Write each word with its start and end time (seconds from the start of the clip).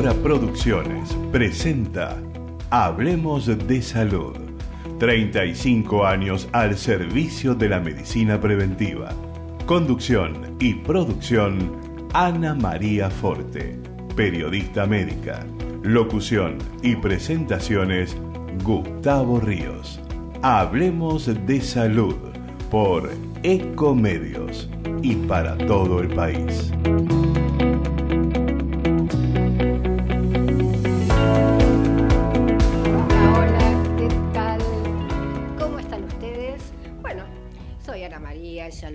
Ahora 0.00 0.14
Producciones 0.14 1.14
presenta 1.30 2.16
Hablemos 2.70 3.44
de 3.68 3.82
Salud. 3.82 4.34
35 4.98 6.06
años 6.06 6.48
al 6.52 6.78
servicio 6.78 7.54
de 7.54 7.68
la 7.68 7.80
medicina 7.80 8.40
preventiva. 8.40 9.10
Conducción 9.66 10.56
y 10.58 10.72
producción 10.72 11.76
Ana 12.14 12.54
María 12.54 13.10
Forte, 13.10 13.78
periodista 14.16 14.86
médica. 14.86 15.44
Locución 15.82 16.56
y 16.82 16.96
presentaciones 16.96 18.16
Gustavo 18.64 19.38
Ríos. 19.38 20.00
Hablemos 20.40 21.26
de 21.44 21.60
salud 21.60 22.16
por 22.70 23.10
Ecomedios 23.42 24.70
y 25.02 25.16
para 25.16 25.58
todo 25.58 26.00
el 26.00 26.08
país. 26.08 26.72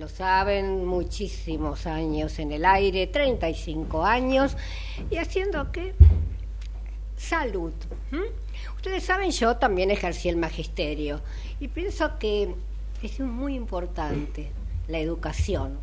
Lo 0.06 0.10
saben, 0.10 0.86
muchísimos 0.86 1.84
años 1.84 2.38
en 2.38 2.52
el 2.52 2.64
aire, 2.64 3.08
35 3.08 4.04
años, 4.04 4.56
y 5.10 5.16
haciendo 5.16 5.72
qué? 5.72 5.96
Salud. 7.16 7.72
Ustedes 8.76 9.02
saben, 9.02 9.32
yo 9.32 9.56
también 9.56 9.90
ejercí 9.90 10.28
el 10.28 10.36
magisterio 10.36 11.22
y 11.58 11.66
pienso 11.66 12.20
que 12.20 12.54
es 13.02 13.18
muy 13.18 13.56
importante 13.56 14.52
la 14.86 15.00
educación, 15.00 15.76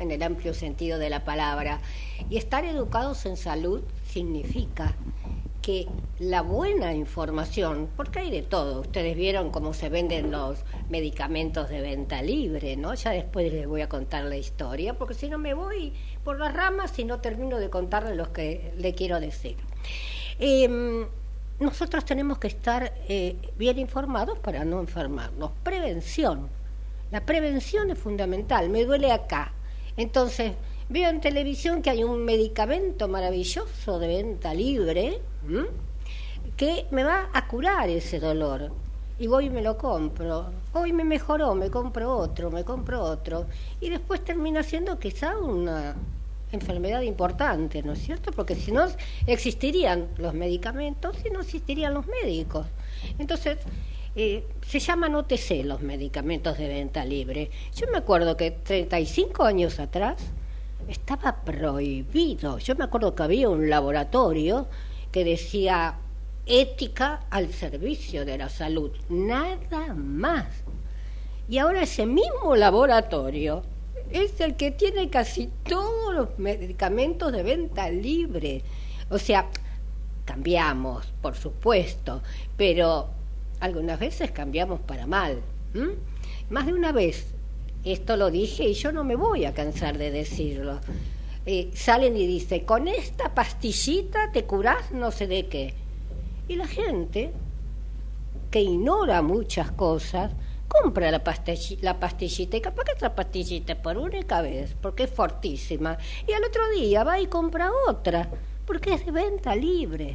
en 0.00 0.10
el 0.10 0.24
amplio 0.24 0.52
sentido 0.52 0.98
de 0.98 1.08
la 1.08 1.24
palabra. 1.24 1.80
Y 2.28 2.38
estar 2.38 2.64
educados 2.64 3.24
en 3.24 3.36
salud 3.36 3.82
significa 4.04 4.96
que 5.62 5.86
la 6.18 6.42
buena 6.42 6.94
información, 6.94 7.88
porque 7.96 8.20
hay 8.20 8.30
de 8.30 8.42
todo, 8.42 8.80
ustedes 8.80 9.16
vieron 9.16 9.50
cómo 9.50 9.74
se 9.74 9.88
venden 9.88 10.30
los 10.30 10.64
medicamentos 10.88 11.68
de 11.68 11.80
venta 11.80 12.22
libre, 12.22 12.76
¿no? 12.76 12.94
Ya 12.94 13.10
después 13.10 13.52
les 13.52 13.66
voy 13.66 13.82
a 13.82 13.88
contar 13.88 14.24
la 14.24 14.36
historia, 14.36 14.94
porque 14.94 15.14
si 15.14 15.28
no 15.28 15.38
me 15.38 15.54
voy 15.54 15.92
por 16.24 16.38
las 16.38 16.54
ramas 16.54 16.98
y 16.98 17.04
no 17.04 17.20
termino 17.20 17.58
de 17.58 17.70
contarles 17.70 18.16
lo 18.16 18.32
que 18.32 18.72
le 18.76 18.94
quiero 18.94 19.20
decir. 19.20 19.56
Eh, 20.38 21.06
nosotros 21.60 22.06
tenemos 22.06 22.38
que 22.38 22.48
estar 22.48 22.94
eh, 23.06 23.36
bien 23.58 23.78
informados 23.78 24.38
para 24.38 24.64
no 24.64 24.80
enfermarnos. 24.80 25.50
Prevención. 25.62 26.48
La 27.10 27.26
prevención 27.26 27.90
es 27.90 27.98
fundamental. 27.98 28.70
Me 28.70 28.84
duele 28.84 29.12
acá. 29.12 29.52
Entonces, 29.98 30.52
veo 30.88 31.10
en 31.10 31.20
televisión 31.20 31.82
que 31.82 31.90
hay 31.90 32.02
un 32.02 32.24
medicamento 32.24 33.08
maravilloso 33.08 33.98
de 33.98 34.06
venta 34.06 34.54
libre 34.54 35.20
¿m? 35.48 35.66
que 36.56 36.86
me 36.90 37.04
va 37.04 37.30
a 37.32 37.46
curar 37.46 37.88
ese 37.88 38.20
dolor. 38.20 38.70
Y 39.18 39.26
voy 39.26 39.50
me 39.50 39.62
lo 39.62 39.76
compro. 39.76 40.50
Hoy 40.72 40.92
me 40.92 41.04
mejoró, 41.04 41.54
me 41.54 41.70
compro 41.70 42.16
otro, 42.16 42.50
me 42.50 42.64
compro 42.64 43.02
otro. 43.02 43.46
Y 43.80 43.90
después 43.90 44.24
termina 44.24 44.62
siendo 44.62 44.98
quizá 44.98 45.38
una 45.38 45.94
enfermedad 46.52 47.02
importante, 47.02 47.82
¿no 47.82 47.92
es 47.92 48.00
cierto? 48.00 48.32
Porque 48.32 48.54
si 48.54 48.72
no 48.72 48.86
existirían 49.26 50.08
los 50.16 50.34
medicamentos 50.34 51.16
y 51.24 51.30
no 51.30 51.40
existirían 51.40 51.94
los 51.94 52.06
médicos. 52.06 52.66
Entonces, 53.18 53.58
eh, 54.16 54.44
se 54.66 54.80
llaman 54.80 55.14
OTC 55.14 55.64
los 55.64 55.80
medicamentos 55.82 56.58
de 56.58 56.68
venta 56.68 57.04
libre. 57.04 57.50
Yo 57.74 57.86
me 57.92 57.98
acuerdo 57.98 58.36
que 58.36 58.50
35 58.50 59.44
años 59.44 59.78
atrás 59.78 60.16
estaba 60.88 61.36
prohibido. 61.44 62.58
Yo 62.58 62.74
me 62.74 62.84
acuerdo 62.84 63.14
que 63.14 63.22
había 63.22 63.48
un 63.48 63.70
laboratorio 63.70 64.66
que 65.12 65.24
decía 65.24 65.96
ética 66.46 67.24
al 67.30 67.52
servicio 67.52 68.24
de 68.24 68.38
la 68.38 68.48
salud, 68.48 68.90
nada 69.08 69.94
más. 69.94 70.46
Y 71.48 71.58
ahora 71.58 71.82
ese 71.82 72.06
mismo 72.06 72.56
laboratorio 72.56 73.62
es 74.10 74.40
el 74.40 74.56
que 74.56 74.70
tiene 74.70 75.10
casi 75.10 75.50
todos 75.64 76.14
los 76.14 76.38
medicamentos 76.38 77.32
de 77.32 77.42
venta 77.42 77.90
libre. 77.90 78.62
O 79.08 79.18
sea, 79.18 79.48
cambiamos, 80.24 81.06
por 81.20 81.34
supuesto, 81.36 82.22
pero 82.56 83.08
algunas 83.60 83.98
veces 83.98 84.30
cambiamos 84.30 84.80
para 84.80 85.06
mal. 85.06 85.40
Más 86.50 86.66
de 86.66 86.72
una 86.72 86.92
vez, 86.92 87.26
esto 87.84 88.16
lo 88.16 88.30
dije 88.30 88.64
y 88.64 88.74
yo 88.74 88.92
no 88.92 89.04
me 89.04 89.16
voy 89.16 89.44
a 89.44 89.54
cansar 89.54 89.98
de 89.98 90.10
decirlo. 90.10 90.80
Salen 91.74 92.16
y 92.16 92.26
dicen, 92.26 92.64
con 92.64 92.86
esta 92.88 93.34
pastillita 93.34 94.30
te 94.32 94.44
curás 94.44 94.92
no 94.92 95.10
sé 95.10 95.26
de 95.26 95.46
qué. 95.46 95.74
Y 96.48 96.56
la 96.56 96.66
gente, 96.66 97.32
que 98.50 98.60
ignora 98.60 99.22
muchas 99.22 99.70
cosas, 99.72 100.32
compra 100.68 101.10
la, 101.10 101.24
pastill- 101.24 101.78
la 101.80 101.98
pastillita 101.98 102.56
y 102.56 102.62
esta 102.94 103.14
pastillita 103.14 103.82
por 103.82 103.98
única 103.98 104.42
vez, 104.42 104.76
porque 104.80 105.04
es 105.04 105.10
fortísima, 105.10 105.98
y 106.26 106.32
al 106.32 106.44
otro 106.44 106.62
día 106.70 107.02
va 107.04 107.20
y 107.20 107.26
compra 107.26 107.70
otra, 107.88 108.28
porque 108.66 108.94
es 108.94 109.04
de 109.04 109.12
venta 109.12 109.56
libre. 109.56 110.14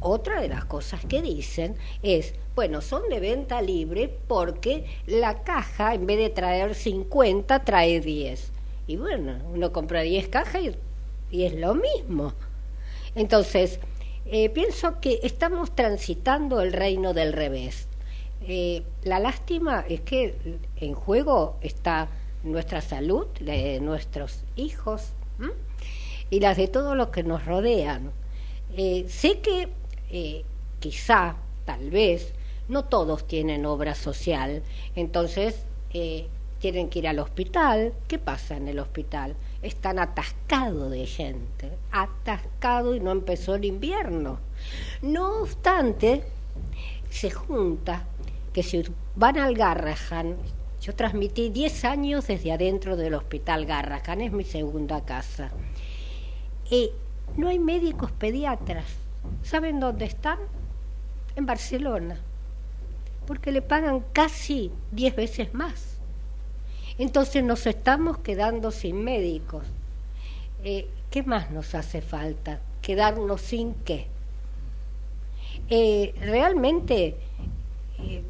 Otra 0.00 0.40
de 0.40 0.48
las 0.48 0.64
cosas 0.64 1.04
que 1.04 1.20
dicen 1.20 1.76
es, 2.02 2.34
bueno, 2.54 2.80
son 2.80 3.08
de 3.10 3.20
venta 3.20 3.60
libre 3.60 4.08
porque 4.28 4.86
la 5.06 5.42
caja 5.42 5.94
en 5.94 6.06
vez 6.06 6.18
de 6.18 6.30
traer 6.30 6.74
50 6.74 7.64
trae 7.64 8.00
10. 8.00 8.53
Y 8.86 8.96
bueno, 8.96 9.38
uno 9.52 9.72
compra 9.72 10.02
10 10.02 10.28
cajas 10.28 10.62
y, 11.30 11.42
es 11.44 11.54
lo 11.54 11.74
mismo. 11.74 12.32
Entonces, 13.14 13.80
eh, 14.26 14.50
pienso 14.50 15.00
que 15.00 15.20
estamos 15.22 15.74
transitando 15.74 16.60
el 16.60 16.72
reino 16.72 17.14
del 17.14 17.32
revés. 17.32 17.88
Eh, 18.46 18.82
la 19.02 19.18
lástima 19.18 19.84
es 19.88 20.00
que 20.02 20.58
en 20.76 20.94
juego 20.94 21.56
está 21.60 22.08
nuestra 22.42 22.82
salud, 22.82 23.26
la 23.40 23.54
de 23.54 23.80
nuestros 23.80 24.44
hijos 24.54 25.12
y 26.28 26.40
las 26.40 26.56
de 26.56 26.68
todos 26.68 26.96
los 26.96 27.08
que 27.08 27.22
nos 27.22 27.46
rodean. 27.46 28.12
Eh, 28.76 29.06
sé 29.08 29.40
que 29.40 29.68
quizá, 30.78 31.36
tal 31.64 31.90
vez, 31.90 32.34
no 32.68 32.84
todos 32.84 33.26
tienen 33.26 33.66
obra 33.66 33.94
social, 33.94 34.62
entonces 34.94 35.64
tienen 36.64 36.88
que 36.88 37.00
ir 37.00 37.08
al 37.08 37.18
hospital. 37.18 37.92
¿Qué 38.08 38.18
pasa 38.18 38.56
en 38.56 38.68
el 38.68 38.78
hospital? 38.78 39.36
Están 39.60 39.98
atascados 39.98 40.90
de 40.90 41.04
gente, 41.04 41.70
atascado 41.92 42.94
y 42.94 43.00
no 43.00 43.10
empezó 43.10 43.56
el 43.56 43.66
invierno. 43.66 44.38
No 45.02 45.42
obstante, 45.42 46.22
se 47.10 47.30
junta 47.30 48.04
que 48.54 48.62
si 48.62 48.82
van 49.14 49.36
al 49.36 49.54
Garrahan, 49.54 50.36
yo 50.80 50.94
transmití 50.94 51.50
10 51.50 51.84
años 51.84 52.28
desde 52.28 52.52
adentro 52.52 52.96
del 52.96 53.12
hospital 53.12 53.66
Garrahan, 53.66 54.22
es 54.22 54.32
mi 54.32 54.44
segunda 54.44 55.04
casa. 55.04 55.50
Y 56.70 56.92
no 57.36 57.48
hay 57.48 57.58
médicos 57.58 58.10
pediatras. 58.10 58.86
¿Saben 59.42 59.80
dónde 59.80 60.06
están? 60.06 60.38
En 61.36 61.44
Barcelona. 61.44 62.16
Porque 63.26 63.52
le 63.52 63.60
pagan 63.60 64.02
casi 64.14 64.72
10 64.92 65.14
veces 65.14 65.52
más. 65.52 65.93
Entonces 66.98 67.42
nos 67.42 67.66
estamos 67.66 68.18
quedando 68.18 68.70
sin 68.70 69.02
médicos. 69.02 69.64
Eh, 70.62 70.88
¿Qué 71.10 71.22
más 71.22 71.50
nos 71.50 71.74
hace 71.74 72.00
falta? 72.00 72.60
¿Quedarnos 72.82 73.40
sin 73.40 73.74
qué? 73.84 74.06
Eh, 75.68 76.14
realmente 76.20 77.16
eh, 77.98 78.22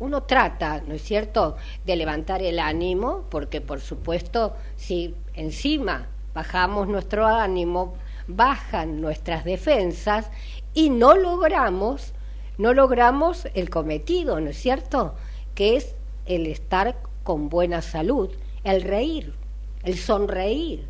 uno 0.00 0.22
trata, 0.24 0.82
¿no 0.86 0.94
es 0.94 1.02
cierto?, 1.02 1.56
de 1.86 1.96
levantar 1.96 2.42
el 2.42 2.58
ánimo, 2.58 3.24
porque 3.30 3.60
por 3.60 3.80
supuesto, 3.80 4.54
si 4.76 5.14
encima 5.34 6.08
bajamos 6.34 6.88
nuestro 6.88 7.26
ánimo, 7.26 7.94
bajan 8.26 9.00
nuestras 9.00 9.44
defensas 9.44 10.30
y 10.74 10.90
no 10.90 11.14
logramos, 11.16 12.12
no 12.58 12.74
logramos 12.74 13.46
el 13.54 13.70
cometido, 13.70 14.40
¿no 14.40 14.50
es 14.50 14.58
cierto?, 14.58 15.14
que 15.54 15.76
es 15.76 15.94
el 16.26 16.46
estar 16.46 16.96
con 17.24 17.48
buena 17.48 17.82
salud, 17.82 18.30
el 18.62 18.82
reír, 18.82 19.34
el 19.82 19.98
sonreír. 19.98 20.86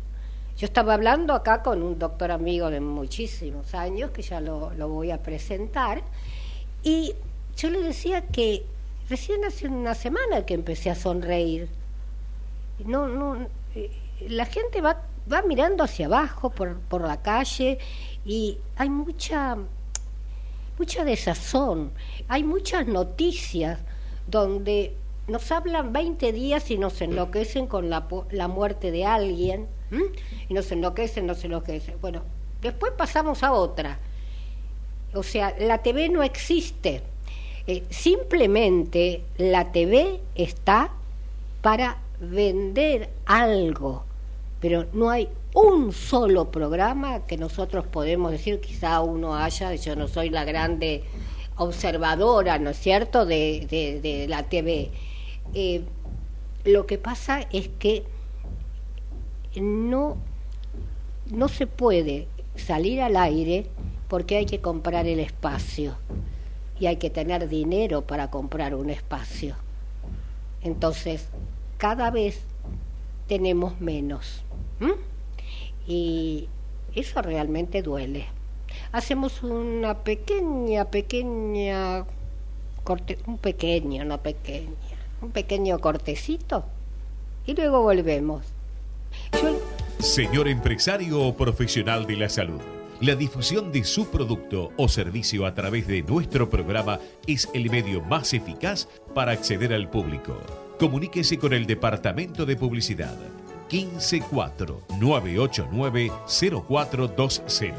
Yo 0.57 0.65
estaba 0.65 0.93
hablando 0.93 1.33
acá 1.33 1.63
con 1.63 1.81
un 1.81 1.97
doctor 1.97 2.31
amigo 2.31 2.69
de 2.69 2.79
muchísimos 2.79 3.73
años, 3.73 4.11
que 4.11 4.21
ya 4.21 4.39
lo, 4.39 4.73
lo 4.73 4.87
voy 4.87 5.11
a 5.11 5.23
presentar, 5.23 6.03
y 6.83 7.13
yo 7.57 7.69
le 7.69 7.81
decía 7.81 8.27
que 8.27 8.63
recién 9.09 9.43
hace 9.43 9.67
una 9.67 9.95
semana 9.95 10.45
que 10.45 10.53
empecé 10.53 10.89
a 10.89 10.95
sonreír. 10.95 11.69
No, 12.85 13.07
no, 13.07 13.47
eh, 13.73 13.89
la 14.27 14.45
gente 14.45 14.81
va, 14.81 15.03
va 15.31 15.41
mirando 15.41 15.83
hacia 15.83 16.05
abajo 16.05 16.49
por, 16.49 16.79
por 16.79 17.01
la 17.01 17.21
calle 17.21 17.79
y 18.25 18.57
hay 18.75 18.89
mucha, 18.89 19.57
mucha 20.77 21.03
desazón, 21.05 21.91
hay 22.27 22.43
muchas 22.43 22.87
noticias 22.87 23.79
donde 24.27 24.95
nos 25.27 25.51
hablan 25.51 25.93
20 25.93 26.31
días 26.31 26.69
y 26.71 26.77
nos 26.77 27.01
enloquecen 27.01 27.67
con 27.67 27.89
la, 27.89 28.07
la 28.31 28.47
muerte 28.47 28.91
de 28.91 29.05
alguien, 29.05 29.67
y 30.49 30.53
nos 30.53 30.71
enloquecen, 30.71 31.25
nos 31.25 31.43
enloquecen. 31.43 31.95
Bueno, 32.01 32.23
después 32.61 32.91
pasamos 32.97 33.43
a 33.43 33.53
otra. 33.53 33.99
O 35.13 35.23
sea, 35.23 35.55
la 35.59 35.81
TV 35.81 36.09
no 36.09 36.23
existe. 36.23 37.01
Eh, 37.67 37.83
simplemente 37.89 39.23
la 39.37 39.71
TV 39.71 40.19
está 40.35 40.91
para 41.61 41.97
vender 42.19 43.09
algo, 43.25 44.03
pero 44.59 44.85
no 44.93 45.09
hay 45.09 45.29
un 45.55 45.93
solo 45.93 46.51
programa 46.51 47.25
que 47.25 47.37
nosotros 47.37 47.87
podemos 47.87 48.31
decir, 48.31 48.59
quizá 48.59 49.01
uno 49.01 49.35
haya, 49.35 49.73
yo 49.75 49.95
no 49.95 50.07
soy 50.07 50.29
la 50.29 50.43
grande 50.43 51.03
observadora, 51.57 52.59
¿no 52.59 52.71
es 52.71 52.77
cierto?, 52.77 53.25
de, 53.25 54.25
la 54.29 54.43
TV. 54.43 54.91
Eh, 55.53 55.83
lo 56.63 56.85
que 56.85 56.97
pasa 56.97 57.41
es 57.51 57.67
que 57.67 58.03
no, 59.55 60.17
no 61.31 61.47
se 61.47 61.67
puede 61.67 62.27
salir 62.55 63.01
al 63.01 63.17
aire 63.17 63.67
porque 64.07 64.37
hay 64.37 64.45
que 64.45 64.61
comprar 64.61 65.07
el 65.07 65.19
espacio 65.19 65.97
y 66.79 66.87
hay 66.87 66.97
que 66.97 67.09
tener 67.09 67.47
dinero 67.47 68.05
para 68.05 68.29
comprar 68.29 68.75
un 68.75 68.89
espacio. 68.89 69.55
Entonces, 70.61 71.27
cada 71.77 72.11
vez 72.11 72.41
tenemos 73.27 73.79
menos. 73.79 74.43
Y 75.87 76.49
eso 76.95 77.21
realmente 77.21 77.81
duele. 77.81 78.25
Hacemos 78.91 79.43
una 79.43 80.03
pequeña, 80.03 80.85
pequeña, 80.85 82.05
corte, 82.83 83.19
un 83.27 83.37
pequeño, 83.37 84.03
no 84.05 84.21
pequeña, 84.21 84.71
un 85.21 85.31
pequeño 85.31 85.79
cortecito 85.79 86.65
y 87.45 87.53
luego 87.53 87.81
volvemos. 87.81 88.43
Señor 89.99 90.47
empresario 90.47 91.21
o 91.21 91.35
profesional 91.35 92.05
de 92.05 92.17
la 92.17 92.29
salud, 92.29 92.61
la 93.01 93.15
difusión 93.15 93.71
de 93.71 93.83
su 93.83 94.07
producto 94.07 94.71
o 94.77 94.87
servicio 94.87 95.45
a 95.45 95.53
través 95.53 95.87
de 95.87 96.01
nuestro 96.03 96.49
programa 96.49 96.99
es 97.27 97.49
el 97.53 97.69
medio 97.69 98.01
más 98.01 98.33
eficaz 98.33 98.87
para 99.13 99.31
acceder 99.31 99.73
al 99.73 99.89
público. 99.89 100.37
Comuníquese 100.79 101.37
con 101.37 101.53
el 101.53 101.65
Departamento 101.65 102.45
de 102.45 102.55
Publicidad 102.55 103.15
154 103.69 104.81
989 104.99 106.11
0420. 106.67 107.75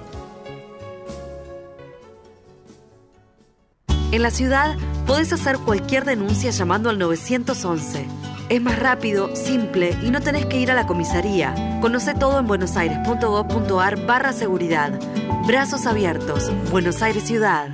En 4.13 4.23
la 4.23 4.31
ciudad 4.31 4.77
podés 5.07 5.33
hacer 5.33 5.59
cualquier 5.59 6.05
denuncia 6.05 6.51
llamando 6.51 6.91
al 6.91 6.99
911. 6.99 8.07
Es 8.49 8.63
más 8.63 8.79
rápido, 8.79 9.35
simple 9.35 9.97
y 10.03 10.11
no 10.11 10.21
tenés 10.21 10.47
que 10.47 10.61
ir 10.61 10.71
a 10.71 10.75
la 10.75 10.87
comisaría. 10.87 11.79
Conoce 11.81 12.15
todo 12.15 12.39
en 12.39 12.47
buenosaires.gov.ar 12.47 14.07
barra 14.07 14.33
seguridad. 14.33 14.99
Brazos 15.47 15.87
abiertos. 15.87 16.51
Buenos 16.71 17.03
Aires 17.03 17.25
Ciudad. 17.25 17.71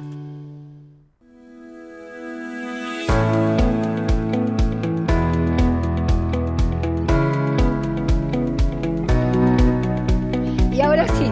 Y 10.71 10.81
ahora 10.81 11.07
sí, 11.09 11.31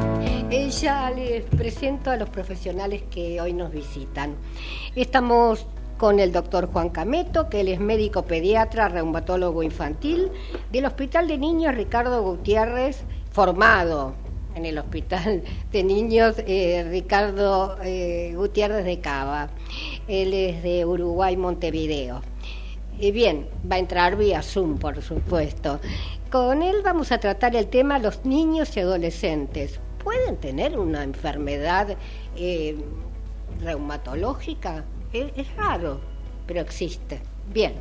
ya 0.70 1.10
les 1.10 1.44
presento 1.44 2.10
a 2.10 2.16
los 2.16 2.30
profesionales 2.30 3.02
que 3.10 3.40
hoy 3.40 3.52
nos 3.52 3.72
visitan. 3.72 4.34
Estamos 4.94 5.66
con 6.00 6.18
el 6.18 6.32
doctor 6.32 6.72
Juan 6.72 6.88
Cameto, 6.88 7.50
que 7.50 7.60
él 7.60 7.68
es 7.68 7.78
médico 7.78 8.22
pediatra, 8.22 8.88
reumatólogo 8.88 9.62
infantil, 9.62 10.30
del 10.72 10.86
Hospital 10.86 11.28
de 11.28 11.36
Niños 11.36 11.74
Ricardo 11.74 12.22
Gutiérrez, 12.22 13.04
formado 13.30 14.14
en 14.54 14.64
el 14.64 14.78
Hospital 14.78 15.42
de 15.70 15.84
Niños 15.84 16.36
eh, 16.38 16.86
Ricardo 16.88 17.76
eh, 17.82 18.32
Gutiérrez 18.34 18.86
de 18.86 18.98
Cava. 19.00 19.50
Él 20.08 20.32
es 20.32 20.62
de 20.62 20.86
Uruguay, 20.86 21.36
Montevideo. 21.36 22.22
Y 22.98 23.10
bien, 23.10 23.46
va 23.70 23.76
a 23.76 23.80
entrar 23.80 24.16
vía 24.16 24.40
Zoom, 24.40 24.78
por 24.78 25.02
supuesto. 25.02 25.80
Con 26.32 26.62
él 26.62 26.76
vamos 26.82 27.12
a 27.12 27.18
tratar 27.18 27.54
el 27.54 27.66
tema 27.66 27.98
los 27.98 28.24
niños 28.24 28.74
y 28.74 28.80
adolescentes. 28.80 29.78
¿Pueden 30.02 30.38
tener 30.38 30.78
una 30.78 31.04
enfermedad 31.04 31.94
eh, 32.36 32.78
reumatológica? 33.60 34.86
Es, 35.12 35.56
raro, 35.56 36.00
pero 36.46 36.60
existe. 36.60 37.20
Bien. 37.52 37.74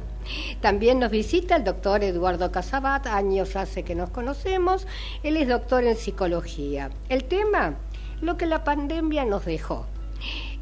También 0.62 1.00
nos 1.00 1.12
visita 1.12 1.56
el 1.56 1.64
doctor 1.64 2.04
Eduardo 2.04 2.52
Casabat, 2.52 3.08
años 3.08 3.56
hace 3.56 3.84
que 3.84 3.96
nos 3.96 4.10
conocemos, 4.10 4.86
él 5.24 5.38
es 5.38 5.48
doctor 5.48 5.84
en 5.84 5.96
psicología. 5.96 6.90
El 7.08 7.24
tema, 7.24 7.76
lo 8.22 8.38
que 8.38 8.46
la 8.46 8.64
pandemia 8.64 9.26
nos 9.26 9.46
dejó. 9.46 9.86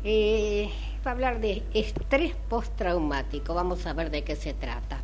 Eh, 0.03 0.69
va 1.05 1.11
a 1.11 1.13
hablar 1.13 1.41
de 1.41 1.63
estrés 1.73 2.33
postraumático, 2.49 3.53
vamos 3.53 3.85
a 3.85 3.93
ver 3.93 4.11
de 4.11 4.23
qué 4.23 4.35
se 4.35 4.53
trata. 4.53 5.01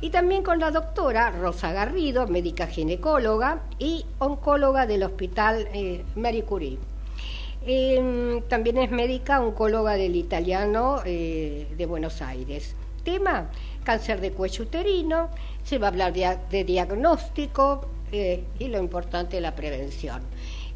Y 0.00 0.10
también 0.10 0.42
con 0.42 0.60
la 0.60 0.70
doctora 0.70 1.30
Rosa 1.30 1.72
Garrido, 1.72 2.26
médica 2.26 2.66
ginecóloga 2.66 3.62
y 3.78 4.04
oncóloga 4.18 4.86
del 4.86 5.02
Hospital 5.02 5.68
eh, 5.72 6.04
Marie 6.14 6.44
Curie. 6.44 6.78
Em, 7.68 8.42
también 8.42 8.78
es 8.78 8.92
médica 8.92 9.40
oncóloga 9.40 9.94
del 9.94 10.14
italiano 10.14 11.00
eh, 11.04 11.66
de 11.76 11.86
Buenos 11.86 12.22
Aires. 12.22 12.76
Tema, 13.02 13.50
cáncer 13.82 14.20
de 14.20 14.30
cuello 14.30 14.64
uterino, 14.64 15.30
se 15.64 15.78
va 15.78 15.88
a 15.88 15.90
hablar 15.90 16.12
de, 16.12 16.64
diagnóstico 16.64 17.88
eh, 18.12 18.44
y 18.60 18.68
lo 18.68 18.78
importante, 18.78 19.40
la 19.40 19.56
prevención. 19.56 20.22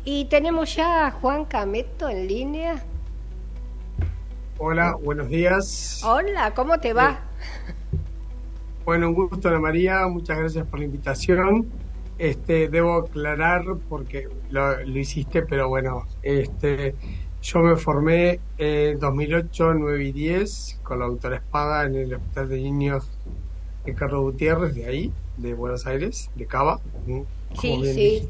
Y 0.04 0.25
tenemos 0.25 0.75
ya 0.75 1.06
a 1.06 1.11
Juan 1.12 1.44
Cameto 1.44 2.09
en 2.09 2.26
línea. 2.26 2.82
Hola, 4.59 4.97
buenos 5.00 5.28
días. 5.28 6.02
Hola, 6.04 6.52
¿cómo 6.54 6.80
te 6.80 6.92
va? 6.92 7.20
Bueno, 8.85 9.11
un 9.11 9.14
gusto, 9.14 9.49
Ana 9.49 9.61
María, 9.61 10.09
muchas 10.09 10.37
gracias 10.38 10.66
por 10.66 10.80
la 10.80 10.87
invitación. 10.87 11.70
Este, 12.21 12.69
debo 12.69 12.97
aclarar 12.97 13.65
porque 13.89 14.29
lo, 14.50 14.83
hiciste, 14.83 15.41
pero 15.41 15.71
bueno, 15.71 16.05
este, 16.21 16.95
yo 17.41 17.61
me 17.61 17.77
formé 17.77 18.41
en 18.59 18.99
2008, 18.99 19.73
9 19.73 20.05
y 20.05 20.12
10 20.12 20.81
con 20.83 20.99
la 20.99 21.07
doctora 21.07 21.37
Espada 21.37 21.87
en 21.87 21.95
el 21.95 22.12
Hospital 22.12 22.50
de 22.50 22.61
Niños 22.61 23.09
de 23.87 23.95
Carlos 23.95 24.21
Gutiérrez, 24.21 24.75
de 24.75 24.85
ahí, 24.85 25.12
de 25.39 25.55
Buenos 25.55 25.87
Aires, 25.87 26.31
de 26.35 26.45
Cava, 26.45 26.79
sí, 27.59 27.81
sí. 27.95 28.29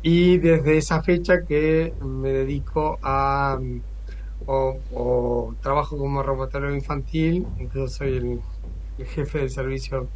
Y 0.00 0.38
desde 0.38 0.78
esa 0.78 1.02
fecha 1.02 1.44
que 1.44 1.92
me 2.00 2.30
dedico 2.30 2.98
a, 3.02 3.60
o, 4.46 5.54
trabajo 5.60 5.98
como 5.98 6.22
reumatólogo 6.22 6.74
infantil, 6.74 7.46
incluso 7.58 7.98
soy 7.98 8.16
el, 8.16 8.40
el 8.96 9.06
jefe 9.06 9.40
del 9.40 9.50
servicio 9.50 10.08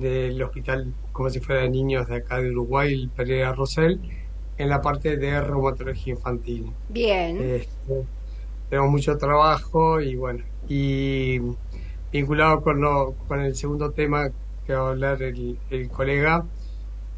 del 0.00 0.42
hospital 0.42 0.92
como 1.12 1.30
si 1.30 1.40
fuera 1.40 1.62
de 1.62 1.70
niños 1.70 2.08
de 2.08 2.16
acá 2.16 2.40
de 2.40 2.50
Uruguay, 2.50 2.92
el 2.92 3.08
Pereira 3.08 3.52
Rosell, 3.52 4.00
en 4.58 4.68
la 4.68 4.80
parte 4.80 5.16
de 5.16 5.40
reumatología 5.40 6.14
infantil. 6.14 6.72
Bien. 6.88 7.40
Este, 7.42 8.04
tenemos 8.68 8.90
mucho 8.90 9.16
trabajo 9.16 10.00
y 10.00 10.16
bueno, 10.16 10.44
y 10.68 11.40
vinculado 12.12 12.62
con, 12.62 12.80
lo, 12.80 13.14
con 13.28 13.40
el 13.40 13.54
segundo 13.54 13.90
tema 13.90 14.30
que 14.66 14.74
va 14.74 14.88
a 14.88 14.90
hablar 14.90 15.22
el, 15.22 15.58
el 15.70 15.88
colega, 15.88 16.44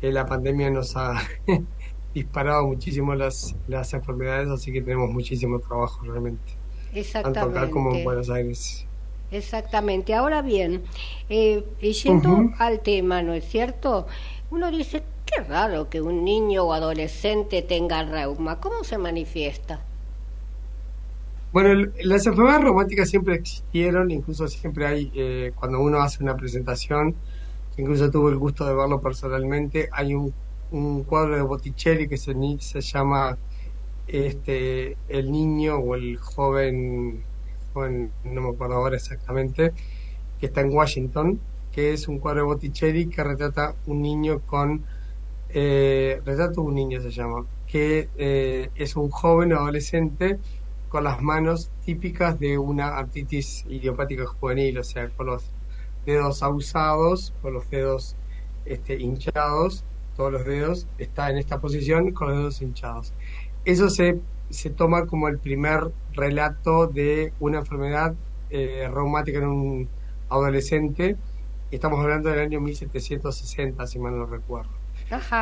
eh, 0.03 0.13
la 0.13 0.27
pandemia 0.27 0.71
nos 0.71 0.97
ha 0.97 1.15
disparado 2.15 2.67
muchísimo 2.67 3.15
las, 3.15 3.55
las 3.67 3.93
enfermedades, 3.95 4.49
así 4.49 4.73
que 4.73 4.83
tenemos 4.83 5.11
muchísimo 5.11 5.59
trabajo 5.59 6.05
realmente. 6.05 6.53
Exactamente. 6.93 7.41
Tanto 7.41 7.59
acá 7.59 7.71
como 7.71 7.95
en 7.95 8.05
Buenos 8.05 8.31
Aires. 8.31 8.88
Exactamente. 9.31 10.15
Ahora 10.15 10.43
bien, 10.43 10.85
eh, 11.29 11.65
yendo 11.81 12.51
al 12.59 12.81
tema, 12.81 13.23
¿no 13.23 13.33
es 13.35 13.45
cierto? 13.49 14.07
Uno 14.51 14.71
dice, 14.71 15.03
qué 15.27 15.43
raro 15.43 15.89
que 15.91 16.01
un 16.01 16.25
niño 16.25 16.65
o 16.65 16.73
adolescente 16.73 17.63
tenga 17.63 18.03
reuma. 18.05 18.61
¿Cómo 18.61 18.85
se 18.85 18.99
manifiesta? 18.99 19.87
Bueno, 21.53 21.91
las 22.03 22.27
enfermedades 22.27 22.65
reumáticas 22.65 23.09
siempre 23.09 23.35
existieron, 23.37 24.11
incluso 24.11 24.49
siempre 24.49 24.87
hay, 24.87 25.11
eh, 25.15 25.53
cuando 25.55 25.81
uno 25.81 26.01
hace 26.01 26.23
una 26.23 26.37
presentación, 26.37 27.23
incluso 27.77 28.11
tuve 28.11 28.33
el 28.33 28.39
gusto 28.39 28.67
de 28.67 28.75
verlo 28.75 29.01
personalmente, 29.01 29.89
hay 29.93 30.15
un, 30.15 30.35
un 30.71 31.05
cuadro 31.05 31.37
de 31.37 31.43
Botticelli 31.43 32.07
que 32.09 32.19
se, 32.19 32.35
se 32.61 32.81
llama 32.83 33.39
este, 34.07 34.99
El 35.09 35.33
niño 35.33 35.77
o 35.79 35.95
el 35.95 36.19
joven 36.19 37.25
no 37.75 38.41
me 38.41 38.49
acuerdo 38.49 38.75
ahora 38.75 38.97
exactamente, 38.97 39.73
que 40.39 40.47
está 40.47 40.61
en 40.61 40.71
Washington, 40.73 41.41
que 41.73 41.93
es 41.93 42.09
un 42.09 42.19
cuadro 42.19 42.41
de 42.41 42.47
Botticelli 42.47 43.07
que 43.07 43.23
retrata 43.23 43.75
un 43.87 44.03
niño 44.03 44.41
con, 44.41 44.85
eh, 45.51 46.21
retrato 46.25 46.63
un 46.63 46.75
niño 46.75 47.01
se 47.01 47.11
llama, 47.11 47.47
que 47.67 48.09
eh, 48.17 48.71
es 48.75 48.97
un 48.97 49.11
joven 49.11 49.53
adolescente 49.53 50.39
con 50.89 51.05
las 51.05 51.21
manos 51.21 51.71
típicas 51.85 52.39
de 52.41 52.59
una 52.59 52.97
artritis 52.97 53.65
idiopática 53.69 54.27
juvenil, 54.27 54.79
o 54.79 54.85
sea, 54.85 55.09
con 55.11 55.27
los 55.27 55.53
dedos 56.07 56.43
abusados, 56.43 57.35
con 57.43 57.53
los 57.53 57.69
dedos 57.71 58.17
este, 58.65 58.95
hinchados, 58.95 59.85
todos 60.17 60.33
los 60.33 60.45
dedos, 60.45 60.87
está 60.99 61.31
en 61.31 61.39
esta 61.39 61.61
posición 61.61 62.13
con 62.13 62.29
los 62.29 62.39
dedos 62.39 62.63
hinchados. 62.63 63.13
eso 63.65 63.91
se, 63.91 64.19
se 64.51 64.71
toma 64.71 65.07
como 65.07 65.29
el 65.29 65.39
primer 65.39 65.91
relato 66.13 66.87
de 66.87 67.33
una 67.41 67.59
enfermedad 67.59 68.15
eh, 68.51 68.89
reumática 68.93 69.39
en 69.39 69.47
un 69.47 69.89
adolescente. 70.29 71.17
Estamos 71.71 72.01
hablando 72.01 72.31
del 72.31 72.41
año 72.41 72.61
1760, 72.61 73.87
si 73.87 73.99
mal 73.99 74.17
no 74.17 74.27
recuerdo. 74.27 74.71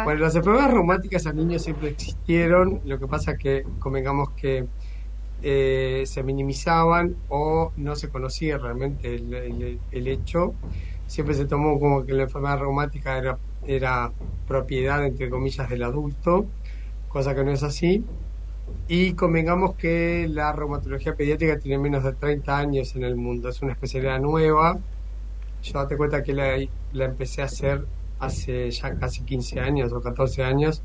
Bueno, 0.04 0.20
las 0.20 0.34
enfermedades 0.36 0.74
reumáticas 0.74 1.26
a 1.26 1.32
niños 1.32 1.62
siempre 1.62 1.88
existieron, 1.88 2.80
lo 2.84 2.98
que 2.98 3.06
pasa 3.08 3.32
es 3.32 3.38
que 3.38 3.64
convengamos 3.80 4.30
que 4.30 4.66
eh, 5.42 6.04
se 6.06 6.22
minimizaban 6.22 7.16
o 7.28 7.72
no 7.76 7.96
se 7.96 8.08
conocía 8.08 8.58
realmente 8.58 9.14
el, 9.14 9.80
el, 9.90 10.08
hecho. 10.08 10.54
Siempre 11.06 11.34
se 11.34 11.46
tomó 11.46 11.78
como 11.78 12.04
que 12.04 12.12
la 12.12 12.24
enfermedad 12.24 12.58
reumática 12.60 13.18
era, 13.18 13.38
era 13.66 14.12
propiedad, 14.46 15.04
entre 15.04 15.30
comillas, 15.30 15.68
del 15.68 15.82
adulto, 15.82 16.46
cosa 17.08 17.34
que 17.34 17.44
no 17.44 17.50
es 17.50 17.62
así. 17.62 18.04
Y 18.88 19.14
convengamos 19.14 19.74
que 19.76 20.28
la 20.28 20.52
reumatología 20.52 21.14
pediátrica 21.16 21.58
tiene 21.58 21.78
menos 21.78 22.04
de 22.04 22.12
30 22.12 22.56
años 22.56 22.94
en 22.96 23.04
el 23.04 23.16
mundo, 23.16 23.48
es 23.48 23.60
una 23.62 23.72
especialidad 23.72 24.20
nueva. 24.20 24.78
Yo 25.62 25.78
date 25.78 25.96
cuenta 25.96 26.22
que 26.22 26.32
la, 26.32 26.56
la 26.92 27.04
empecé 27.04 27.42
a 27.42 27.46
hacer 27.46 27.84
hace 28.18 28.70
ya 28.70 28.96
casi 28.98 29.22
15 29.22 29.60
años 29.60 29.92
o 29.92 30.00
14 30.00 30.44
años. 30.44 30.82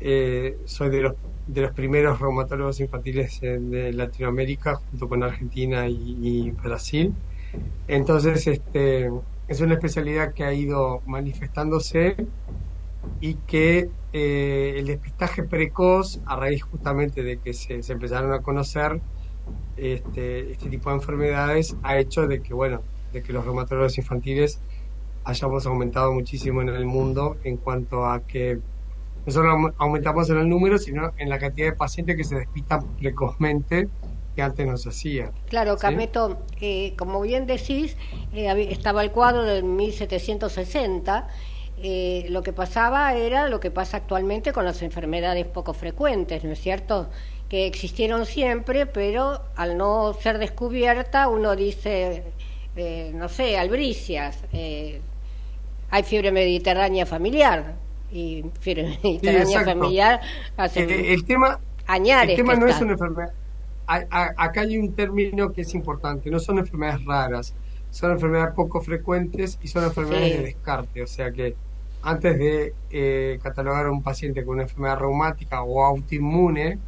Eh, 0.00 0.58
soy 0.64 0.90
de 0.90 1.00
los, 1.00 1.14
de 1.46 1.60
los 1.62 1.72
primeros 1.72 2.20
reumatólogos 2.20 2.80
infantiles 2.80 3.40
de 3.40 3.92
Latinoamérica, 3.92 4.76
junto 4.76 5.08
con 5.08 5.22
Argentina 5.22 5.86
y, 5.88 6.50
Brasil. 6.50 7.14
Entonces, 7.86 8.46
este, 8.46 9.10
es 9.48 9.60
una 9.60 9.74
especialidad 9.74 10.32
que 10.34 10.44
ha 10.44 10.52
ido 10.52 11.02
manifestándose 11.06 12.16
y 13.20 13.34
que 13.34 13.90
eh, 14.12 14.74
el 14.76 14.86
despistaje 14.86 15.42
precoz, 15.42 16.20
a 16.26 16.36
raíz 16.36 16.62
justamente 16.62 17.22
de 17.22 17.38
que 17.38 17.52
se, 17.54 17.82
se 17.82 17.92
empezaron 17.92 18.32
a 18.32 18.40
conocer 18.40 19.00
este, 19.76 20.52
este 20.52 20.68
tipo 20.68 20.90
de 20.90 20.96
enfermedades, 20.96 21.76
ha 21.82 21.98
hecho 21.98 22.26
de 22.26 22.42
que, 22.42 22.54
bueno, 22.54 22.82
de 23.12 23.22
que 23.22 23.32
los 23.32 23.44
reumatólogos 23.44 23.96
infantiles 23.98 24.60
hayamos 25.24 25.66
aumentado 25.66 26.12
muchísimo 26.12 26.62
en 26.62 26.68
el 26.68 26.84
mundo 26.84 27.36
en 27.44 27.56
cuanto 27.56 28.06
a 28.06 28.20
que 28.20 28.58
no 29.24 29.32
solo 29.32 29.72
aumentamos 29.78 30.28
en 30.30 30.38
el 30.38 30.48
número, 30.48 30.78
sino 30.78 31.12
en 31.16 31.28
la 31.28 31.38
cantidad 31.38 31.70
de 31.70 31.76
pacientes 31.76 32.16
que 32.16 32.24
se 32.24 32.34
despistan 32.36 32.96
precozmente 32.96 33.88
que 34.34 34.42
antes 34.42 34.66
no 34.66 34.76
se 34.76 34.88
hacía. 34.88 35.30
Claro, 35.48 35.76
Cameto, 35.76 36.38
eh, 36.60 36.94
como 36.96 37.20
bien 37.20 37.46
decís, 37.46 37.96
eh, 38.32 38.68
estaba 38.70 39.02
el 39.04 39.12
cuadro 39.12 39.44
del 39.44 39.62
1760. 39.64 41.28
Eh, 41.84 42.26
lo 42.28 42.42
que 42.42 42.52
pasaba 42.52 43.14
era 43.14 43.48
lo 43.48 43.58
que 43.58 43.72
pasa 43.72 43.96
actualmente 43.96 44.52
con 44.52 44.64
las 44.64 44.82
enfermedades 44.82 45.46
poco 45.46 45.74
frecuentes, 45.74 46.44
¿no 46.44 46.52
es 46.52 46.60
cierto? 46.60 47.10
Que 47.48 47.66
existieron 47.66 48.24
siempre, 48.24 48.86
pero 48.86 49.42
al 49.56 49.76
no 49.76 50.14
ser 50.14 50.38
descubierta, 50.38 51.28
uno 51.28 51.56
dice, 51.56 52.22
no 53.14 53.28
sé, 53.28 53.58
albricias, 53.58 54.44
hay 55.92 56.02
fiebre 56.04 56.32
mediterránea 56.32 57.04
familiar 57.04 57.74
y 58.10 58.44
fiebre 58.60 58.98
mediterránea 59.04 59.64
familiar 59.64 60.20
hace 60.56 60.82
eh, 60.82 61.14
el, 61.14 61.24
tema 61.24 61.60
el 61.86 62.34
tema 62.34 62.54
no 62.54 62.66
es 62.66 62.80
una 62.80 62.92
enfermedad 62.92 63.32
acá 63.86 64.62
hay 64.62 64.78
un 64.78 64.94
término 64.94 65.52
que 65.52 65.62
es 65.62 65.74
importante 65.74 66.30
no 66.30 66.40
son 66.40 66.58
enfermedades 66.58 67.04
raras 67.04 67.54
son 67.90 68.12
enfermedades 68.12 68.54
poco 68.54 68.80
frecuentes 68.80 69.58
y 69.62 69.68
son 69.68 69.84
enfermedades 69.84 70.38
de 70.38 70.42
descarte 70.44 71.02
o 71.02 71.06
sea 71.06 71.30
que 71.30 71.54
antes 72.02 72.38
de 72.38 72.74
eh, 72.90 73.38
catalogar 73.42 73.86
a 73.86 73.90
un 73.90 74.02
paciente 74.02 74.44
con 74.44 74.54
una 74.54 74.64
enfermedad 74.64 74.98
reumática 74.98 75.62
o 75.62 75.84
autoinmune 75.84 76.78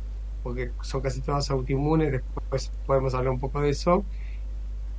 porque 0.42 0.72
son 0.82 1.00
casi 1.00 1.20
todas 1.20 1.50
autoinmunes 1.50 2.12
después 2.12 2.70
podemos 2.86 3.14
hablar 3.14 3.32
un 3.32 3.40
poco 3.40 3.60
de 3.60 3.70
eso 3.70 4.04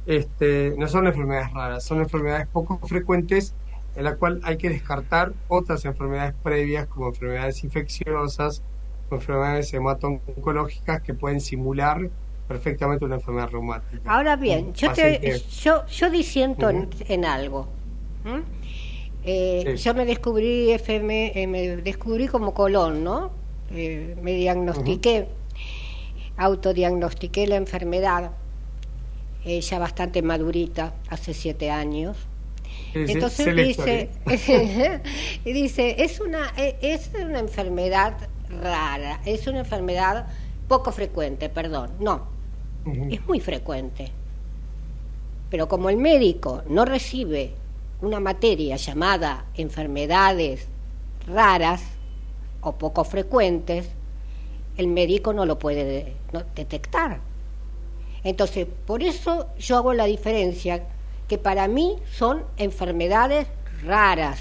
este, 0.05 0.75
no 0.77 0.87
son 0.87 1.07
enfermedades 1.07 1.51
raras, 1.51 1.83
son 1.83 1.99
enfermedades 1.99 2.47
poco 2.47 2.79
frecuentes 2.87 3.55
en 3.95 4.03
la 4.03 4.15
cual 4.15 4.39
hay 4.43 4.57
que 4.57 4.69
descartar 4.69 5.33
otras 5.47 5.85
enfermedades 5.85 6.35
previas 6.43 6.87
como 6.87 7.07
enfermedades 7.07 7.63
infecciosas 7.63 8.61
o 9.09 9.15
enfermedades 9.15 9.73
hemato-oncológicas 9.73 11.01
que 11.01 11.13
pueden 11.13 11.39
simular 11.39 12.09
perfectamente 12.47 13.05
una 13.05 13.15
enfermedad 13.15 13.49
reumática. 13.49 14.01
Ahora 14.05 14.35
bien, 14.35 14.73
yo, 14.73 14.91
te, 14.91 15.41
yo, 15.59 15.85
yo 15.87 16.09
disiento 16.11 16.69
en, 16.69 17.25
algo. 17.25 17.67
Eh, 19.27 19.75
yo 19.77 19.95
me 19.95 20.05
descubrí 20.05 20.71
FM, 20.71 21.31
eh, 21.33 21.47
me 21.47 21.77
descubrí 21.77 22.27
como 22.27 22.53
colon, 22.53 23.03
¿no? 23.03 23.31
Eh, 23.71 24.15
me 24.21 24.33
diagnostiqué, 24.33 25.27
autodiagnostiqué 26.37 27.47
la 27.47 27.55
enfermedad, 27.55 28.31
ya 29.43 29.79
bastante 29.79 30.21
madurita, 30.21 30.93
hace 31.09 31.33
siete 31.33 31.71
años. 31.71 32.17
Entonces 32.93 33.55
dice, 33.55 34.09
dice, 35.43 35.95
es 36.03 36.19
una, 36.19 36.53
es 36.57 37.09
una 37.15 37.39
enfermedad 37.39 38.13
rara, 38.61 39.21
es 39.25 39.47
una 39.47 39.59
enfermedad 39.59 40.27
poco 40.67 40.91
frecuente, 40.91 41.49
perdón, 41.49 41.93
no, 41.99 42.27
es 43.09 43.25
muy 43.25 43.39
frecuente. 43.39 44.11
Pero 45.49 45.67
como 45.67 45.89
el 45.89 45.97
médico 45.97 46.61
no 46.67 46.85
recibe 46.85 47.53
una 48.01 48.19
materia 48.19 48.75
llamada 48.75 49.45
enfermedades 49.55 50.67
raras 51.27 51.81
o 52.61 52.73
poco 52.73 53.03
frecuentes, 53.03 53.87
el 54.77 54.87
médico 54.87 55.33
no 55.33 55.45
lo 55.45 55.57
puede 55.57 56.15
detectar. 56.55 57.19
Entonces, 58.23 58.67
por 58.85 59.03
eso 59.03 59.47
yo 59.57 59.77
hago 59.77 59.93
la 59.93 60.05
diferencia 60.05 60.83
que 61.27 61.37
para 61.37 61.67
mí 61.67 61.97
son 62.11 62.43
enfermedades 62.57 63.47
raras, 63.83 64.39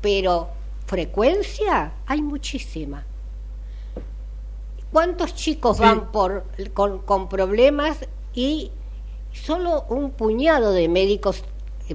pero 0.00 0.48
frecuencia 0.86 1.92
hay 2.06 2.22
muchísima. 2.22 3.04
¿Cuántos 4.92 5.34
chicos 5.34 5.78
van 5.78 6.10
por, 6.12 6.44
con, 6.72 7.28
problemas 7.28 7.98
y 8.32 8.70
solo 9.32 9.84
un 9.90 10.10
puñado 10.10 10.72
de 10.72 10.88
médicos 10.88 11.44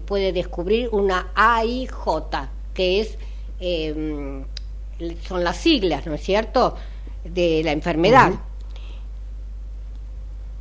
puede 0.01 0.31
descubrir 0.33 0.89
una 0.91 1.31
AIJ, 1.35 1.89
que 2.73 3.01
es 3.01 3.17
em, 3.59 4.43
son 5.27 5.43
las 5.43 5.57
siglas, 5.57 6.05
¿no 6.05 6.13
es 6.13 6.21
cierto?, 6.21 6.75
de 7.23 7.61
la 7.63 7.71
enfermedad. 7.71 8.33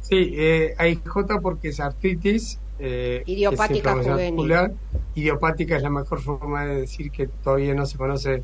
Sí, 0.00 0.34
eh, 0.36 0.74
AIJ 0.78 1.40
porque 1.40 1.68
es 1.68 1.80
artritis 1.80 2.58
eh, 2.84 3.22
idiopática 3.26 3.94
juvenil. 3.94 4.72
Idiopática 5.14 5.76
es 5.76 5.82
la 5.82 5.90
mejor 5.90 6.20
forma 6.20 6.64
de 6.64 6.80
decir 6.80 7.10
que 7.10 7.28
todavía 7.28 7.74
no 7.74 7.86
se 7.86 7.96
conoce 7.96 8.42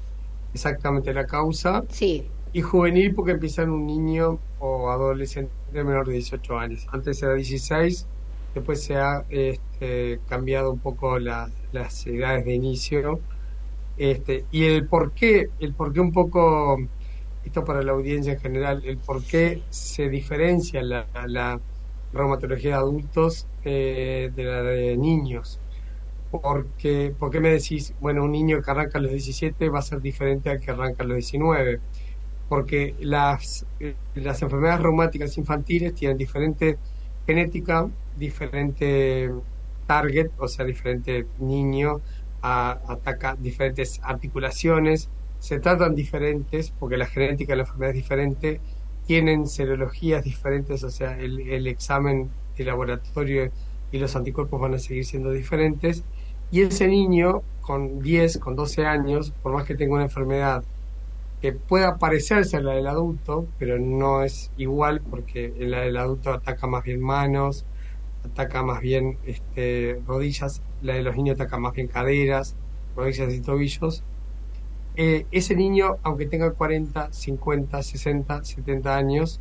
exactamente 0.54 1.12
la 1.12 1.26
causa. 1.26 1.84
Sí. 1.90 2.26
Y 2.52 2.62
juvenil 2.62 3.14
porque 3.14 3.32
empieza 3.32 3.62
en 3.62 3.70
un 3.70 3.86
niño 3.86 4.38
o 4.60 4.90
adolescente 4.90 5.50
menor 5.72 6.06
de 6.06 6.14
18 6.14 6.58
años. 6.58 6.86
Antes 6.92 7.22
era 7.22 7.34
16, 7.34 8.06
después 8.58 8.82
se 8.82 8.96
ha 8.96 9.24
este, 9.30 10.20
cambiado 10.28 10.72
un 10.72 10.80
poco 10.80 11.18
las 11.18 12.06
edades 12.06 12.44
de 12.44 12.54
inicio. 12.54 13.20
Este, 13.96 14.44
y 14.52 14.64
el 14.64 14.86
por 14.86 15.12
qué, 15.12 15.50
el 15.60 15.74
por 15.74 15.92
qué 15.92 16.00
un 16.00 16.12
poco, 16.12 16.78
esto 17.44 17.64
para 17.64 17.82
la 17.82 17.92
audiencia 17.92 18.34
en 18.34 18.40
general, 18.40 18.82
el 18.84 18.98
por 18.98 19.24
qué 19.24 19.62
se 19.70 20.08
diferencia 20.08 20.82
la, 20.82 21.08
la 21.26 21.60
reumatología 22.12 22.70
de 22.70 22.76
adultos 22.76 23.46
eh, 23.64 24.30
de 24.34 24.44
la 24.44 24.62
de 24.62 24.96
niños. 24.96 25.60
Porque, 26.30 27.14
¿Por 27.18 27.30
qué 27.30 27.40
me 27.40 27.50
decís, 27.50 27.94
bueno, 28.00 28.24
un 28.24 28.32
niño 28.32 28.62
que 28.62 28.70
arranca 28.70 28.98
a 28.98 29.00
los 29.02 29.12
17 29.12 29.70
va 29.70 29.78
a 29.80 29.82
ser 29.82 30.00
diferente 30.02 30.50
al 30.50 30.60
que 30.60 30.70
arranca 30.70 31.02
a 31.04 31.06
los 31.06 31.16
19? 31.16 31.80
Porque 32.48 32.94
las, 33.00 33.66
eh, 33.80 33.96
las 34.14 34.42
enfermedades 34.42 34.82
reumáticas 34.82 35.36
infantiles 35.38 35.94
tienen 35.94 36.18
diferente 36.18 36.78
genética, 37.26 37.90
diferente 38.18 39.30
target, 39.86 40.30
o 40.38 40.48
sea, 40.48 40.64
diferente 40.64 41.26
niño, 41.38 42.00
ataca 42.42 43.36
diferentes 43.36 44.00
articulaciones, 44.02 45.08
se 45.38 45.60
tratan 45.60 45.94
diferentes 45.94 46.72
porque 46.78 46.96
la 46.96 47.06
genética 47.06 47.52
de 47.52 47.56
la 47.58 47.62
enfermedad 47.62 47.90
es 47.90 48.02
diferente 48.02 48.60
tienen 49.08 49.46
serologías 49.46 50.22
diferentes, 50.22 50.84
o 50.84 50.90
sea, 50.90 51.18
el, 51.18 51.66
examen 51.66 52.30
de 52.58 52.64
laboratorio 52.64 53.50
y 53.90 53.98
los 53.98 54.14
anticuerpos 54.14 54.60
van 54.60 54.74
a 54.74 54.78
seguir 54.78 55.06
siendo 55.06 55.30
diferentes. 55.30 56.04
Y 56.50 56.60
ese 56.60 56.88
niño 56.88 57.40
con 57.62 58.00
10, 58.00 58.38
con 58.38 58.54
12 58.54 58.84
años, 58.84 59.32
por 59.42 59.54
más 59.54 59.64
que 59.64 59.74
tenga 59.74 59.94
una 59.94 60.04
enfermedad 60.04 60.62
que 61.40 61.52
pueda 61.52 61.96
parecerse 61.96 62.58
a 62.58 62.60
la 62.60 62.74
del 62.74 62.86
adulto, 62.86 63.46
pero 63.58 63.78
no 63.78 64.22
es 64.22 64.50
igual 64.58 65.00
porque 65.00 65.54
la 65.56 65.80
del 65.80 65.96
adulto 65.96 66.30
ataca 66.30 66.66
más 66.66 66.84
bien 66.84 67.00
manos, 67.00 67.64
ataca 68.32 68.62
más 68.62 68.80
bien 68.80 69.18
este, 69.24 70.00
rodillas, 70.06 70.62
la 70.82 70.94
de 70.94 71.02
los 71.02 71.16
niños 71.16 71.34
ataca 71.40 71.58
más 71.58 71.72
bien 71.74 71.88
caderas, 71.88 72.56
rodillas 72.96 73.32
y 73.34 73.40
tobillos. 73.40 74.04
eh, 74.96 75.26
ese 75.30 75.54
niño, 75.54 75.96
aunque 76.02 76.26
tenga 76.26 76.50
40, 76.52 77.12
50, 77.12 77.82
60, 77.82 78.44
70 78.44 78.96
años, 78.96 79.40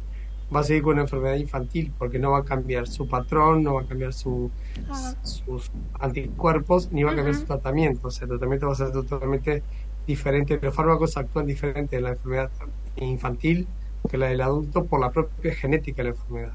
va 0.56 0.60
a 0.62 0.64
seguir 0.64 0.84
con 0.84 0.94
una 0.94 1.02
enfermedad 1.04 1.36
infantil 1.36 1.92
porque 1.98 2.20
no 2.20 2.32
va 2.32 2.40
a 2.40 2.44
cambiar 2.46 2.88
su 2.88 3.08
patrón, 3.08 3.64
no 3.64 3.74
va 3.76 3.82
a 3.82 3.86
cambiar 3.88 4.14
su, 4.14 4.52
Ah. 4.90 5.16
sus 5.24 5.72
anticuerpos, 6.00 6.92
ni 6.92 7.04
va 7.04 7.12
a 7.12 7.16
cambiar 7.16 7.36
su 7.36 7.46
tratamiento. 7.46 8.08
O 8.08 8.12
sea, 8.12 8.26
el 8.26 8.30
tratamiento 8.30 8.68
va 8.68 8.74
a 8.74 8.76
ser 8.76 8.92
totalmente 8.92 9.64
diferente. 10.06 10.60
Los 10.62 10.74
fármacos 10.76 11.18
actúan 11.18 11.48
diferente 11.48 11.98
en 11.98 12.04
la 12.04 12.12
enfermedad 12.12 12.52
infantil 12.98 13.68
que 14.10 14.18
la 14.18 14.28
del 14.28 14.42
adulto 14.42 14.86
por 14.86 15.02
la 15.02 15.12
propia 15.12 15.54
genética 15.56 15.98
de 16.04 16.10
la 16.12 16.16
enfermedad. 16.16 16.54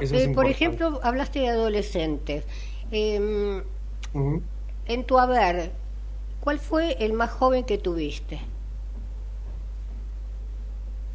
Y 0.00 0.04
es 0.04 0.12
eh, 0.12 0.32
por 0.34 0.46
ejemplo, 0.46 1.00
hablaste 1.02 1.40
de 1.40 1.48
adolescentes. 1.48 2.44
Eh, 2.92 3.62
Ujú. 4.12 4.42
en 4.86 5.04
tu 5.04 5.18
haber, 5.18 5.72
¿cuál 6.42 6.58
fue 6.58 6.96
el 7.04 7.12
más 7.14 7.30
joven 7.30 7.64
que 7.64 7.78
tuviste? 7.78 8.40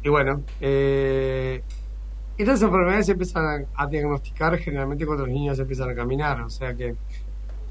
Y 0.02 0.08
bueno, 0.08 0.42
eh, 0.60 1.62
estas 2.36 2.62
enfermedades 2.62 3.06
se 3.06 3.12
empiezan 3.12 3.68
a, 3.76 3.84
a 3.84 3.86
diagnosticar 3.86 4.58
generalmente 4.58 5.06
cuando 5.06 5.26
los 5.26 5.32
niños 5.34 5.58
empiezan 5.58 5.90
a 5.90 5.94
caminar, 5.94 6.40
o 6.40 6.48
sea 6.50 6.74
que 6.74 6.94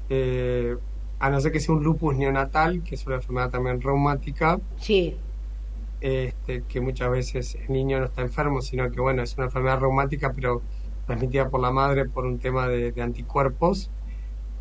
eh, 0.08 0.76
a 1.18 1.30
no 1.30 1.40
ser 1.40 1.52
que 1.52 1.60
sea 1.60 1.74
un 1.74 1.82
lupus 1.84 2.16
neonatal, 2.16 2.82
que 2.82 2.94
es 2.94 3.06
una 3.06 3.16
enfermedad 3.16 3.50
también 3.50 3.80
reumática, 3.80 4.58
Sí, 4.80 5.16
este, 6.00 6.62
que 6.62 6.80
muchas 6.80 7.10
veces 7.10 7.54
el 7.56 7.72
niño 7.72 7.98
no 7.98 8.06
está 8.06 8.22
enfermo, 8.22 8.62
sino 8.62 8.90
que 8.90 9.00
bueno, 9.00 9.22
es 9.22 9.36
una 9.36 9.46
enfermedad 9.46 9.80
reumática, 9.80 10.32
pero 10.32 10.62
transmitida 11.06 11.48
por 11.48 11.60
la 11.60 11.70
madre 11.70 12.06
por 12.06 12.24
un 12.24 12.38
tema 12.38 12.68
de, 12.68 12.94
anticuerpos, 13.02 13.90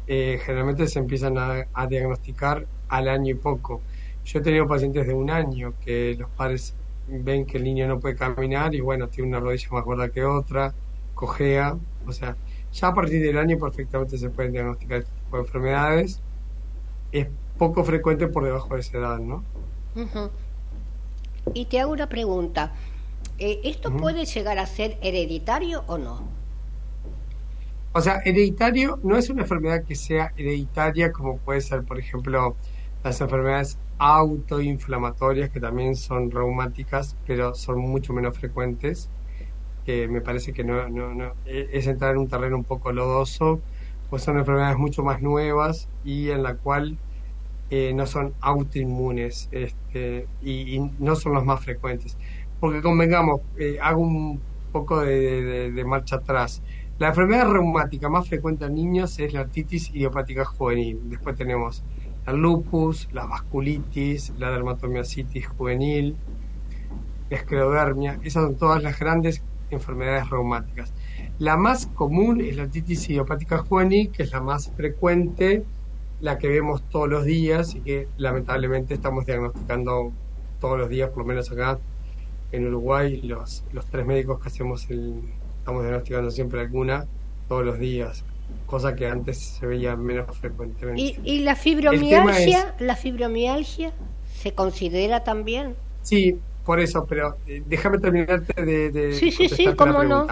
eh, 0.07 0.39
generalmente 0.43 0.87
se 0.87 0.99
empiezan 0.99 1.37
a, 1.37 1.87
diagnosticar 1.87 2.65
al 2.89 3.07
año 3.07 3.31
y 3.31 3.35
poco. 3.35 3.81
Yo 4.25 4.39
he 4.39 4.41
tenido 4.41 4.67
pacientes 4.67 5.07
de 5.07 5.13
un 5.13 5.29
año 5.29 5.73
que 5.83 6.15
los 6.19 6.29
padres 6.31 6.75
ven 7.07 7.45
que 7.45 7.57
el 7.57 7.63
niño 7.63 7.87
no 7.87 7.99
puede 7.99 8.15
caminar 8.15 8.75
y 8.75 8.81
bueno, 8.81 9.07
tiene 9.07 9.29
una 9.29 9.39
rodilla 9.39 9.69
más 9.71 9.85
gorda 9.85 10.09
que 10.09 10.25
otra, 10.25 10.73
cojea, 11.15 11.77
o 12.05 12.11
sea, 12.11 12.35
ya 12.71 12.87
a 12.87 12.93
partir 12.93 13.21
del 13.21 13.37
año 13.37 13.57
perfectamente 13.57 14.17
se 14.17 14.29
pueden 14.29 14.51
diagnosticar 14.51 14.99
este 14.99 15.11
tipo 15.23 15.37
de 15.37 15.43
enfermedades. 15.43 16.21
Es 17.11 17.27
poco 17.57 17.83
frecuente 17.83 18.27
por 18.27 18.43
debajo 18.43 18.73
de 18.73 18.79
esa 18.81 18.97
edad, 18.97 19.19
¿no? 19.19 19.43
Ujú. 19.95 20.29
Y 21.53 21.65
te 21.65 21.79
hago 21.79 21.91
una 21.91 22.09
pregunta. 22.09 22.73
Eh, 23.37 23.61
¿Esto 23.63 23.95
puede 23.95 24.25
llegar 24.25 24.59
a 24.59 24.65
ser 24.65 24.97
hereditario 25.01 25.83
o 25.87 25.97
no? 25.97 26.39
O 27.93 28.01
sea, 28.01 28.21
hereditario 28.23 28.99
no 29.03 29.17
es 29.17 29.29
una 29.29 29.41
enfermedad 29.43 29.83
que 29.83 29.95
sea 29.95 30.31
hereditaria 30.35 31.11
como 31.11 31.39
puede 31.39 31.61
ser, 31.61 31.83
por 31.83 31.99
ejemplo, 31.99 32.55
las 33.03 33.19
enfermedades 33.21 33.79
autoinflamatorias 33.97 35.49
que 35.49 35.59
también 35.59 35.95
son 35.95 36.31
reumáticas, 36.31 37.17
pero 37.25 37.55
son 37.55 37.79
mucho 37.79 38.13
menos 38.13 38.37
frecuentes, 38.37 39.09
que 39.85 40.07
me 40.07 40.21
parece 40.21 40.53
que 40.53 40.63
no, 40.63 40.87
no, 40.89 41.13
no 41.13 41.33
es 41.45 41.87
entrar 41.87 42.11
en 42.11 42.19
un 42.19 42.27
terreno 42.27 42.57
un 42.57 42.63
poco 42.65 42.91
lodoso, 42.91 43.61
pues 44.09 44.23
son 44.23 44.37
enfermedades 44.37 44.77
mucho 44.77 45.03
más 45.03 45.21
nuevas 45.21 45.89
y 46.03 46.29
en 46.29 46.43
la 46.43 46.55
cual 46.57 46.97
eh, 47.71 47.93
no 47.93 48.07
son 48.07 48.33
autoinmunes 48.41 49.47
este, 49.51 50.27
y, 50.41 50.79
no 50.99 51.15
son 51.15 51.33
los 51.33 51.45
más 51.45 51.63
frecuentes. 51.63 52.17
Porque 52.59 52.81
convengamos, 52.81 53.41
eh, 53.57 53.77
hago 53.81 54.01
un 54.01 54.41
poco 54.71 55.01
de, 55.01 55.83
marcha 55.85 56.17
atrás. 56.17 56.61
La 56.97 57.09
enfermedad 57.09 57.49
reumática 57.49 58.09
más 58.09 58.27
frecuente 58.27 58.65
en 58.65 58.75
niños 58.75 59.19
es 59.19 59.33
la 59.33 59.41
artritis 59.41 59.89
idiopática 59.93 60.45
juvenil. 60.45 60.99
Después 61.05 61.35
tenemos 61.35 61.83
el 62.27 62.37
lupus, 62.37 63.07
la 63.13 63.25
vasculitis, 63.25 64.33
la 64.37 64.51
dermatomiositis 64.51 65.47
juvenil, 65.47 66.15
la 67.29 67.37
esclerodermia. 67.37 68.19
Esas 68.23 68.43
son 68.43 68.55
todas 68.55 68.83
las 68.83 68.99
grandes 68.99 69.43
enfermedades 69.69 70.29
reumáticas. 70.29 70.91
La 71.37 71.55
más 71.55 71.85
común 71.85 72.41
es 72.41 72.57
la 72.57 72.63
artritis 72.63 73.09
idiopática 73.09 73.59
juvenil, 73.59 74.09
que 74.11 74.23
es 74.23 74.31
la 74.31 74.41
más 74.41 74.71
frecuente, 74.75 75.63
la 76.21 76.37
que 76.37 76.47
vemos 76.47 76.81
todos 76.89 77.09
los 77.09 77.25
días 77.25 77.75
y 77.75 77.81
que 77.81 78.07
lamentablemente 78.17 78.93
estamos 78.93 79.25
diagnosticando 79.25 80.11
todos 80.59 80.77
los 80.77 80.89
días, 80.89 81.09
por 81.09 81.19
lo 81.19 81.25
menos 81.25 81.51
acá 81.51 81.79
en 82.51 82.67
Uruguay, 82.67 83.21
los, 83.21 83.63
los 83.71 83.85
tres 83.85 84.05
médicos 84.05 84.41
que 84.41 84.47
hacemos 84.47 84.89
el, 84.89 85.21
estamos 85.59 85.83
diagnosticando 85.83 86.31
siempre 86.31 86.61
alguna 86.61 87.05
todos 87.47 87.65
los 87.65 87.79
días, 87.79 88.23
cosa 88.65 88.95
que 88.95 89.07
antes 89.07 89.37
se 89.37 89.65
veía 89.65 89.95
menos 89.95 90.37
frecuentemente. 90.37 91.01
¿Y, 91.01 91.19
y 91.23 91.39
la 91.39 91.55
fibromialgia? 91.55 92.75
¿La 92.79 92.95
fibromialgia 92.95 93.91
se 94.35 94.53
considera 94.53 95.23
también? 95.23 95.75
Sí, 96.01 96.37
por 96.65 96.79
eso, 96.79 97.05
pero 97.07 97.37
eh, 97.47 97.63
déjame 97.65 97.97
terminarte 97.99 98.63
de, 98.63 98.91
de 98.91 99.13
Sí, 99.13 99.31
sí, 99.31 99.49
sí, 99.49 99.67
cómo 99.75 100.03
no. 100.03 100.27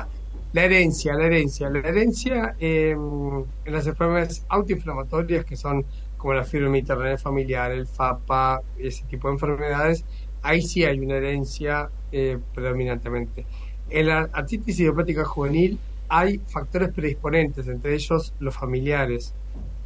La 0.52 0.64
herencia, 0.66 1.14
la 1.14 1.26
herencia. 1.26 1.70
La 1.70 1.80
herencia 1.80 2.56
eh, 2.58 2.92
en 2.92 3.74
las 3.74 3.86
enfermedades 3.88 4.46
autoinflamatorias 4.50 5.46
que 5.46 5.56
son 5.58 5.86
como 6.16 6.34
la 6.34 6.44
fibromialgia 6.44 7.18
familiar, 7.18 7.72
el 7.72 7.86
FAPA, 7.88 8.62
ese 8.76 9.06
tipo 9.08 9.28
de 9.28 9.34
enfermedades, 9.36 10.06
ahí 10.42 10.62
sí 10.62 10.84
hay 10.84 11.00
una 11.00 11.18
herencia 11.18 11.92
eh, 12.12 12.40
predominantemente. 12.54 13.48
En 13.88 14.08
la 14.08 14.30
artritis 14.34 14.80
idiopática 14.80 15.26
juvenil 15.26 15.80
hay 16.08 16.40
factores 16.48 16.90
predisponentes, 16.94 17.68
entre 17.68 17.94
ellos 17.94 18.34
los 18.40 18.56
familiares, 18.56 19.36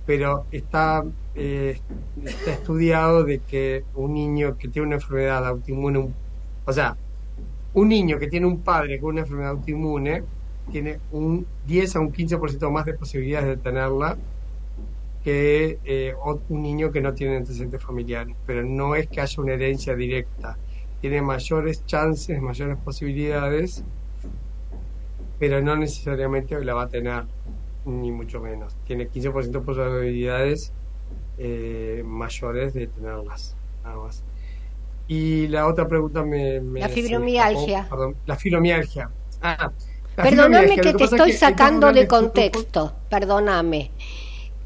pero 0.06 0.48
está, 0.52 1.04
eh, 1.34 1.80
está 2.16 2.54
estudiado 2.54 3.24
de 3.26 3.42
que 3.44 3.86
un 3.94 4.14
niño 4.14 4.58
que 4.58 4.70
tiene 4.70 4.88
una 4.88 4.96
enfermedad 4.98 5.48
autoinmune, 5.48 6.00
un- 6.00 6.18
o 6.66 6.74
sea, 6.74 6.98
un 7.74 7.90
niño 7.90 8.20
que 8.20 8.28
tiene 8.28 8.46
un 8.48 8.64
padre 8.64 9.00
con 9.00 9.12
una 9.12 9.22
enfermedad 9.22 9.52
autoinmune, 9.52 10.26
tiene 10.72 11.00
un 11.12 11.46
10 11.66 11.96
a 11.96 12.00
un 12.00 12.12
15% 12.12 12.72
más 12.72 12.86
de 12.86 12.94
posibilidades 12.96 13.48
de 13.48 13.58
tenerla 13.58 14.18
que 15.24 15.80
eh, 15.84 16.14
un 16.50 16.62
niño 16.64 16.92
que 16.92 17.02
no 17.02 17.14
tiene 17.14 17.38
antecedentes 17.38 17.84
familiares. 17.84 18.36
Pero 18.46 18.64
no 18.64 18.96
es 18.96 19.08
que 19.08 19.22
haya 19.22 19.42
una 19.42 19.54
herencia 19.54 19.96
directa. 19.96 20.58
Tiene 21.00 21.22
mayores 21.22 21.86
chances, 21.86 22.42
mayores 22.42 22.78
posibilidades, 22.78 23.86
pero 25.40 25.62
no 25.62 25.76
necesariamente 25.76 26.64
la 26.64 26.74
va 26.74 26.84
a 26.84 26.90
tener, 26.90 27.26
ni 27.86 28.12
mucho 28.12 28.40
menos. 28.42 28.76
Tiene 28.86 29.10
15% 29.10 29.60
de 29.60 29.66
probabilidades 29.66 30.74
eh, 31.38 32.04
mayores 32.06 32.74
de 32.74 32.88
tenerlas, 32.88 33.58
nada 33.84 33.98
más. 33.98 34.24
Y 35.08 35.48
la 35.48 35.68
otra 35.68 35.88
pregunta 35.88 36.24
me... 36.24 36.62
me 36.62 36.80
La 36.80 36.88
me 36.88 36.94
fibromialgia. 36.94 37.80
escapó, 37.82 37.96
perdón, 37.96 38.16
la 38.26 38.36
fibromialgia. 38.36 39.10
Ah, 39.42 39.72
Perdóname 40.24 40.76
que 40.76 40.94
te 40.94 41.04
estoy 41.04 41.30
es 41.32 41.36
que 41.36 41.40
sacando 41.40 41.92
de 41.92 42.08
contexto, 42.08 42.94
perdóname. 43.10 43.92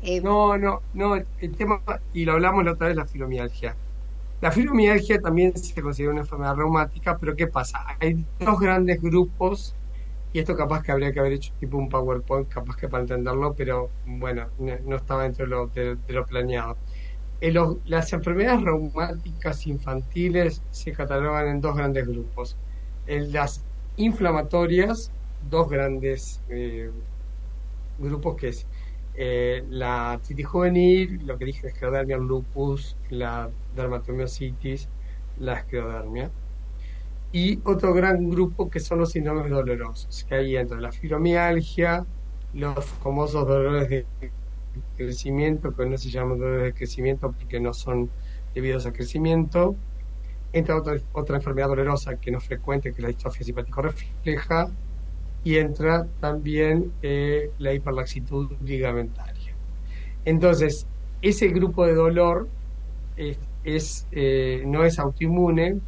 Eh, 0.01 0.21
No, 0.21 0.57
no, 0.57 0.81
no, 0.93 1.15
el 1.15 1.55
tema, 1.57 1.81
y 2.13 2.25
lo 2.25 2.33
hablamos 2.33 2.63
la 2.63 2.73
otra 2.73 2.87
vez, 2.87 2.95
la 2.95 3.05
fibromialgia. 3.05 3.75
La 4.41 4.51
fibromialgia 4.51 5.19
también 5.19 5.55
se 5.57 5.81
considera 5.81 6.11
una 6.11 6.21
enfermedad 6.21 6.55
reumática, 6.55 7.17
pero 7.17 7.35
¿qué 7.35 7.47
pasa? 7.47 7.79
Hay 7.99 8.25
dos 8.39 8.59
grandes 8.59 9.01
grupos, 9.01 9.75
y 10.31 10.39
esto 10.39 10.55
capaz 10.55 10.83
que 10.83 10.91
habría 10.91 11.11
que 11.13 11.19
haber 11.19 11.33
hecho 11.33 11.53
tipo 11.59 11.77
un 11.77 11.89
PowerPoint, 11.89 12.47
capaz 12.49 12.75
que 12.75 12.89
para 12.89 13.01
entenderlo, 13.01 13.55
pero 13.55 13.93
bueno, 14.03 14.51
no, 14.57 14.73
no 14.83 14.95
estaba 14.97 15.23
dentro 15.23 15.45
de 15.45 15.49
lo, 15.49 15.67
de- 15.67 15.95
de 15.95 16.13
lo 16.13 16.25
planeado. 16.25 16.77
En 17.39 17.53
los- 17.55 17.77
las 17.85 18.11
enfermedades 18.13 18.61
reumáticas 18.63 19.65
infantiles 19.67 20.63
se 20.69 20.91
catalogan 20.93 21.47
en 21.47 21.61
dos 21.61 21.75
grandes 21.75 22.05
grupos. 22.07 22.57
En 23.05 23.31
las 23.31 23.65
inflamatorias, 23.95 25.13
dos 25.49 25.69
grandes 25.69 26.41
eh, 26.49 26.91
grupos 27.99 28.35
que 28.35 28.49
es 28.49 28.67
eh, 29.17 29.63
la 29.69 30.11
artritis 30.13 30.45
juvenil, 30.45 31.25
lo 31.25 31.37
que 31.37 31.45
dije, 31.45 31.67
esclerodermia, 31.67 32.17
el 32.17 32.23
lupus, 32.23 32.97
la 33.09 33.49
dermatomiositis, 33.75 34.89
la 35.39 35.59
esclerodermia. 35.59 36.31
Y 37.31 37.59
otro 37.63 37.93
gran 37.93 38.29
grupo 38.29 38.69
que 38.69 38.79
son 38.79 38.99
los 38.99 39.11
síndromes 39.11 39.49
dolorosos, 39.49 40.25
que 40.27 40.35
ahí 40.35 40.57
entra 40.57 40.79
la 40.79 40.91
fibromialgia, 40.91 42.05
los 42.53 42.85
famosos 42.85 43.47
dolores 43.47 43.89
de 43.89 44.05
crecimiento, 44.97 45.75
que 45.75 45.85
no 45.85 45.97
se 45.97 46.09
llaman 46.09 46.39
dolores 46.39 46.63
de 46.65 46.73
crecimiento 46.73 47.31
porque 47.31 47.59
no 47.59 47.73
son 47.73 48.09
debidos 48.53 48.85
al 48.85 48.93
crecimiento. 48.93 49.75
Entra 50.53 50.77
otra, 50.77 50.95
otra 51.13 51.37
enfermedad 51.37 51.67
dolorosa 51.67 52.17
que 52.17 52.31
no 52.31 52.37
es 52.39 52.45
frecuente, 52.45 52.91
que 52.91 52.97
es 52.97 53.03
la 53.03 53.09
distrofia 53.09 53.45
simpático 53.45 53.81
refleja. 53.81 54.71
Y 55.45 55.57
entra 55.57 56.05
también 56.19 56.91
eh, 57.01 57.51
la 57.59 57.73
hiperlaxitud 57.73 58.51
ligamentaria. 58.61 59.53
Entonces, 60.25 60.85
ese 61.21 61.47
grupo 61.47 61.85
de 61.85 61.95
dolor 61.95 62.49
es, 63.15 63.37
es, 63.63 64.07
eh, 64.11 64.63
no 64.65 64.83
es 64.83 64.99
autoinmune, 64.99 65.79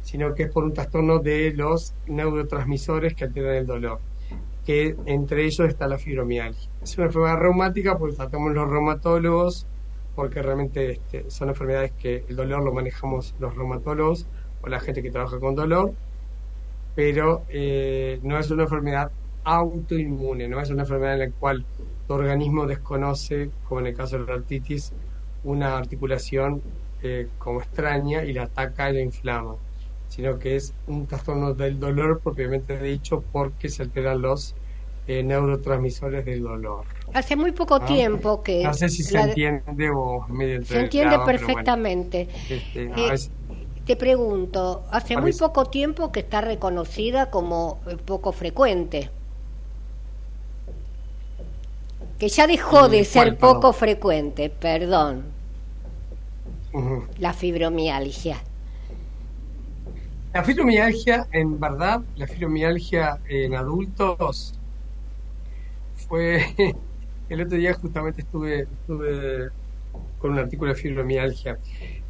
sino 0.00 0.34
que 0.34 0.44
es 0.44 0.50
por 0.50 0.64
un 0.64 0.72
trastorno 0.72 1.18
de 1.18 1.52
los 1.52 1.92
neurotransmisores 2.06 3.14
que 3.14 3.24
alteran 3.24 3.56
el 3.56 3.66
dolor, 3.66 4.00
que 4.64 4.96
entre 5.04 5.44
ellos 5.44 5.68
está 5.68 5.86
la 5.86 5.98
fibromialgia. 5.98 6.70
Es 6.82 6.96
una 6.96 7.08
enfermedad 7.08 7.36
reumática 7.36 7.98
porque 7.98 8.16
tratamos 8.16 8.54
los 8.54 8.70
reumatólogos 8.70 9.66
porque 10.14 10.42
realmente 10.42 10.90
este, 10.92 11.30
son 11.30 11.48
enfermedades 11.48 11.92
que 11.92 12.24
el 12.28 12.36
dolor 12.36 12.62
lo 12.62 12.72
manejamos 12.72 13.34
los 13.38 13.54
reumatólogos 13.56 14.26
o 14.62 14.68
la 14.68 14.80
gente 14.80 15.02
que 15.02 15.10
trabaja 15.10 15.38
con 15.38 15.54
dolor, 15.54 15.94
pero 16.94 17.44
eh, 17.48 18.18
no 18.22 18.38
es 18.38 18.50
una 18.50 18.64
enfermedad 18.64 19.08
autoinmune, 19.44 20.48
no 20.48 20.60
es 20.60 20.70
una 20.70 20.82
enfermedad 20.82 21.14
en 21.14 21.20
la 21.20 21.32
cual 21.32 21.66
tu 22.06 22.14
organismo 22.14 22.66
desconoce, 22.66 23.52
como 23.62 23.80
en 23.80 23.86
el 23.88 23.94
caso 23.96 24.18
de 24.18 24.24
la 24.26 24.34
artritis, 24.34 24.94
una 25.42 25.78
articulación 25.78 26.62
eh, 26.98 27.28
como 27.38 27.60
extraña 27.62 28.24
y 28.24 28.32
la 28.32 28.44
ataca 28.44 28.90
y 28.90 28.94
la 28.94 29.00
inflama, 29.00 29.56
sino 30.06 30.38
que 30.38 30.56
es 30.56 30.74
un 30.86 31.06
trastorno 31.06 31.54
del 31.54 31.78
dolor 31.78 32.20
propiamente 32.22 32.78
dicho 32.82 33.24
porque 33.30 33.68
se 33.68 33.82
alteran 33.84 34.20
los 34.20 34.54
eh, 35.06 35.22
neurotransmisores 35.22 36.24
del 36.24 36.42
dolor. 36.42 36.86
Hace 37.14 37.34
muy 37.36 37.52
poco 37.52 37.76
Ah, 37.76 37.86
tiempo 37.86 38.42
que... 38.42 38.62
No 38.64 38.74
sé 38.74 38.88
si 38.88 39.02
se 39.02 39.18
entiende 39.18 39.90
o 39.94 40.26
medio 40.28 40.62
se 40.64 40.78
entiende 40.80 41.16
bueno. 41.16 41.26
perfectamente. 41.26 42.28
Este, 42.48 42.84
Eh, 42.84 42.90
a 42.94 43.12
veces- 43.12 43.32
Te 43.84 43.94
pregunto, 43.96 44.86
hace 44.90 45.18
muy 45.18 45.34
poco 45.34 45.66
tiempo 45.66 46.12
que 46.12 46.20
está 46.20 46.40
reconocida 46.40 47.30
como 47.30 47.82
eh, 47.86 47.96
poco 47.98 48.32
frecuente. 48.32 49.10
Que 52.18 52.28
ya 52.28 52.46
dejó 52.46 52.88
de 52.88 53.00
Eh, 53.00 53.04
ser 53.04 53.36
poco 53.36 53.72
frecuente, 53.72 54.48
perdón, 54.48 55.34
la 57.18 57.32
fibromialgia. 57.32 58.42
La 60.32 60.42
fibromialgia, 60.42 61.28
en 61.30 61.60
verdad, 61.60 62.00
la 62.14 62.26
fibromialgia 62.26 63.20
en 63.24 63.54
adultos 63.54 64.60
fue. 65.94 66.44
El 67.28 67.42
otro 67.42 67.56
día 67.58 67.74
justamente 67.74 68.22
estuve, 68.22 68.62
estuve 68.72 69.50
con 70.18 70.32
un 70.32 70.38
artículo 70.40 70.72
de 70.72 70.76
fibromialgia. 70.80 71.60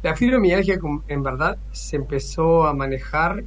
La 0.03 0.15
fibromialgia, 0.15 0.79
en 1.07 1.23
verdad, 1.23 1.57
se 1.71 1.95
empezó 1.95 2.65
a 2.65 2.73
manejar 2.73 3.43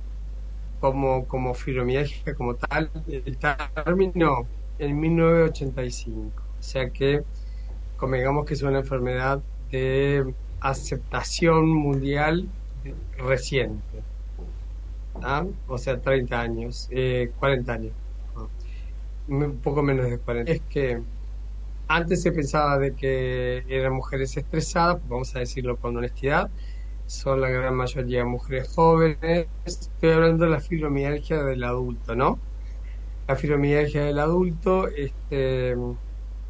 como, 0.81 1.27
como 1.27 1.55
fibromialgia 1.55 2.35
como 2.35 2.55
tal, 2.55 2.90
el 3.09 3.38
término 3.38 4.47
en 4.79 5.01
1985. 5.01 6.43
O 6.59 6.62
sea 6.62 6.90
que, 6.90 7.23
como 7.97 8.14
digamos 8.14 8.47
que 8.47 8.55
es 8.55 8.62
una 8.62 8.79
enfermedad 8.79 9.43
de 9.71 10.33
aceptación 10.61 11.69
mundial 11.69 12.49
reciente. 13.19 14.03
¿ah? 15.23 15.47
O 15.67 15.79
sea, 15.79 16.01
30 16.01 16.40
años, 16.40 16.88
eh, 16.90 17.33
40 17.38 17.73
años, 17.73 17.93
un 19.27 19.57
poco 19.59 19.83
menos 19.83 20.07
de 20.09 20.19
40. 20.19 20.53
Es 20.53 20.61
que 20.69 21.01
antes 21.88 22.23
se 22.23 22.33
pensaba 22.33 22.79
de 22.79 22.94
que 22.94 23.64
eran 23.68 23.92
mujeres 23.94 24.37
estresadas, 24.37 24.99
vamos 25.05 25.35
a 25.37 25.40
decirlo 25.40 25.79
con 25.79 25.97
honestidad, 25.97 26.51
son 27.07 27.40
la 27.40 27.51
gran 27.51 27.75
mayoría 27.77 28.25
mujeres 28.25 28.73
jóvenes. 28.75 29.49
Estoy 29.64 30.11
hablando 30.12 30.44
de 30.44 30.51
la 30.53 30.61
fibromialgia 30.61 31.42
del 31.44 31.64
adulto, 31.64 32.14
¿no? 32.16 32.42
La 33.27 33.37
fibromialgia 33.37 34.05
del 34.05 34.18
adulto 34.18 34.88
este, 34.88 35.75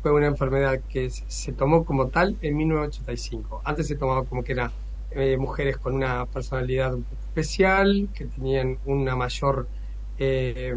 fue 0.03 0.13
una 0.13 0.27
enfermedad 0.29 0.81
que 0.89 1.11
se- 1.11 1.53
tomó 1.55 1.85
como 1.85 2.11
tal 2.11 2.37
en 2.41 2.57
1985. 2.57 3.63
Antes 3.65 3.87
se 3.89 3.97
tomaba 3.97 4.27
como 4.27 4.43
que 4.45 4.53
eran 4.53 4.73
eh, 5.11 5.37
mujeres 5.39 5.79
con 5.79 5.95
una 5.95 6.27
personalidad 6.27 6.95
un 6.95 7.05
poco 7.05 7.23
especial, 7.25 8.11
que 8.15 8.27
tenían 8.29 8.79
una 8.85 9.17
mayor 9.17 9.71
eh, 10.17 10.75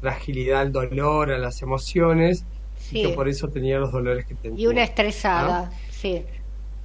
fragilidad 0.00 0.60
al 0.62 0.72
dolor, 0.72 1.30
a 1.32 1.38
las 1.38 1.62
emociones, 1.62 2.46
y 2.90 2.98
Sí, 2.98 3.02
que 3.02 3.08
por 3.10 3.28
eso 3.28 3.48
tenía 3.50 3.78
los 3.78 3.92
dolores 3.92 4.26
que 4.26 4.36
tenía. 4.36 4.60
y 4.60 4.66
una 4.66 4.82
estresada, 4.84 5.70
sí. 5.90 6.26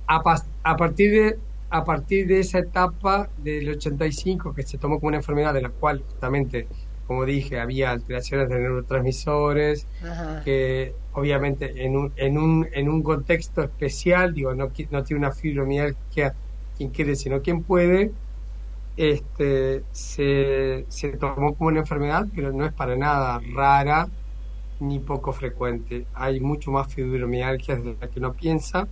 a, 0.08 0.22
pas- 0.22 0.52
a 0.64 0.76
partir 0.76 1.12
de 1.12 1.42
a 1.70 1.84
partir 1.84 2.26
de 2.28 2.40
esa 2.40 2.60
etapa 2.60 3.30
del 3.36 3.68
85 3.70 4.54
que 4.54 4.64
se 4.64 4.78
tomó 4.78 5.00
como 5.00 5.10
una 5.10 5.18
enfermedad 5.18 5.54
de 5.54 5.62
la 5.62 5.70
cual 5.72 6.02
justamente 6.04 6.70
como 7.04 7.26
dije 7.26 7.60
había 7.60 7.92
alteraciones 7.92 8.48
de 8.50 8.60
neurotransmisores 8.60 9.88
Ajá. 10.00 10.44
que 10.44 10.96
obviamente 11.12 11.84
en 11.86 11.98
un 11.98 12.14
en 12.16 12.38
un 12.38 12.68
en 12.72 12.88
un 12.90 13.04
contexto 13.04 13.64
especial 13.64 14.34
digo 14.34 14.56
no 14.56 14.68
no 14.92 15.04
tiene 15.04 15.20
una 15.20 15.34
fibromialgia 15.34 16.34
quien 16.74 16.92
quiere 16.92 17.16
sino 17.18 17.42
quien 17.42 17.66
puede 17.66 18.14
este 18.96 19.86
se, 19.92 20.86
se 20.90 21.18
tomó 21.18 21.56
como 21.56 21.70
una 21.70 21.82
enfermedad 21.82 22.26
pero 22.34 22.52
no 22.54 22.66
es 22.66 22.74
para 22.74 22.96
nada 22.96 23.40
rara 23.56 24.08
ni 24.80 25.00
poco 25.00 25.34
frecuente 25.34 26.10
hay 26.14 26.40
mucho 26.40 26.72
más 26.72 26.94
fibromialgias 26.94 27.84
de 27.84 27.98
la 28.00 28.10
que 28.10 28.20
uno 28.20 28.36
piensa 28.36 28.90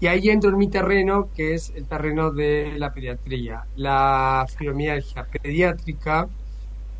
y 0.00 0.06
ahí 0.08 0.28
entro 0.30 0.50
en 0.50 0.58
mi 0.58 0.70
terreno, 0.70 1.32
que 1.32 1.54
es 1.54 1.70
el 1.70 1.88
terreno 1.88 2.32
de 2.32 2.78
la 2.78 2.92
pediatría. 2.92 3.68
La 3.74 4.46
fibromialgia 4.56 5.28
pediátrica 5.30 6.30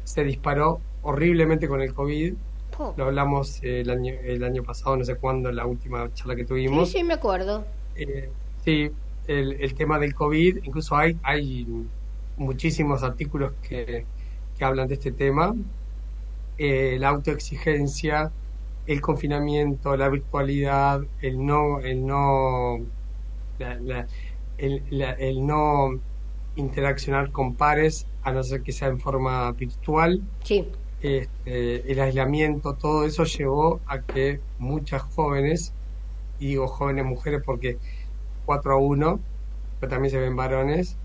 se 0.05 0.25
disparó 0.25 0.87
horriblemente 1.03 1.69
con 1.69 1.83
el 1.83 1.95
COVID. 1.95 2.37
Lo 2.97 3.05
hablamos 3.07 3.63
el 3.63 3.91
año, 3.91 4.15
el 4.23 4.45
año 4.45 4.65
pasado, 4.65 4.97
no 4.97 5.05
sé 5.05 5.17
cuándo, 5.19 5.51
en 5.51 5.57
la 5.57 5.67
última 5.67 6.13
charla 6.15 6.37
que 6.37 6.47
Sí, 6.73 6.85
tuvimos. 6.85 6.87
sí, 6.87 7.03
me 7.05 7.15
acuerdo. 7.15 7.75
Eh, 7.95 8.37
sí, 8.57 8.91
el, 9.27 9.55
el 9.61 9.75
tema 9.75 9.99
del 9.99 10.15
COVID, 10.15 10.59
incluso 10.65 10.97
hay, 10.97 11.19
hay 11.23 11.67
muchísimos 12.37 13.03
artículos 13.03 13.55
que, 13.61 14.09
que 14.55 14.65
hablan 14.65 14.89
de 14.89 14.95
este 14.95 15.13
tema. 15.13 15.55
Eh, 16.59 16.99
la 17.01 17.11
autoexigencia, 17.11 18.35
el 18.87 19.01
confinamiento, 19.03 19.97
la 19.97 20.11
virtualidad, 20.11 21.01
el 21.19 21.45
no, 21.47 21.81
el 21.81 22.05
no, 22.07 22.79
la- 23.59 23.79
la- 23.81 24.07
el, 24.57 24.85
la- 24.91 25.13
el 25.13 25.47
no 25.47 25.91
interaccionar 26.55 27.31
con 27.33 27.57
pares, 27.57 28.09
a 28.23 28.33
no 28.33 28.43
ser 28.43 28.63
que 28.63 28.73
sea 28.73 28.89
en 28.89 29.01
forma 29.01 29.53
virtual, 29.53 30.23
Sí, 30.45 30.73
este, 30.99 31.91
el 31.93 32.01
aislamiento, 32.01 32.77
todo 32.77 33.05
eso 33.07 33.25
llevó 33.25 33.83
a 33.87 34.03
que 34.05 34.43
muchas 34.57 35.03
jóvenes, 35.03 35.75
y 36.39 36.49
digo 36.49 36.69
jóvenes 36.69 37.05
mujeres 37.07 37.43
porque 37.45 37.79
4 38.45 38.73
a 38.75 38.79
1, 38.79 39.25
pero 39.79 39.91
también 39.91 40.13
se 40.13 40.21
ven 40.21 40.37
varones, 40.37 40.99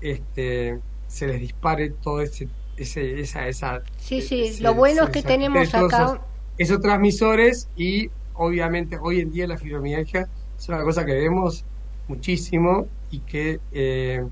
este, 0.00 0.80
se 1.06 1.26
les 1.28 1.40
dispare 1.40 1.90
todo 1.92 2.20
ese, 2.22 2.50
ese 2.76 3.20
esa, 3.20 3.48
esa, 3.48 3.82
sí, 3.96 4.20
sí. 4.20 4.56
ese- 4.56 4.60
Lo 4.60 4.74
bueno 4.74 5.04
es 5.04 5.10
que 5.10 5.22
tenemos 5.22 5.74
acá... 5.74 6.06
esos- 6.06 6.20
esos 6.56 6.80
transmisores 6.80 7.70
y 7.74 8.08
obviamente 8.32 8.98
hoy 9.00 9.20
en 9.20 9.30
día 9.30 9.46
la 9.46 9.58
fibromialgia 9.58 10.26
es 10.58 10.68
una 10.68 10.82
cosa 10.84 11.04
que 11.06 11.14
vemos 11.14 11.66
muchísimo 12.06 12.90
y 13.08 13.24
que 13.24 13.60
eh, 13.70 14.22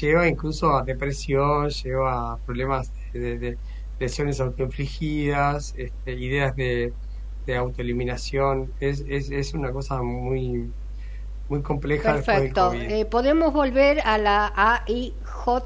lleva 0.00 0.28
incluso 0.28 0.76
a 0.76 0.84
depresión, 0.84 1.68
lleva 1.70 2.32
a 2.34 2.38
problemas 2.44 2.92
de, 3.12 3.38
de 3.38 3.58
lesiones 3.98 4.40
autoinfligidas, 4.40 5.72
este, 5.76 6.12
ideas 6.14 6.54
de, 6.56 6.94
de 7.44 7.56
autoeliminación. 7.56 8.74
Es, 8.78 9.02
es, 9.06 9.30
es 9.30 9.54
una 9.54 9.72
cosa 9.72 10.02
muy, 10.02 10.74
muy 11.48 11.62
compleja 11.62 12.14
después 12.14 12.26
del 12.42 12.52
Perfecto. 12.52 12.68
COVID. 12.70 12.90
Eh, 12.90 13.04
podemos 13.06 13.52
volver 13.52 14.00
a 14.04 14.18
la 14.18 14.52
AIJ 14.54 15.14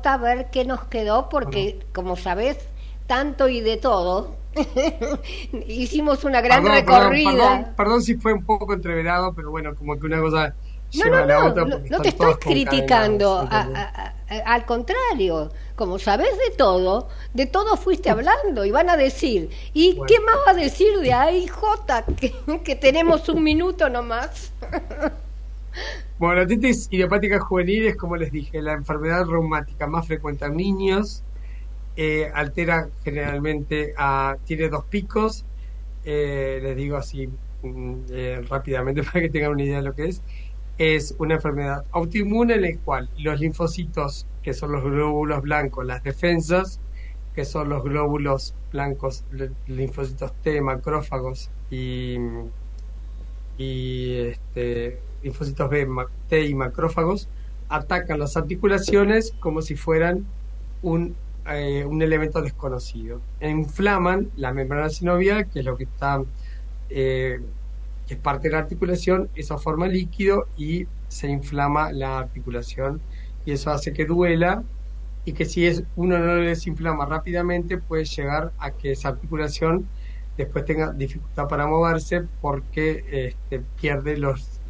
a 0.05 0.17
ver 0.17 0.51
qué 0.51 0.65
nos 0.65 0.85
quedó, 0.85 1.29
porque 1.29 1.81
como 1.93 2.17
sabés, 2.17 2.59
tanto 3.07 3.49
y 3.49 3.61
de 3.61 3.77
todo, 3.79 4.37
hicimos 5.67 6.25
una 6.25 6.41
gran 6.41 6.63
Perdón, 6.63 6.79
recorrida. 6.79 7.31
Perdón, 7.33 7.75
perdón 7.77 8.03
si 8.03 8.15
fue 8.17 8.33
un 8.33 8.45
poco 8.45 8.73
entreverado, 8.75 9.33
pero 9.35 9.51
bueno, 9.51 9.75
como 9.75 9.99
que 9.99 10.07
una 10.07 10.21
cosa 10.21 10.55
No, 10.95 11.07
no, 11.07 11.17
a 11.17 11.27
la 11.27 11.39
no, 11.41 11.47
otra. 11.47 11.65
no, 11.65 11.79
no 11.79 12.01
te 12.01 12.09
estoy 12.11 12.35
criticando, 12.35 13.39
concadenadas, 13.41 13.75
a- 13.97 14.13
¿entendés? 14.29 14.45
a- 14.47 14.51
a- 14.51 14.55
al 14.55 14.65
contrario, 14.67 15.51
como 15.75 15.99
sabés 15.99 16.39
de 16.39 16.55
todo, 16.57 17.09
de 17.35 17.47
todo 17.47 17.77
fuiste 17.77 18.09
hablando 18.11 18.65
y 18.65 18.71
van 18.71 18.89
a 18.89 18.97
decir, 18.97 19.51
¿y 19.73 19.95
Bueno. 19.95 20.05
qué 20.07 20.21
más 20.21 20.37
va 20.47 20.51
a 20.53 20.55
decir 20.55 20.99
de 21.01 21.13
AIJ? 21.13 21.53
Que, 22.17 22.33
que 22.63 22.77
tenemos 22.77 23.29
un 23.29 23.43
minuto 23.43 23.89
nomás. 23.89 24.53
Bueno, 26.19 26.41
artritis 26.43 26.87
idiopática 26.91 27.41
juvenil 27.41 27.87
es, 27.87 27.97
como 27.97 28.17
les 28.17 28.31
dije, 28.31 28.63
la 28.63 28.75
enfermedad 28.75 29.27
reumática 29.27 29.87
más 29.87 30.07
frecuente 30.07 30.45
en 30.45 30.57
niños. 30.57 31.25
eh, 31.97 32.31
altera 32.35 32.93
generalmente, 33.05 33.95
a, 33.99 34.39
tiene 34.45 34.69
dos 34.71 34.87
picos. 34.87 35.47
eh, 36.05 36.61
les 36.63 36.77
digo 36.77 36.97
así 36.99 37.29
mm, 37.63 38.05
eh, 38.11 38.43
rápidamente 38.49 39.03
para 39.05 39.21
que 39.23 39.31
tengan 39.31 39.53
una 39.53 39.65
idea 39.65 39.79
de 39.79 39.85
lo 39.85 39.95
que 39.95 40.07
es. 40.09 40.25
Es 40.79 41.15
una 41.19 41.37
enfermedad 41.37 41.87
autoinmune 41.93 42.55
en 42.57 42.63
la 42.63 42.79
cual 42.85 43.11
los 43.17 43.41
linfocitos, 43.41 44.29
que 44.43 44.55
son 44.55 44.73
los 44.73 44.85
glóbulos 44.85 45.43
blancos, 45.43 45.87
las 45.87 46.03
defensas, 46.03 46.83
que 47.35 47.45
son 47.47 47.69
los 47.71 47.85
glóbulos 47.85 48.57
blancos, 48.73 49.27
linfocitos 49.67 50.41
T, 50.43 50.61
macrófagos 50.63 51.53
y, 51.71 52.17
y 53.57 54.15
este, 54.19 55.05
linfocitos 55.23 55.69
B, 55.71 55.87
T 56.29 56.45
y 56.45 56.55
macrófagos, 56.55 57.29
atacan 57.69 58.19
las 58.19 58.37
articulaciones 58.37 59.35
como 59.41 59.63
si 59.63 59.77
fueran 59.77 60.27
un, 60.83 61.15
eh, 61.49 61.85
un 61.87 62.03
elemento 62.03 62.43
desconocido. 62.43 63.21
Inflaman 63.41 64.31
la 64.37 64.53
membrana 64.53 64.91
sinovial, 64.91 65.49
que 65.49 65.61
es 65.61 65.65
lo 65.65 65.77
que 65.77 65.85
está 65.85 66.23
eh, 66.91 67.41
que 68.07 68.15
es 68.15 68.21
parte 68.21 68.49
de 68.49 68.55
la 68.55 68.61
articulación, 68.61 69.31
eso 69.35 69.59
forma 69.59 69.87
líquido 69.87 70.47
y 70.57 70.87
se 71.09 71.29
inflama 71.29 71.93
la 71.93 72.19
articulación 72.19 73.01
y 73.45 73.53
eso 73.53 73.71
hace 73.71 73.93
que 73.93 74.05
duela 74.05 74.63
y 75.25 75.33
que 75.33 75.45
si 75.45 75.67
es 75.67 75.85
uno 75.97 76.19
no 76.19 76.35
le 76.37 76.49
desinflama 76.49 77.07
rápidamente 77.07 77.79
puede 77.79 78.05
llegar 78.05 78.53
a 78.59 78.73
que 78.73 78.93
esa 78.93 79.09
articulación 79.09 79.87
después 80.37 80.65
tenga 80.65 80.93
dificultad 80.93 81.49
para 81.49 81.67
moverse 81.67 82.27
porque 82.41 83.05
este, 83.29 83.63
pierde 83.81 84.17
los, 84.17 84.61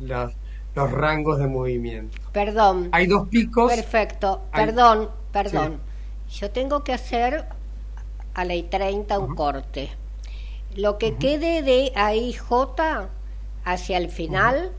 los, 0.74 0.90
rangos 0.90 1.38
de 1.38 1.46
movimiento. 1.46 2.18
Perdón. 2.32 2.88
Hay 2.92 3.06
dos 3.06 3.28
picos. 3.28 3.72
Perfecto. 3.72 4.42
Perdón, 4.52 5.10
perdón. 5.32 5.80
Yo 6.30 6.50
tengo 6.50 6.82
que 6.82 6.92
hacer 6.92 7.46
a 8.34 8.44
la 8.44 8.54
I-30 8.54 9.18
un 9.18 9.34
corte. 9.34 9.90
Lo 10.74 10.96
que 10.96 11.16
quede 11.16 11.62
de 11.62 11.92
ahí 11.94 12.32
J 12.32 13.08
hacia 13.64 13.98
el 13.98 14.08
final, 14.08 14.72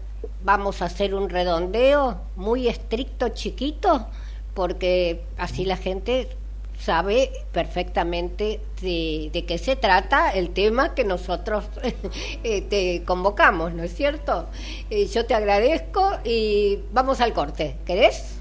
vamos 0.43 0.81
a 0.81 0.85
hacer 0.85 1.13
un 1.13 1.29
redondeo 1.29 2.21
muy 2.35 2.67
estricto, 2.67 3.29
chiquito, 3.29 4.07
porque 4.53 5.23
así 5.37 5.65
la 5.65 5.77
gente 5.77 6.35
sabe 6.83 7.31
perfectamente 7.51 8.59
de, 8.81 9.45
qué 9.47 9.57
se 9.57 9.75
trata 9.75 10.31
el 10.31 10.49
tema 10.49 10.93
que 10.93 11.03
nosotros 11.03 11.65
eh, 12.43 12.61
te 12.61 13.03
convocamos, 13.05 13.73
¿no 13.73 13.83
es 13.83 13.93
cierto? 13.95 14.47
Eh, 14.89 15.07
yo 15.07 15.25
te 15.25 15.33
agradezco 15.33 16.17
y 16.23 16.79
vamos 16.91 17.21
al 17.21 17.33
corte. 17.33 17.77
¿Querés? 17.85 18.39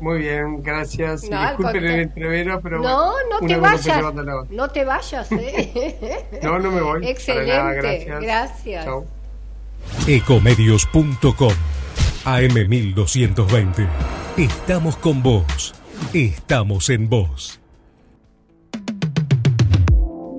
Muy 0.00 0.18
bien, 0.18 0.62
gracias. 0.62 1.28
No, 1.30 1.40
Disculpen 1.46 1.84
el 1.84 2.00
entrevero, 2.00 2.60
pero 2.60 2.80
no, 2.80 3.12
no 3.30 3.46
te 3.46 3.56
vayas. 3.56 4.02
No 4.50 4.68
te 4.68 4.84
vayas, 4.84 5.30
¿eh? 5.30 6.26
no, 6.42 6.58
no 6.58 6.70
me 6.72 6.80
voy. 6.80 7.06
Excelente, 7.06 8.06
gracias. 8.20 8.84
Chao. 8.84 9.04
Ecomedios.com 10.08 11.52
AM1220. 12.24 13.88
Estamos 14.38 14.96
con 14.96 15.22
vos. 15.22 15.74
Estamos 16.12 16.90
en 16.90 17.08
vos. 17.08 17.58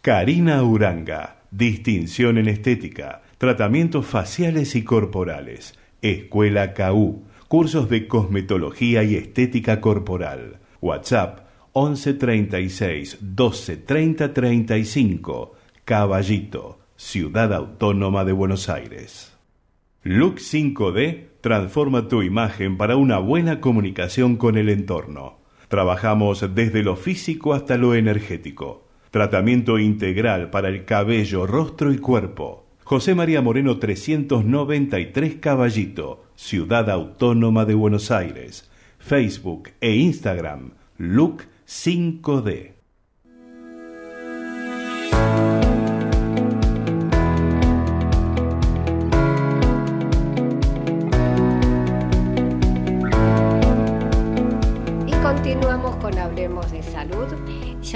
Karina 0.02 0.64
Uranga, 0.64 1.42
distinción 1.52 2.38
en 2.38 2.48
estética, 2.48 3.24
tratamientos 3.38 4.06
faciales 4.06 4.76
y 4.76 4.84
corporales, 4.84 5.78
Escuela 6.02 6.74
KU 6.74 7.26
cursos 7.48 7.90
de 7.90 8.08
cosmetología 8.08 9.04
y 9.04 9.16
estética 9.16 9.80
corporal. 9.80 10.60
WhatsApp 10.82 11.42
11 11.74 12.14
36 12.16 13.18
12 13.22 13.78
30 13.78 14.34
35. 14.34 15.56
Caballito, 15.84 16.80
Ciudad 16.98 17.54
Autónoma 17.54 18.24
de 18.24 18.32
Buenos 18.32 18.70
Aires. 18.70 19.36
Look 20.04 20.36
5D 20.36 21.28
transforma 21.42 22.08
tu 22.08 22.22
imagen 22.22 22.78
para 22.78 22.96
una 22.96 23.18
buena 23.18 23.60
comunicación 23.60 24.38
con 24.38 24.58
el 24.58 24.70
entorno. 24.70 25.40
Trabajamos 25.68 26.56
desde 26.56 26.84
lo 26.84 26.96
físico 26.96 27.54
hasta 27.54 27.76
lo 27.76 27.96
energético. 27.96 28.88
Tratamiento 29.12 29.78
integral 29.78 30.50
para 30.52 30.70
el 30.70 30.86
cabello, 30.86 31.46
rostro 31.46 31.92
y 31.92 31.98
cuerpo. 31.98 32.66
José 32.86 33.14
María 33.14 33.42
Moreno 33.42 33.78
393 33.78 35.36
Caballito 35.36 36.24
Ciudad 36.36 36.90
Autónoma 36.90 37.66
de 37.66 37.74
Buenos 37.74 38.10
Aires, 38.10 38.72
Facebook 39.00 39.72
e 39.82 39.96
Instagram, 39.96 40.72
Look 40.98 41.44
5D. 41.68 42.75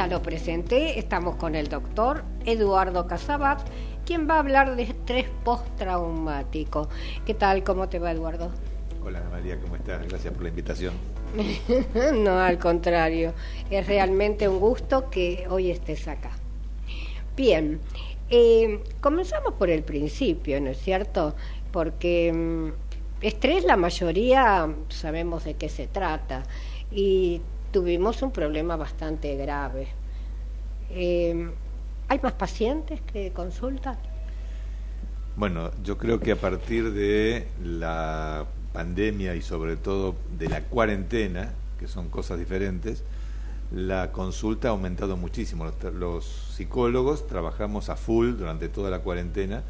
Lo 0.10 0.24
presenté, 0.24 0.98
estamos 0.98 1.36
con 1.36 1.54
el 1.54 1.70
doctor 1.70 2.24
Eduardo 2.44 3.06
Casabat 3.06 3.62
¿Quién 4.08 4.28
va 4.28 4.38
a 4.38 4.40
hablar 4.40 4.76
de 4.76 4.82
estrés 4.82 5.28
postraumático. 5.44 6.90
¿Qué 7.28 7.36
tal? 7.36 7.64
¿Cómo 7.64 7.90
te 7.90 8.00
va, 8.00 8.12
Eduardo? 8.12 8.50
Hola, 9.04 9.22
María, 9.30 9.60
¿cómo 9.60 9.76
estás? 9.76 10.08
Gracias 10.08 10.34
por 10.34 10.42
la 10.42 10.50
invitación. 10.50 10.96
no, 12.24 12.40
al 12.40 12.58
contrario. 12.58 13.34
Es 13.70 13.86
realmente 13.86 14.50
un 14.50 14.60
gusto 14.60 15.12
que 15.12 15.46
hoy 15.48 15.70
estés 15.70 16.08
acá. 16.08 16.32
Bien, 17.38 17.80
eh, 18.32 18.80
comenzamos 19.02 19.54
por 19.54 19.70
el 19.70 19.84
principio, 19.84 20.60
¿no 20.60 20.72
es 20.72 20.80
cierto? 20.80 21.36
Porque 21.72 22.34
mm, 22.34 23.24
estrés, 23.24 23.64
la 23.64 23.78
mayoría 23.78 24.74
sabemos 24.88 25.44
de 25.44 25.54
qué 25.54 25.70
se 25.70 25.86
trata. 25.86 26.46
Y 26.92 27.44
tuvimos 27.72 28.24
un 28.24 28.32
problema 28.32 28.76
bastante 28.76 29.36
grave. 29.36 29.99
Eh, 30.90 31.50
¿Hay 32.08 32.20
más 32.24 32.34
pacientes 32.34 33.02
que 33.02 33.32
consultan? 33.32 33.98
Bueno, 35.36 35.72
yo 35.84 35.98
creo 35.98 36.20
que 36.20 36.32
a 36.32 36.36
partir 36.36 36.92
de 36.92 37.48
la 37.64 38.46
pandemia 38.74 39.36
y 39.36 39.42
sobre 39.42 39.78
todo 39.78 40.16
de 40.38 40.50
la 40.50 40.62
cuarentena, 40.64 41.54
que 41.80 41.88
son 41.88 42.10
cosas 42.10 42.40
diferentes, 42.40 43.04
la 43.72 44.12
consulta 44.12 44.70
ha 44.70 44.72
aumentado 44.72 45.18
muchísimo. 45.18 45.72
Los, 45.94 46.26
psicólogos 46.56 47.28
trabajamos 47.28 47.90
a 47.90 47.96
full 47.96 48.34
durante 48.36 48.68
toda 48.68 48.90
la 48.90 49.00
cuarentena 49.00 49.64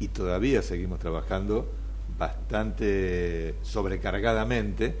y 0.00 0.08
todavía 0.08 0.60
seguimos 0.60 0.98
trabajando 0.98 1.70
bastante 2.18 3.54
sobrecargadamente. 3.62 4.96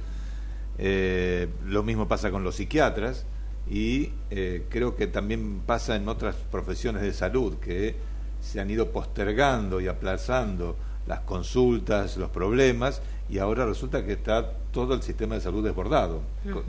Eh, 0.78 1.48
lo 1.66 1.82
mismo 1.82 2.08
pasa 2.08 2.30
con 2.30 2.44
los 2.44 2.54
psiquiatras 2.54 3.26
y 3.68 4.10
eh, 4.30 4.64
creo 4.68 4.94
que 4.94 5.06
también 5.06 5.60
pasa 5.64 5.96
en 5.96 6.08
otras 6.08 6.36
profesiones 6.50 7.02
de 7.02 7.12
salud 7.12 7.54
que 7.58 7.94
se 8.40 8.60
han 8.60 8.70
ido 8.70 8.90
postergando 8.90 9.80
y 9.80 9.88
aplazando 9.88 10.76
las 11.06 11.20
consultas, 11.20 12.16
los 12.16 12.30
problemas 12.30 13.00
y 13.28 13.38
ahora 13.38 13.64
resulta 13.64 14.04
que 14.04 14.12
está 14.12 14.52
todo 14.70 14.94
el 14.94 15.02
sistema 15.02 15.34
de 15.34 15.40
salud 15.40 15.64
desbordado. 15.64 16.22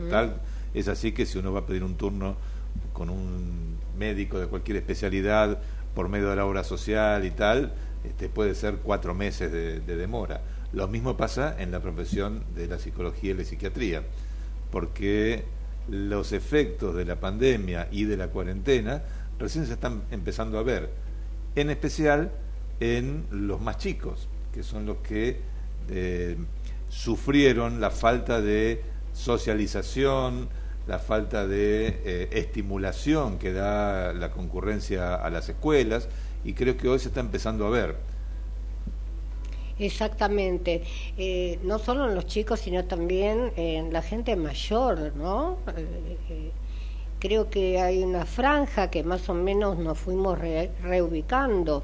Tal 0.10 0.39
es 0.75 0.89
así 0.89 1.13
que 1.13 1.25
si 1.25 1.38
uno 1.38 1.53
va 1.53 1.62
a 1.62 1.65
pedir 1.65 1.84
un 1.84 1.95
turno 1.95 2.36
con 2.93 3.10
un 3.10 3.77
médico 3.97 4.39
de 4.39 4.47
cualquier 4.47 4.77
especialidad 4.77 5.58
por 5.95 6.10
medio 6.10 6.29
de 6.29 6.36
la 6.36 6.45
obra 6.45 6.65
social 6.65 7.25
y 7.25 7.31
tal, 7.31 7.73
este, 8.03 8.27
puede 8.27 8.53
ser 8.55 8.75
cuatro 8.84 9.15
meses 9.15 9.51
de, 9.51 9.79
demora. 9.79 10.41
Lo 10.73 10.89
mismo 10.89 11.15
pasa 11.15 11.55
en 11.58 11.71
la 11.71 11.79
profesión 11.79 12.43
de 12.53 12.67
la 12.67 12.77
psicología 12.77 13.31
y 13.31 13.34
la 13.36 13.45
psiquiatría, 13.45 14.03
porque 14.69 15.45
los 15.89 16.31
efectos 16.31 16.95
de 16.95 17.05
la 17.05 17.19
pandemia 17.19 17.87
y 17.91 18.05
de 18.05 18.17
la 18.17 18.27
cuarentena 18.27 19.03
recién 19.39 19.65
se 19.65 19.73
están 19.73 20.03
empezando 20.11 20.57
a 20.57 20.63
ver, 20.63 20.89
en 21.55 21.69
especial 21.69 22.31
en 22.79 23.25
los 23.31 23.61
más 23.61 23.77
chicos, 23.77 24.27
que 24.53 24.63
son 24.63 24.85
los 24.85 24.97
que 24.97 25.39
eh, 25.89 26.37
sufrieron 26.89 27.81
la 27.81 27.91
falta 27.91 28.41
de 28.41 28.81
socialización, 29.13 30.49
la 30.87 30.99
falta 30.99 31.47
de 31.47 32.01
eh, 32.05 32.29
estimulación 32.31 33.39
que 33.39 33.53
da 33.53 34.13
la 34.13 34.31
concurrencia 34.31 35.15
a 35.15 35.29
las 35.29 35.49
escuelas 35.49 36.07
y 36.43 36.53
creo 36.53 36.77
que 36.77 36.87
hoy 36.87 36.99
se 36.99 37.07
está 37.07 37.21
empezando 37.21 37.65
a 37.65 37.69
ver. 37.69 38.14
Exactamente, 39.77 40.83
eh, 41.17 41.59
no 41.63 41.79
solo 41.79 42.07
en 42.07 42.15
los 42.15 42.27
chicos, 42.27 42.61
sino 42.61 42.85
también 42.85 43.51
en 43.57 43.91
la 43.91 44.01
gente 44.01 44.35
mayor, 44.38 45.13
¿no? 45.15 45.57
Eh, 45.75 46.51
creo 47.19 47.49
que 47.49 47.81
hay 47.81 48.01
una 48.01 48.25
franja 48.25 48.89
que 48.89 49.03
más 49.03 49.27
o 49.27 49.33
menos 49.33 49.77
nos 49.77 49.97
fuimos 49.97 50.39
reubicando, 50.81 51.83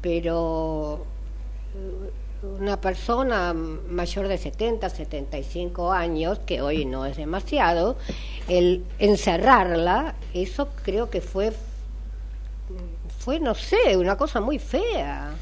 pero 0.00 1.06
una 2.60 2.80
persona 2.80 3.52
mayor 3.52 4.28
de 4.28 4.38
70, 4.38 4.88
75 4.88 5.92
años, 5.92 6.38
que 6.40 6.60
hoy 6.60 6.84
no 6.84 7.06
es 7.06 7.16
demasiado, 7.16 7.96
el 8.48 8.84
encerrarla, 8.98 10.14
eso 10.34 10.68
creo 10.84 11.10
que 11.10 11.20
fue, 11.20 11.52
fue 13.18 13.40
no 13.40 13.54
sé, 13.54 13.96
una 13.96 14.16
cosa 14.16 14.40
muy 14.40 14.58
fea. 14.58 15.34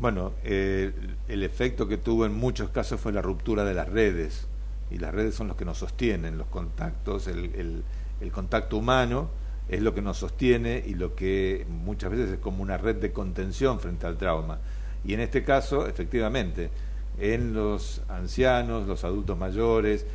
Bueno, 0.00 0.32
eh, 0.44 0.92
el 1.28 1.42
efecto 1.42 1.86
que 1.86 1.98
tuvo 1.98 2.24
en 2.24 2.32
muchos 2.32 2.70
casos 2.70 2.98
fue 2.98 3.12
la 3.12 3.20
ruptura 3.20 3.64
de 3.64 3.74
las 3.74 3.86
redes, 3.86 4.46
y 4.90 4.96
las 4.96 5.14
redes 5.14 5.34
son 5.34 5.46
los 5.48 5.56
que 5.58 5.66
nos 5.66 5.76
sostienen, 5.76 6.38
los 6.38 6.46
contactos, 6.46 7.28
el, 7.28 7.84
el 8.20 8.32
contacto 8.32 8.78
humano 8.78 9.28
es 9.68 9.82
lo 9.82 9.94
que 9.94 10.02
nos 10.02 10.16
sostiene 10.16 10.82
y 10.84 10.94
lo 10.94 11.14
que 11.14 11.66
muchas 11.68 12.10
veces 12.10 12.30
es 12.30 12.38
como 12.38 12.62
una 12.62 12.76
red 12.76 12.96
de 12.96 13.12
contención 13.12 13.78
frente 13.78 14.06
al 14.06 14.16
trauma. 14.16 14.58
Y 15.04 15.14
en 15.14 15.20
este 15.20 15.44
caso, 15.44 15.86
efectivamente, 15.86 16.70
en 17.18 17.54
los 17.54 18.02
ancianos, 18.08 18.88
los 18.88 19.04
adultos 19.04 19.38
mayores, 19.38 20.06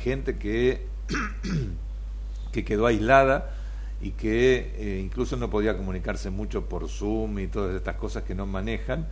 gente 0.00 0.36
que, 0.38 0.86
que 2.52 2.64
quedó 2.64 2.86
aislada 2.86 3.54
y 4.00 4.12
que 4.12 4.72
eh, 4.76 5.00
incluso 5.02 5.36
no 5.36 5.50
podía 5.50 5.76
comunicarse 5.76 6.30
mucho 6.30 6.64
por 6.64 6.88
Zoom 6.88 7.38
y 7.40 7.46
todas 7.48 7.74
estas 7.74 7.96
cosas 7.96 8.22
que 8.24 8.34
no 8.34 8.46
manejan. 8.46 9.06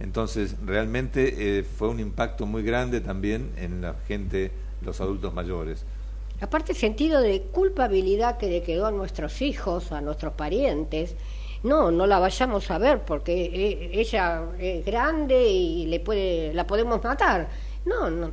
Entonces, 0.00 0.56
realmente 0.64 1.58
eh, 1.58 1.62
fue 1.62 1.88
un 1.88 2.00
impacto 2.00 2.44
muy 2.46 2.62
grande 2.62 3.00
también 3.00 3.52
en 3.56 3.82
la 3.82 3.94
gente, 4.08 4.50
los 4.84 5.00
adultos 5.00 5.32
mayores. 5.32 5.84
Aparte, 6.40 6.72
el 6.72 6.78
sentido 6.78 7.20
de 7.20 7.42
culpabilidad 7.42 8.36
que 8.36 8.48
le 8.48 8.62
quedó 8.62 8.86
a 8.86 8.90
nuestros 8.90 9.42
hijos, 9.42 9.92
a 9.92 10.00
nuestros 10.00 10.32
parientes, 10.32 11.14
no, 11.62 11.92
no 11.92 12.06
la 12.06 12.18
vayamos 12.18 12.68
a 12.72 12.78
ver 12.78 13.02
porque 13.02 13.44
eh, 13.44 13.90
ella 13.92 14.42
es 14.58 14.84
grande 14.84 15.44
y 15.44 15.86
le 15.86 16.00
puede, 16.00 16.52
la 16.52 16.66
podemos 16.66 17.02
matar. 17.04 17.48
No, 17.84 18.10
no 18.10 18.30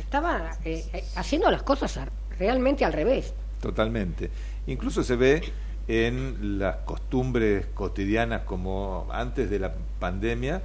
estaba 0.00 0.56
eh, 0.64 1.04
haciendo 1.16 1.50
las 1.50 1.62
cosas 1.62 1.98
realmente 2.38 2.84
al 2.84 2.92
revés. 2.92 3.34
Totalmente. 3.64 4.30
Incluso 4.66 5.02
se 5.02 5.16
ve 5.16 5.42
en 5.88 6.58
las 6.58 6.76
costumbres 6.84 7.64
cotidianas 7.72 8.42
como 8.42 9.08
antes 9.10 9.48
de 9.48 9.58
la 9.58 9.74
pandemia, 9.98 10.60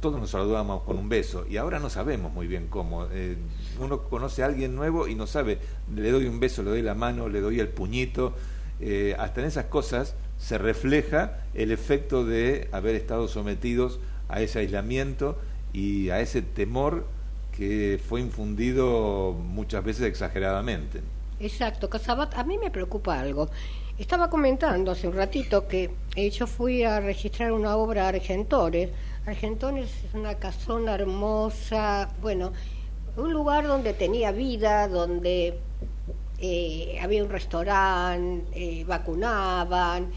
todos 0.00 0.20
nos 0.20 0.28
saludábamos 0.28 0.82
con 0.82 0.98
un 0.98 1.08
beso 1.08 1.46
y 1.48 1.56
ahora 1.56 1.78
no 1.78 1.88
sabemos 1.88 2.30
muy 2.34 2.46
bien 2.46 2.66
cómo. 2.68 3.08
uno 3.80 4.02
conoce 4.02 4.42
a 4.42 4.46
alguien 4.46 4.74
nuevo 4.74 5.08
y 5.08 5.14
no 5.14 5.26
sabe, 5.26 5.58
le 5.94 6.10
doy 6.10 6.26
un 6.26 6.38
beso, 6.38 6.62
le 6.62 6.68
doy 6.68 6.82
la 6.82 6.94
mano, 6.94 7.30
le 7.30 7.40
doy 7.40 7.60
el 7.60 7.68
puñito. 7.68 8.34
hasta 9.18 9.40
en 9.40 9.46
esas 9.46 9.64
cosas 9.64 10.14
se 10.36 10.58
refleja 10.58 11.38
el 11.54 11.70
efecto 11.70 12.26
de 12.26 12.68
haber 12.72 12.94
estado 12.94 13.26
sometidos 13.26 14.00
a 14.28 14.42
ese 14.42 14.58
aislamiento 14.58 15.38
y 15.72 16.10
a 16.10 16.20
ese 16.20 16.42
temor 16.42 17.06
que 17.56 17.98
fue 18.06 18.20
infundido 18.20 19.32
muchas 19.32 19.82
veces 19.82 20.04
exageradamente. 20.04 21.00
Exacto, 21.40 21.90
Casabat, 21.90 22.34
a 22.36 22.44
mí 22.44 22.58
me 22.58 22.70
preocupa 22.70 23.18
algo. 23.18 23.50
Estaba 23.98 24.30
comentando 24.30 24.92
hace 24.92 25.08
un 25.08 25.14
ratito 25.14 25.66
que 25.66 25.90
eh, 26.14 26.30
yo 26.30 26.46
fui 26.46 26.84
a 26.84 27.00
registrar 27.00 27.52
una 27.52 27.76
obra 27.76 28.04
a 28.04 28.08
Argentores. 28.08 28.90
Argentores 29.26 29.90
es 30.04 30.14
una 30.14 30.34
casona 30.34 30.94
hermosa, 30.94 32.10
bueno, 32.20 32.52
un 33.16 33.32
lugar 33.32 33.66
donde 33.66 33.94
tenía 33.94 34.32
vida, 34.32 34.88
donde 34.88 35.58
eh, 36.38 36.98
había 37.02 37.22
un 37.24 37.30
restaurante, 37.30 38.80
eh, 38.80 38.84
vacunaban, 38.84 40.12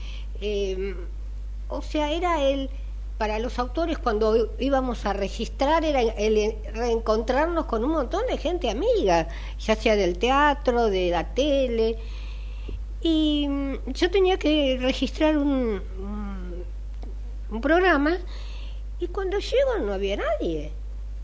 o 1.70 1.82
sea, 1.82 2.12
era 2.12 2.44
el, 2.44 2.70
para 3.18 3.40
los 3.40 3.58
autores 3.58 3.98
cuando 3.98 4.54
íbamos 4.60 5.06
a 5.06 5.14
registrar, 5.14 5.84
era 5.84 6.02
el 6.02 6.56
reencontrarnos 6.74 7.66
con 7.66 7.84
un 7.84 7.92
montón 7.92 8.28
de 8.28 8.38
gente 8.38 8.70
amiga, 8.70 9.28
ya 9.60 9.76
sea 9.76 9.96
del 9.96 10.20
teatro, 10.20 10.88
de 10.88 11.10
la 11.10 11.34
tele. 11.34 11.98
Y 13.02 13.48
mm, 13.48 13.92
yo 13.94 14.12
tenía 14.12 14.38
que 14.38 14.78
registrar 14.80 15.38
un, 15.38 15.82
programa 17.62 18.18
y 19.00 19.08
cuando 19.08 19.40
llego 19.40 19.78
no 19.80 19.94
había 19.94 20.18
nadie. 20.18 20.72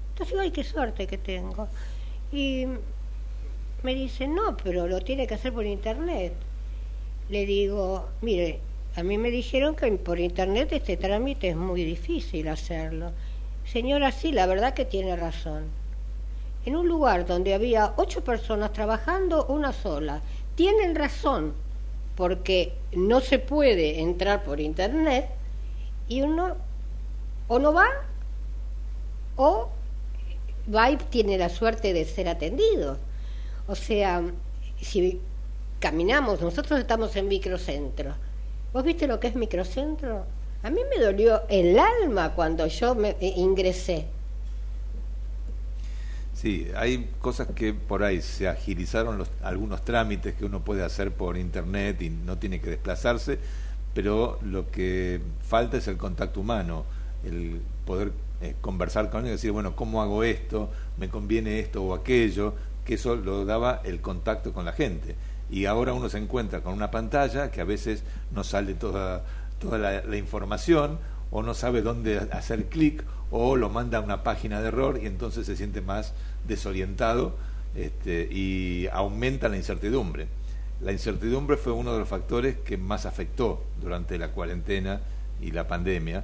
Entonces 0.09 0.29
digo, 0.29 0.41
ay, 0.41 0.51
qué 0.51 0.63
suerte 0.63 1.05
que 1.05 1.17
tengo. 1.17 1.67
Y 2.31 2.65
me 3.83 3.93
dice, 3.93 4.27
no, 4.27 4.57
pero 4.57 4.87
lo 4.87 5.01
tiene 5.01 5.27
que 5.27 5.35
hacer 5.35 5.53
por 5.53 5.65
internet. 5.65 6.33
Le 7.29 7.45
digo, 7.45 8.09
mire, 8.21 8.61
a 8.95 9.01
mí 9.01 9.17
me 9.17 9.31
dijeron 9.31 9.75
que 9.75 9.91
por 9.93 10.19
internet 10.19 10.71
este 10.71 10.97
trámite 10.97 11.49
es 11.49 11.55
muy 11.55 11.83
difícil 11.83 12.47
hacerlo. 12.47 13.11
Señora, 13.65 14.11
sí, 14.11 14.31
la 14.31 14.45
verdad 14.45 14.75
que 14.75 14.85
tiene 14.85 15.15
razón. 15.15 15.63
En 16.65 16.75
un 16.75 16.87
lugar 16.87 17.25
donde 17.25 17.55
había 17.55 17.93
ocho 17.97 18.23
personas 18.23 18.71
trabajando, 18.71 19.47
una 19.47 19.73
sola. 19.73 20.21
Tienen 20.55 20.95
razón, 20.95 21.53
porque 22.15 22.73
no 22.95 23.19
se 23.19 23.39
puede 23.39 23.99
entrar 23.99 24.43
por 24.43 24.59
internet 24.59 25.27
y 26.07 26.21
uno 26.21 26.55
o 27.47 27.57
no 27.57 27.73
va 27.73 27.87
o 29.35 29.69
va 30.73 30.91
y 30.91 30.97
tiene 30.97 31.39
la 31.39 31.49
suerte 31.49 31.93
de 31.93 32.05
ser 32.05 32.29
atendido. 32.29 32.99
O 33.65 33.73
sea, 33.73 34.21
si 34.79 35.19
caminamos, 35.79 36.41
nosotros 36.41 36.79
estamos 36.79 37.15
en 37.15 37.27
microcentro 37.27 38.13
¿Vos 38.73 38.83
viste 38.83 39.05
lo 39.05 39.19
que 39.19 39.27
es 39.27 39.35
microcentro? 39.35 40.25
A 40.63 40.71
mí 40.71 40.81
me 40.89 41.03
dolió 41.03 41.43
el 41.47 41.77
alma 41.77 42.33
cuando 42.33 42.65
yo 42.65 42.95
me 42.95 43.09
eh, 43.19 43.33
ingresé. 43.37 44.07
Sí, 46.33 46.67
hay 46.75 47.07
cosas 47.21 47.49
que 47.55 47.73
por 47.73 48.03
ahí 48.03 48.19
se 48.21 48.47
agilizaron 48.47 49.19
los, 49.19 49.29
algunos 49.43 49.85
trámites 49.85 50.33
que 50.33 50.45
uno 50.45 50.61
puede 50.61 50.83
hacer 50.83 51.11
por 51.11 51.37
internet 51.37 52.01
y 52.01 52.09
no 52.09 52.39
tiene 52.39 52.59
que 52.59 52.71
desplazarse, 52.71 53.37
pero 53.93 54.39
lo 54.41 54.71
que 54.71 55.21
falta 55.47 55.77
es 55.77 55.87
el 55.87 55.97
contacto 55.97 56.39
humano, 56.39 56.83
el 57.23 57.61
poder 57.85 58.11
eh, 58.41 58.55
conversar 58.59 59.11
con 59.11 59.19
alguien 59.19 59.33
y 59.33 59.37
decir, 59.37 59.51
bueno, 59.51 59.75
¿cómo 59.75 60.01
hago 60.01 60.23
esto? 60.23 60.71
¿Me 60.97 61.09
conviene 61.09 61.59
esto 61.59 61.83
o 61.83 61.93
aquello? 61.93 62.55
Que 62.83 62.95
eso 62.95 63.15
lo 63.15 63.45
daba 63.45 63.81
el 63.85 64.01
contacto 64.01 64.51
con 64.51 64.65
la 64.65 64.73
gente 64.73 65.15
y 65.53 65.67
ahora 65.67 65.93
uno 65.93 66.09
se 66.09 66.17
encuentra 66.17 66.61
con 66.61 66.73
una 66.73 66.89
pantalla 66.89 67.51
que 67.51 67.61
a 67.61 67.63
veces 67.63 68.03
no 68.31 68.43
sale 68.43 68.73
toda, 68.73 69.23
toda 69.59 69.77
la, 69.77 70.17
información 70.17 70.97
o 71.29 71.43
no 71.43 71.53
sabe 71.53 71.83
dónde 71.83 72.17
hacer 72.31 72.65
clic 72.69 73.03
o 73.29 73.55
lo 73.55 73.69
manda 73.69 73.99
a 73.99 74.01
una 74.01 74.23
página 74.23 74.61
de 74.61 74.69
error 74.69 74.99
y 74.99 75.05
entonces 75.05 75.45
se 75.45 75.55
siente 75.55 75.81
más 75.81 76.13
desorientado 76.47 77.35
este, 77.75 78.27
y 78.31 78.87
aumenta 78.91 79.47
la 79.47 79.57
incertidumbre. 79.57 80.25
La 80.81 80.91
incertidumbre 80.91 81.55
fue 81.55 81.71
uno 81.71 81.93
de 81.93 81.99
los 81.99 82.07
factores 82.07 82.57
que 82.57 82.77
más 82.77 83.05
afectó 83.05 83.63
durante 83.79 84.17
la 84.17 84.29
cuarentena 84.29 85.01
y 85.39 85.51
la 85.51 85.67
pandemia, 85.67 86.23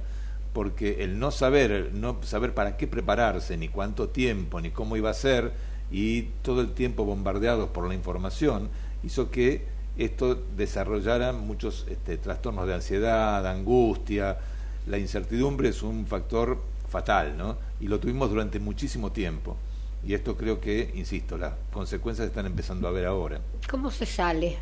porque 0.52 1.04
el 1.04 1.20
no 1.20 1.30
saber, 1.30 1.90
no 1.94 2.18
saber 2.24 2.52
para 2.52 2.76
qué 2.76 2.88
prepararse, 2.88 3.56
ni 3.56 3.68
cuánto 3.68 4.08
tiempo, 4.08 4.60
ni 4.60 4.70
cómo 4.70 4.96
iba 4.96 5.10
a 5.10 5.14
ser, 5.14 5.52
y 5.92 6.22
todo 6.42 6.60
el 6.60 6.72
tiempo 6.72 7.04
bombardeados 7.04 7.70
por 7.70 7.86
la 7.86 7.94
información, 7.94 8.68
hizo 9.02 9.30
que 9.30 9.64
esto 9.98 10.34
desarrollara 10.56 11.32
muchos 11.32 11.86
este, 11.88 12.16
trastornos 12.16 12.66
de 12.66 12.74
ansiedad, 12.74 13.46
angustia. 13.46 14.38
La 14.86 14.98
incertidumbre 14.98 15.68
es 15.68 15.82
un 15.82 16.06
factor 16.06 16.58
fatal, 16.88 17.36
¿no? 17.36 17.58
Y 17.80 17.88
lo 17.88 18.00
tuvimos 18.00 18.30
durante 18.30 18.58
muchísimo 18.58 19.12
tiempo. 19.12 19.56
Y 20.04 20.14
esto 20.14 20.36
creo 20.36 20.60
que, 20.60 20.90
insisto, 20.94 21.36
las 21.36 21.52
consecuencias 21.72 22.26
están 22.26 22.46
empezando 22.46 22.88
a 22.88 22.90
ver 22.90 23.06
ahora. 23.06 23.40
¿Cómo 23.68 23.90
se 23.90 24.06
sale? 24.06 24.56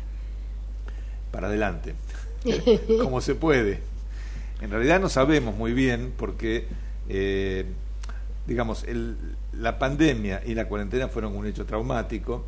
Para 1.31 1.47
adelante. 1.47 1.95
como 3.01 3.21
se 3.21 3.35
puede. 3.35 3.79
En 4.61 4.71
realidad 4.71 4.99
no 4.99 5.07
sabemos 5.07 5.55
muy 5.55 5.71
bien 5.71 6.13
porque, 6.17 6.67
eh, 7.07 7.65
digamos, 8.45 8.83
el, 8.83 9.15
la 9.53 9.79
pandemia 9.79 10.41
y 10.45 10.53
la 10.53 10.67
cuarentena 10.67 11.07
fueron 11.07 11.35
un 11.35 11.47
hecho 11.47 11.65
traumático. 11.65 12.45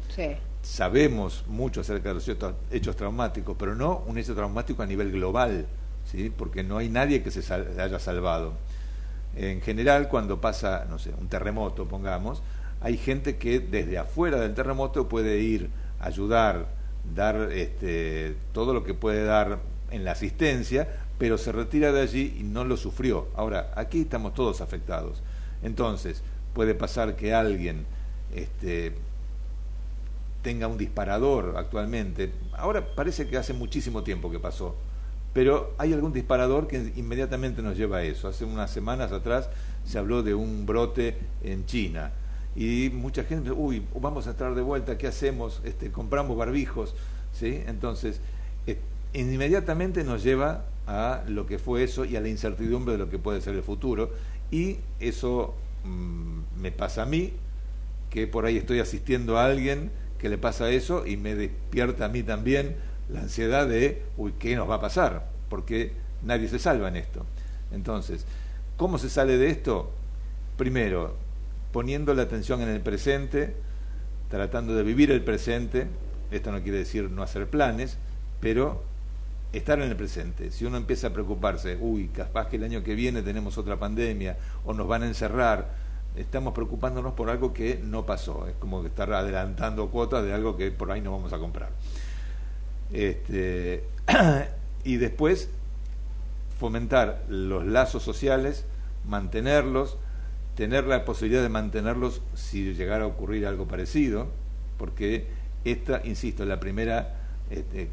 Sabemos 0.62 1.44
mucho 1.48 1.82
acerca 1.82 2.10
de 2.10 2.16
los 2.16 2.30
hechos, 2.72 2.96
traumáticos, 2.96 3.56
pero 3.58 3.76
no 3.76 4.04
un 4.06 4.18
hecho 4.18 4.36
traumático 4.36 4.84
a 4.84 4.86
nivel 4.86 5.12
global, 5.12 5.66
¿sí? 6.06 6.32
porque 6.36 6.64
no 6.64 6.78
hay 6.78 6.90
nadie 6.90 7.24
que 7.24 7.32
se 7.32 7.54
haya 7.54 8.00
salvado. 8.00 8.54
En 9.36 9.62
general, 9.62 10.08
cuando 10.08 10.40
pasa, 10.40 10.86
no 10.90 11.00
sé, 11.00 11.12
un 11.20 11.28
terremoto, 11.28 11.88
pongamos, 11.88 12.44
hay 12.82 12.98
gente 12.98 13.38
que 13.38 13.60
desde 13.60 13.98
afuera 13.98 14.40
del 14.40 14.54
terremoto 14.54 15.08
puede 15.08 15.40
ir, 15.40 15.70
ayudar, 16.00 16.68
dar 17.16 17.52
este, 17.52 18.36
todo 18.54 18.74
lo 18.74 18.84
que 18.84 18.94
puede 18.94 19.24
dar 19.24 19.60
en 19.92 20.04
la 20.04 20.12
asistencia, 20.12 20.88
pero 21.18 21.38
se 21.38 21.52
retira 21.52 21.92
de 21.92 22.02
allí 22.02 22.38
y 22.40 22.44
no 22.44 22.66
lo 22.66 22.78
sufrió. 22.78 23.28
Ahora, 23.36 23.72
aquí 23.76 24.02
estamos 24.02 24.34
todos 24.34 24.62
afectados. 24.62 25.22
Entonces, 25.64 26.24
puede 26.54 26.76
pasar 26.76 27.16
que 27.16 27.34
alguien 27.34 27.86
este, 28.34 28.96
tenga 30.42 30.68
un 30.68 30.78
disparador 30.78 31.56
actualmente. 31.58 32.32
Ahora 32.54 32.96
parece 32.96 33.28
que 33.28 33.38
hace 33.38 33.54
muchísimo 33.54 34.04
tiempo 34.04 34.32
que 34.32 34.40
pasó, 34.40 34.76
pero 35.34 35.74
hay 35.78 35.94
algún 35.94 36.14
disparador 36.14 36.68
que 36.68 36.92
inmediatamente 36.96 37.62
nos 37.62 37.78
lleva 37.78 37.98
a 37.98 38.04
eso. 38.04 38.28
Hace 38.28 38.46
unas 38.46 38.72
semanas 38.72 39.12
atrás 39.12 39.50
se 39.86 39.98
habló 39.98 40.24
de 40.24 40.34
un 40.34 40.66
brote 40.66 41.18
en 41.44 41.66
China 41.66 42.12
y 42.56 42.90
mucha 42.94 43.24
gente, 43.24 43.52
uy, 43.52 43.84
vamos 44.00 44.28
a 44.28 44.32
entrar 44.32 44.56
de 44.56 44.62
vuelta, 44.62 44.98
¿qué 44.98 45.08
hacemos? 45.08 45.62
Este, 45.64 45.92
compramos 45.92 46.38
barbijos, 46.38 46.96
¿sí? 47.32 47.62
Entonces, 47.66 48.20
eh, 48.68 48.78
inmediatamente 49.14 50.04
nos 50.04 50.24
lleva 50.24 50.66
a 50.86 51.24
lo 51.28 51.46
que 51.46 51.60
fue 51.60 51.84
eso 51.84 52.04
y 52.04 52.16
a 52.18 52.22
la 52.22 52.28
incertidumbre 52.28 52.94
de 52.94 52.98
lo 52.98 53.10
que 53.10 53.20
puede 53.20 53.40
ser 53.40 53.56
el 53.56 53.64
futuro 53.64 54.12
y 54.50 54.80
eso 55.00 55.54
mm, 55.86 56.62
me 56.62 56.72
pasa 56.72 57.04
a 57.04 57.06
mí, 57.06 57.34
que 58.10 58.28
por 58.28 58.46
ahí 58.46 58.58
estoy 58.58 58.80
asistiendo 58.80 59.38
a 59.38 59.46
alguien 59.46 59.92
que 60.22 60.30
le 60.30 60.38
pasa 60.38 60.70
eso 60.70 61.08
y 61.08 61.18
me 61.18 61.34
despierta 61.34 62.06
a 62.06 62.08
mí 62.08 62.22
también 62.22 62.76
la 63.10 63.22
ansiedad 63.22 63.68
de, 63.68 64.04
uy, 64.18 64.34
¿qué 64.38 64.56
nos 64.56 64.70
va 64.70 64.76
a 64.76 64.80
pasar? 64.80 65.28
Porque 65.50 65.94
nadie 66.22 66.48
se 66.48 66.60
salva 66.60 66.90
en 66.90 66.98
esto. 66.98 67.26
Entonces, 67.72 68.26
¿cómo 68.78 69.00
se 69.00 69.10
sale 69.10 69.38
de 69.38 69.50
esto? 69.50 69.92
Primero, 70.58 71.16
poniendo 71.72 72.14
la 72.14 72.22
atención 72.22 72.62
en 72.62 72.70
el 72.70 72.82
presente, 72.82 73.56
tratando 74.30 74.76
de 74.76 74.84
vivir 74.84 75.10
el 75.10 75.24
presente, 75.24 75.88
esto 76.30 76.52
no 76.52 76.62
quiere 76.62 76.78
decir 76.78 77.10
no 77.10 77.24
hacer 77.24 77.48
planes, 77.48 77.98
pero 78.40 78.84
estar 79.54 79.82
en 79.82 79.90
el 79.90 79.96
presente. 79.96 80.52
Si 80.52 80.66
uno 80.66 80.78
empieza 80.78 81.08
a 81.08 81.14
preocuparse, 81.14 81.78
uy, 81.82 82.10
capaz 82.10 82.48
que 82.48 82.58
el 82.58 82.64
año 82.64 82.84
que 82.84 82.94
viene 82.94 83.24
tenemos 83.24 83.58
otra 83.58 83.80
pandemia 83.80 84.38
o 84.66 84.74
nos 84.76 84.88
van 84.88 85.02
a 85.02 85.08
encerrar, 85.08 85.81
estamos 86.16 86.54
preocupándonos 86.54 87.14
por 87.14 87.30
algo 87.30 87.54
que 87.54 87.80
no 87.84 88.06
pasó. 88.06 88.48
Es 88.48 88.56
como 88.56 88.86
estar 88.86 89.12
adelantando 89.14 89.90
cuotas 89.90 90.24
de 90.24 90.34
algo 90.34 90.58
que 90.58 90.72
por 90.72 90.92
ahí 90.92 91.02
no 91.02 91.12
vamos 91.12 91.34
a 91.34 91.40
comprar. 91.40 91.72
Este, 92.92 93.84
y 94.84 94.98
después 94.98 95.50
fomentar 96.60 97.24
los 97.28 97.66
lazos 97.66 98.04
sociales, 98.04 98.66
mantenerlos, 99.06 99.98
tener 100.56 100.86
la 100.86 101.06
posibilidad 101.06 101.42
de 101.42 101.50
mantenerlos 101.50 102.22
si 102.36 102.74
llegara 102.74 103.06
a 103.06 103.08
ocurrir 103.08 103.48
algo 103.48 103.68
parecido, 103.68 104.28
porque 104.78 105.28
esta, 105.64 106.02
insisto, 106.04 106.44
es 106.44 106.50
la 106.50 106.60
primera 106.60 107.16
este, 107.50 107.90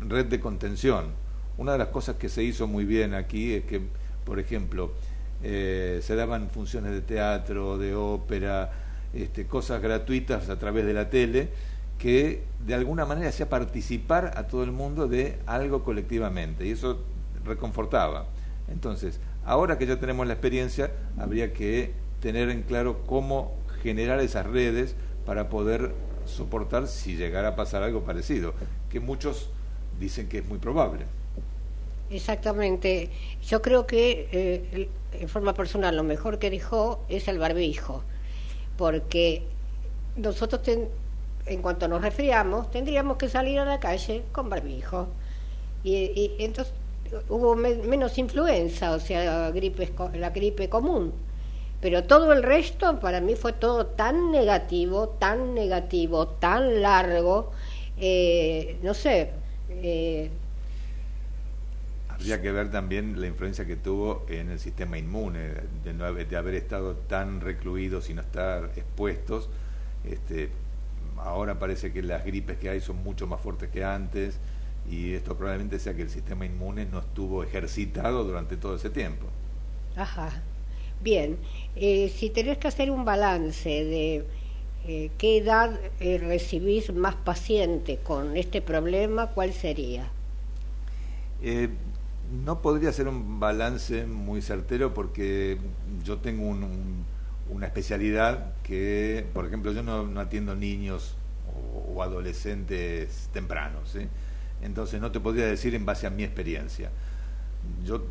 red 0.00 0.26
de 0.26 0.40
contención. 0.40 1.06
Una 1.58 1.72
de 1.72 1.78
las 1.78 1.88
cosas 1.88 2.16
que 2.16 2.28
se 2.28 2.42
hizo 2.42 2.66
muy 2.66 2.84
bien 2.84 3.14
aquí 3.14 3.54
es 3.54 3.64
que, 3.64 3.80
por 4.24 4.38
ejemplo, 4.38 4.92
eh, 5.42 6.00
se 6.02 6.14
daban 6.16 6.50
funciones 6.50 6.92
de 6.92 7.00
teatro, 7.00 7.78
de 7.78 7.94
ópera, 7.94 8.72
este, 9.14 9.46
cosas 9.46 9.80
gratuitas 9.80 10.48
a 10.48 10.58
través 10.58 10.84
de 10.86 10.94
la 10.94 11.10
tele, 11.10 11.48
que 11.98 12.42
de 12.64 12.74
alguna 12.74 13.06
manera 13.06 13.30
hacía 13.30 13.48
participar 13.48 14.32
a 14.36 14.46
todo 14.46 14.64
el 14.64 14.72
mundo 14.72 15.08
de 15.08 15.38
algo 15.46 15.84
colectivamente, 15.84 16.66
y 16.66 16.72
eso 16.72 17.00
reconfortaba. 17.44 18.26
Entonces, 18.68 19.20
Ahora 19.46 19.78
que 19.78 19.86
ya 19.86 20.00
tenemos 20.00 20.26
la 20.26 20.32
experiencia, 20.32 20.90
habría 21.16 21.52
que 21.52 21.92
tener 22.20 22.50
en 22.50 22.62
claro 22.62 23.02
cómo 23.06 23.54
generar 23.80 24.18
esas 24.18 24.44
redes 24.44 24.96
para 25.24 25.48
poder 25.48 25.94
soportar 26.24 26.88
si 26.88 27.16
llegara 27.16 27.50
a 27.50 27.56
pasar 27.56 27.84
algo 27.84 28.02
parecido, 28.02 28.54
que 28.90 28.98
muchos 28.98 29.50
dicen 30.00 30.28
que 30.28 30.38
es 30.38 30.46
muy 30.46 30.58
probable. 30.58 31.04
Exactamente. 32.08 33.10
Yo 33.42 33.62
creo 33.62 33.86
que 33.86 34.28
eh, 34.32 34.90
en 35.12 35.28
forma 35.28 35.54
personal 35.54 35.96
lo 35.96 36.04
mejor 36.04 36.38
que 36.38 36.50
dejó 36.50 37.04
es 37.08 37.26
el 37.28 37.38
barbijo, 37.38 38.04
porque 38.76 39.42
nosotros 40.16 40.62
en 41.46 41.62
cuanto 41.62 41.88
nos 41.88 42.02
resfriamos 42.02 42.70
tendríamos 42.70 43.16
que 43.18 43.28
salir 43.28 43.58
a 43.60 43.64
la 43.64 43.80
calle 43.80 44.24
con 44.32 44.50
barbijo. 44.50 45.08
Y, 45.84 45.94
y 45.96 46.36
entonces 46.44 46.74
hubo 47.28 47.56
menos 47.56 48.18
influenza, 48.18 48.92
o 48.92 49.00
sea, 49.00 49.50
gripe, 49.52 49.92
la 50.14 50.30
gripe 50.30 50.68
común. 50.68 51.14
Pero 51.80 52.04
todo 52.04 52.32
el 52.32 52.42
resto 52.42 53.00
para 53.00 53.20
mí 53.20 53.36
fue 53.36 53.52
todo 53.52 53.86
tan 53.86 54.30
negativo, 54.32 55.10
tan 55.10 55.54
negativo, 55.54 56.28
tan 56.28 56.82
largo, 56.82 57.52
eh, 57.96 58.78
no 58.82 58.94
sé. 58.94 59.32
Eh, 59.68 60.30
Habría 62.16 62.40
que 62.40 62.50
ver 62.50 62.70
también 62.70 63.20
la 63.20 63.26
influencia 63.26 63.66
que 63.66 63.76
tuvo 63.76 64.24
en 64.30 64.50
el 64.50 64.58
sistema 64.58 64.96
inmune, 64.96 65.50
de, 65.84 65.92
no 65.92 66.06
haber, 66.06 66.26
de 66.26 66.36
haber 66.36 66.54
estado 66.54 66.94
tan 66.96 67.42
recluidos 67.42 68.08
y 68.08 68.14
no 68.14 68.22
estar 68.22 68.72
expuestos. 68.74 69.50
Este, 70.02 70.48
ahora 71.18 71.58
parece 71.58 71.92
que 71.92 72.02
las 72.02 72.24
gripes 72.24 72.56
que 72.56 72.70
hay 72.70 72.80
son 72.80 73.02
mucho 73.02 73.26
más 73.26 73.40
fuertes 73.42 73.68
que 73.68 73.84
antes 73.84 74.38
y 74.90 75.12
esto 75.12 75.36
probablemente 75.36 75.78
sea 75.78 75.94
que 75.94 76.02
el 76.02 76.10
sistema 76.10 76.46
inmune 76.46 76.86
no 76.86 77.00
estuvo 77.00 77.42
ejercitado 77.42 78.24
durante 78.24 78.56
todo 78.56 78.76
ese 78.76 78.88
tiempo. 78.88 79.26
Ajá. 79.94 80.30
Bien, 81.02 81.36
eh, 81.74 82.10
si 82.14 82.30
tenés 82.30 82.56
que 82.56 82.68
hacer 82.68 82.90
un 82.90 83.04
balance 83.04 83.68
de 83.68 84.24
eh, 84.86 85.10
qué 85.18 85.38
edad 85.38 85.78
eh, 86.00 86.18
recibís 86.18 86.92
más 86.94 87.14
paciente 87.14 87.98
con 87.98 88.36
este 88.36 88.62
problema, 88.62 89.28
¿cuál 89.28 89.52
sería? 89.52 90.08
No 92.30 92.60
podría 92.60 92.92
ser 92.92 93.08
un 93.08 93.38
balance 93.38 94.06
muy 94.06 94.42
certero 94.42 94.94
porque 94.94 95.58
yo 96.04 96.18
tengo 96.18 96.54
una 97.50 97.66
especialidad 97.66 98.54
que, 98.62 99.26
por 99.32 99.46
ejemplo, 99.46 99.72
yo 99.72 99.82
no, 99.82 100.20
atiendo 100.20 100.54
niños 100.54 101.14
o, 101.94 102.02
adolescentes 102.02 103.30
tempranos. 103.32 103.96
entonces 104.62 105.00
no 105.00 105.10
te 105.12 105.20
podría 105.20 105.46
decir 105.46 105.74
en 105.74 105.86
base 105.86 106.06
a 106.06 106.10
mi 106.10 106.24
experiencia. 106.24 106.90
Yo 107.84 108.04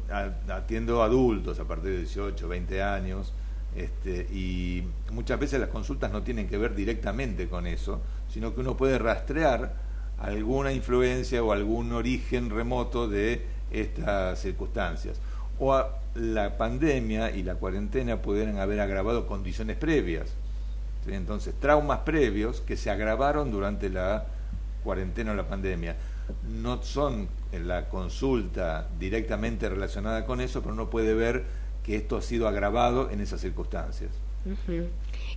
atiendo 0.49 1.03
adultos 1.03 1.59
a 1.59 1.65
partir 1.65 1.91
de 1.91 1.97
18, 1.99 2.47
20 2.47 2.83
años, 2.83 3.33
este, 3.75 4.27
y 4.31 4.83
muchas 5.11 5.39
veces 5.39 5.59
las 5.59 5.69
consultas 5.69 6.11
no 6.11 6.23
tienen 6.23 6.47
que 6.47 6.57
ver 6.57 6.75
directamente 6.75 7.47
con 7.47 7.67
eso, 7.67 8.01
sino 8.29 8.53
que 8.53 8.61
uno 8.61 8.77
puede 8.77 8.97
rastrear 8.97 9.75
alguna 10.17 10.71
influencia 10.71 11.43
o 11.43 11.51
algún 11.51 11.91
origen 11.91 12.49
remoto 12.49 13.07
de 13.07 13.54
estas 13.71 14.39
circunstancias. 14.39 15.19
O 15.59 15.81
la 16.15 16.57
pandemia 16.57 17.31
y 17.31 17.43
la 17.43 17.55
cuarentena 17.55 18.21
pudieran 18.21 18.59
haber 18.59 18.79
agravado 18.79 19.27
condiciones 19.27 19.77
previas. 19.77 20.33
Entonces, 21.07 21.53
traumas 21.59 21.99
previos 21.99 22.61
que 22.61 22.77
se 22.77 22.89
agravaron 22.89 23.51
durante 23.51 23.89
la 23.89 24.25
cuarentena 24.83 25.31
o 25.31 25.35
la 25.35 25.47
pandemia 25.47 25.95
no 26.61 26.81
son 26.81 27.27
en 27.51 27.67
la 27.67 27.89
consulta 27.89 28.87
directamente 28.99 29.69
relacionada 29.69 30.25
con 30.25 30.41
eso, 30.41 30.61
pero 30.61 30.73
uno 30.73 30.89
puede 30.89 31.13
ver 31.13 31.43
que 31.83 31.95
esto 31.95 32.17
ha 32.17 32.21
sido 32.21 32.47
agravado 32.47 33.11
en 33.11 33.21
esas 33.21 33.41
circunstancias. 33.41 34.11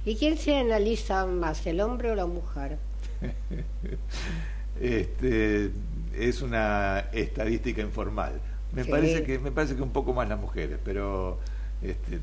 ¿Y 0.05 0.17
quién 0.17 0.37
se 0.37 0.57
analiza 0.57 1.27
más, 1.27 1.67
el 1.67 1.81
hombre 1.81 2.11
o 2.11 2.15
la 2.15 2.27
mujer? 2.27 2.79
este, 4.81 5.71
es 6.17 6.43
una 6.43 7.07
estadística 7.13 7.83
informal. 7.83 8.41
Me 8.73 8.85
parece 8.85 9.23
que 9.23 9.39
me 9.39 9.51
parece 9.51 9.75
que 9.77 9.83
un 9.83 9.93
poco 9.93 10.13
más 10.13 10.29
las 10.29 10.39
mujeres, 10.39 10.79
pero 10.85 11.39
este, 11.83 12.21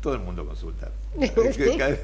todo 0.00 0.14
el 0.14 0.20
mundo 0.20 0.46
consulta. 0.46 0.90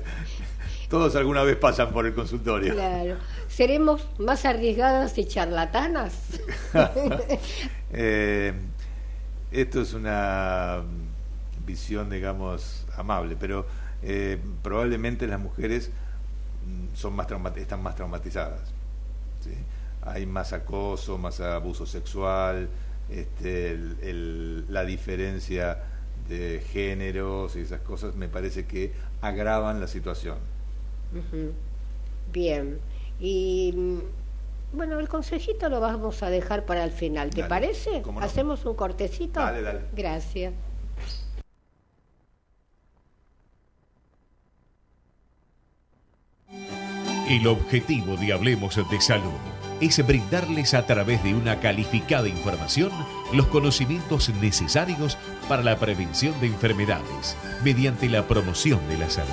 Todos 0.88 1.16
alguna 1.16 1.42
vez 1.42 1.56
pasan 1.56 1.90
por 1.90 2.04
el 2.04 2.12
consultorio. 2.12 2.74
Claro. 2.74 3.16
¿Seremos 3.48 4.06
más 4.18 4.44
arriesgadas 4.44 5.16
y 5.18 5.24
charlatanas? 5.24 6.14
Eh, 7.94 8.54
esto 9.50 9.82
es 9.82 9.92
una 9.92 10.80
visión, 11.66 12.08
digamos, 12.08 12.86
amable, 12.96 13.36
pero 13.38 13.66
eh, 14.02 14.38
probablemente 14.62 15.26
las 15.26 15.38
mujeres 15.38 15.90
mm, 16.66 16.96
son 16.96 17.14
más 17.14 17.26
están 17.56 17.82
más 17.82 17.94
traumatizadas. 17.94 18.72
Hay 20.02 20.26
más 20.26 20.52
acoso, 20.52 21.18
más 21.18 21.40
abuso 21.40 21.86
sexual, 21.86 22.68
este, 23.10 23.78
la 24.68 24.84
diferencia 24.84 25.78
de 26.28 26.62
géneros 26.72 27.56
y 27.56 27.60
esas 27.60 27.80
cosas 27.80 28.14
me 28.14 28.28
parece 28.28 28.66
que 28.66 28.92
agravan 29.20 29.80
la 29.80 29.86
situación. 29.86 30.38
Bien, 32.32 32.78
y 33.20 33.72
mm, 33.76 34.76
bueno, 34.76 34.98
el 34.98 35.08
consejito 35.08 35.68
lo 35.68 35.80
vamos 35.80 36.22
a 36.22 36.30
dejar 36.30 36.64
para 36.64 36.84
el 36.84 36.90
final, 36.90 37.30
¿te 37.30 37.44
parece? 37.44 38.02
¿Hacemos 38.20 38.64
un 38.64 38.74
cortecito? 38.74 39.40
Dale, 39.40 39.62
dale. 39.62 39.80
Gracias. 39.94 40.54
El 47.28 47.46
objetivo 47.46 48.16
de 48.16 48.32
Hablemos 48.32 48.76
de 48.90 49.00
Salud 49.00 49.61
es 49.82 50.06
brindarles 50.06 50.74
a 50.74 50.86
través 50.86 51.22
de 51.24 51.34
una 51.34 51.60
calificada 51.60 52.28
información 52.28 52.90
los 53.32 53.48
conocimientos 53.48 54.28
necesarios 54.40 55.18
para 55.48 55.62
la 55.62 55.76
prevención 55.78 56.38
de 56.40 56.46
enfermedades 56.46 57.36
mediante 57.64 58.08
la 58.08 58.26
promoción 58.26 58.80
de 58.88 58.98
la 58.98 59.10
salud. 59.10 59.28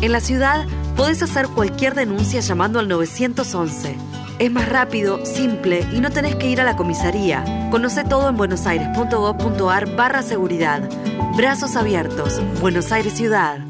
En 0.00 0.12
la 0.12 0.20
ciudad 0.20 0.64
podés 0.96 1.22
hacer 1.22 1.48
cualquier 1.48 1.94
denuncia 1.94 2.40
llamando 2.40 2.78
al 2.78 2.88
911. 2.88 3.96
Es 4.38 4.52
más 4.52 4.68
rápido, 4.68 5.24
simple 5.26 5.84
y 5.92 6.00
no 6.00 6.10
tenés 6.10 6.36
que 6.36 6.48
ir 6.48 6.60
a 6.60 6.64
la 6.64 6.76
comisaría. 6.76 7.68
Conoce 7.70 8.04
todo 8.04 8.28
en 8.28 8.36
buenosaires.gov.ar 8.36 9.96
barra 9.96 10.22
seguridad. 10.22 10.88
Brazos 11.36 11.74
abiertos. 11.74 12.40
Buenos 12.60 12.92
Aires 12.92 13.14
Ciudad. 13.14 13.67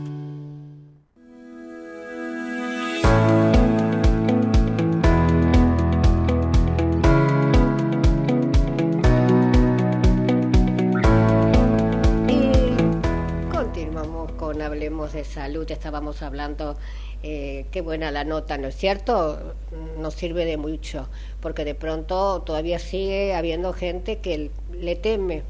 De 14.89 15.25
salud 15.25 15.71
estábamos 15.71 16.23
hablando, 16.23 16.77
eh, 17.23 17.67
qué 17.71 17.83
buena 17.83 18.11
la 18.11 18.25
nota, 18.25 18.57
¿no 18.57 18.69
es 18.69 18.77
cierto? 18.77 19.55
Nos 19.99 20.15
sirve 20.15 20.45
de 20.45 20.57
mucho, 20.57 21.09
porque 21.41 21.65
de 21.65 21.75
pronto 21.75 22.43
todavía 22.43 22.79
sigue 22.79 23.35
habiendo 23.35 23.73
gente 23.73 24.19
que 24.19 24.51
le 24.73 24.97
teme 24.97 25.43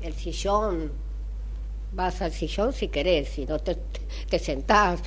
el 0.00 0.14
sillón. 0.14 0.92
Vas 1.92 2.20
al 2.20 2.32
sillón 2.32 2.72
si 2.72 2.88
querés, 2.88 3.28
si 3.28 3.46
no 3.46 3.60
te, 3.60 3.76
te 4.28 4.38
sentás 4.40 5.00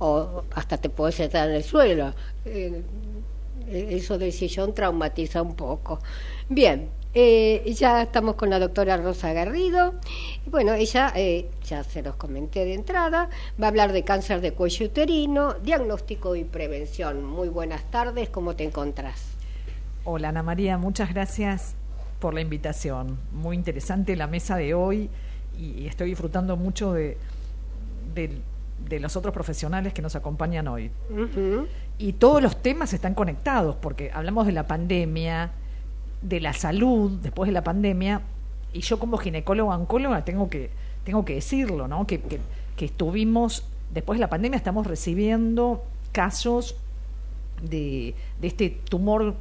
o 0.00 0.42
hasta 0.54 0.78
te 0.78 0.90
puedes 0.90 1.14
sentar 1.14 1.48
en 1.48 1.54
el 1.54 1.64
suelo. 1.64 2.12
Eh, 2.44 2.82
eso 3.70 4.18
del 4.18 4.32
sillón 4.32 4.74
traumatiza 4.74 5.40
un 5.40 5.54
poco. 5.54 6.00
Bien, 6.48 6.90
eh, 7.20 7.72
ya 7.72 8.02
estamos 8.02 8.36
con 8.36 8.48
la 8.48 8.60
doctora 8.60 8.96
Rosa 8.96 9.32
Garrido. 9.32 9.94
Bueno, 10.46 10.74
ella, 10.74 11.12
eh, 11.16 11.50
ya 11.64 11.82
se 11.82 12.00
los 12.00 12.14
comenté 12.14 12.64
de 12.64 12.74
entrada, 12.74 13.28
va 13.60 13.66
a 13.66 13.70
hablar 13.70 13.92
de 13.92 14.04
cáncer 14.04 14.40
de 14.40 14.52
cuello 14.52 14.86
uterino, 14.86 15.54
diagnóstico 15.54 16.36
y 16.36 16.44
prevención. 16.44 17.24
Muy 17.24 17.48
buenas 17.48 17.82
tardes, 17.90 18.28
¿cómo 18.28 18.54
te 18.54 18.62
encontrás? 18.62 19.34
Hola 20.04 20.28
Ana 20.28 20.44
María, 20.44 20.78
muchas 20.78 21.12
gracias 21.12 21.74
por 22.20 22.34
la 22.34 22.40
invitación. 22.40 23.18
Muy 23.32 23.56
interesante 23.56 24.14
la 24.14 24.28
mesa 24.28 24.56
de 24.56 24.74
hoy 24.74 25.10
y 25.58 25.88
estoy 25.88 26.10
disfrutando 26.10 26.56
mucho 26.56 26.92
de, 26.92 27.18
de, 28.14 29.00
los 29.00 29.16
otros 29.16 29.34
profesionales 29.34 29.92
que 29.92 30.02
nos 30.02 30.14
acompañan 30.14 30.68
hoy. 30.68 30.92
Y 31.98 32.12
todos 32.12 32.40
los 32.40 32.62
temas 32.62 32.92
están 32.92 33.14
conectados 33.14 33.74
porque 33.74 34.12
hablamos 34.14 34.46
de 34.46 34.52
la 34.52 34.68
pandemia, 34.68 35.50
de 36.22 36.40
la 36.40 36.52
salud 36.52 37.12
después 37.22 37.48
de 37.48 37.52
la 37.52 37.64
pandemia, 37.64 38.22
y 38.72 38.80
yo 38.80 38.98
como 38.98 39.18
ginecóloga 39.18 39.76
oncóloga 39.76 40.24
tengo 40.24 40.50
que, 40.50 40.70
tengo 41.04 41.24
que 41.24 41.34
decirlo, 41.34 41.88
¿no? 41.88 42.06
Que, 42.06 42.20
que, 42.20 42.84
estuvimos, 42.84 43.64
después 43.92 44.18
de 44.18 44.20
la 44.20 44.28
pandemia 44.28 44.56
estamos 44.56 44.86
recibiendo 44.86 45.84
casos 46.12 46.76
de, 47.62 48.14
de 48.40 48.46
este 48.46 48.70
tumor 48.70 49.34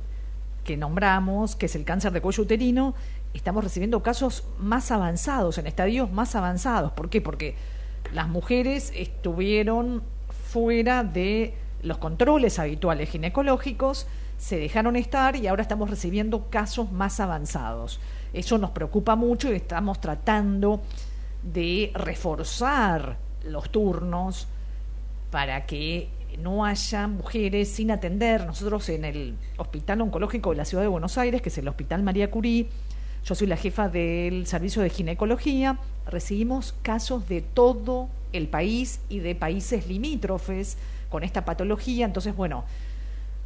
que 0.64 0.78
nombramos, 0.78 1.56
que 1.56 1.68
es 1.68 1.76
el 1.76 1.84
cáncer 1.84 2.12
de 2.12 2.22
cuello 2.22 2.44
uterino, 2.44 2.94
estamos 3.34 3.64
recibiendo 3.64 4.02
casos 4.02 4.44
más 4.60 4.92
avanzados, 4.92 5.58
en 5.58 5.68
estadios 5.68 6.12
más 6.12 6.36
avanzados. 6.36 6.92
¿Por 6.92 7.10
qué? 7.10 7.22
Porque 7.22 7.56
las 8.14 8.28
mujeres 8.28 8.92
estuvieron 8.96 10.02
fuera 10.50 11.04
de 11.04 11.54
los 11.84 11.98
controles 11.98 12.60
habituales 12.60 13.10
ginecológicos, 13.10 14.08
se 14.38 14.58
dejaron 14.58 14.96
estar 14.96 15.36
y 15.36 15.48
ahora 15.48 15.62
estamos 15.62 15.90
recibiendo 15.90 16.50
casos 16.50 16.92
más 16.92 17.20
avanzados. 17.20 18.00
Eso 18.34 18.58
nos 18.58 18.72
preocupa 18.72 19.16
mucho 19.16 19.52
y 19.52 19.56
estamos 19.56 20.00
tratando 20.00 20.82
de 21.44 21.92
reforzar 21.94 23.18
los 23.44 23.70
turnos 23.72 24.48
para 25.32 25.66
que 25.66 26.10
no 26.40 26.66
haya 26.66 27.08
mujeres 27.08 27.70
sin 27.70 27.92
atender. 27.92 28.46
Nosotros 28.46 28.90
en 28.90 29.06
el 29.06 29.36
Hospital 29.58 30.02
Oncológico 30.02 30.52
de 30.52 30.58
la 30.58 30.66
Ciudad 30.66 30.84
de 30.84 30.90
Buenos 30.90 31.18
Aires, 31.18 31.42
que 31.42 31.50
es 31.50 31.58
el 31.58 31.68
Hospital 31.68 32.04
María 32.04 32.30
Curí, 32.30 32.70
yo 33.26 33.36
soy 33.36 33.48
la 33.48 33.58
jefa 33.58 33.90
del 33.90 34.48
servicio 34.48 34.82
de 34.82 34.90
ginecología, 34.90 35.80
recibimos 36.06 36.74
casos 36.82 37.28
de 37.28 37.42
todo 37.42 38.08
el 38.32 38.48
país 38.48 39.02
y 39.10 39.20
de 39.20 39.36
países 39.36 39.88
limítrofes 39.88 40.78
con 41.10 41.24
esta 41.24 41.44
patología. 41.44 42.06
Entonces, 42.06 42.36
bueno, 42.36 42.64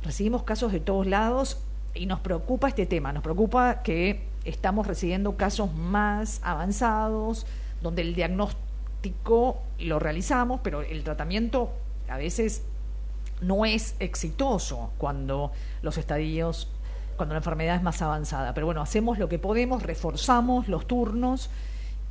recibimos 0.03 0.43
casos 0.43 0.71
de 0.71 0.79
todos 0.79 1.07
lados 1.07 1.57
y 1.93 2.05
nos 2.05 2.19
preocupa 2.19 2.67
este 2.67 2.85
tema, 2.85 3.11
nos 3.11 3.23
preocupa 3.23 3.81
que 3.83 4.27
estamos 4.45 4.87
recibiendo 4.87 5.35
casos 5.37 5.73
más 5.73 6.39
avanzados, 6.43 7.45
donde 7.81 8.01
el 8.01 8.15
diagnóstico 8.15 9.61
lo 9.79 9.99
realizamos, 9.99 10.61
pero 10.63 10.81
el 10.81 11.03
tratamiento 11.03 11.71
a 12.07 12.17
veces 12.17 12.63
no 13.41 13.65
es 13.65 13.95
exitoso 13.99 14.91
cuando 14.97 15.51
los 15.81 15.97
estadios, 15.97 16.69
cuando 17.17 17.33
la 17.33 17.39
enfermedad 17.39 17.75
es 17.75 17.83
más 17.83 18.01
avanzada. 18.01 18.53
Pero 18.53 18.67
bueno, 18.67 18.81
hacemos 18.81 19.17
lo 19.17 19.29
que 19.29 19.39
podemos, 19.39 19.83
reforzamos 19.83 20.67
los 20.67 20.87
turnos 20.87 21.49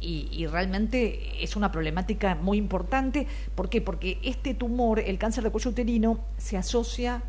y, 0.00 0.28
y, 0.32 0.46
realmente 0.46 1.44
es 1.44 1.56
una 1.56 1.70
problemática 1.70 2.34
muy 2.34 2.56
importante. 2.56 3.26
¿Por 3.54 3.68
qué? 3.68 3.82
Porque 3.82 4.18
este 4.22 4.54
tumor, 4.54 4.98
el 4.98 5.18
cáncer 5.18 5.44
de 5.44 5.50
cuello 5.50 5.70
uterino, 5.70 6.20
se 6.38 6.56
asocia 6.56 7.22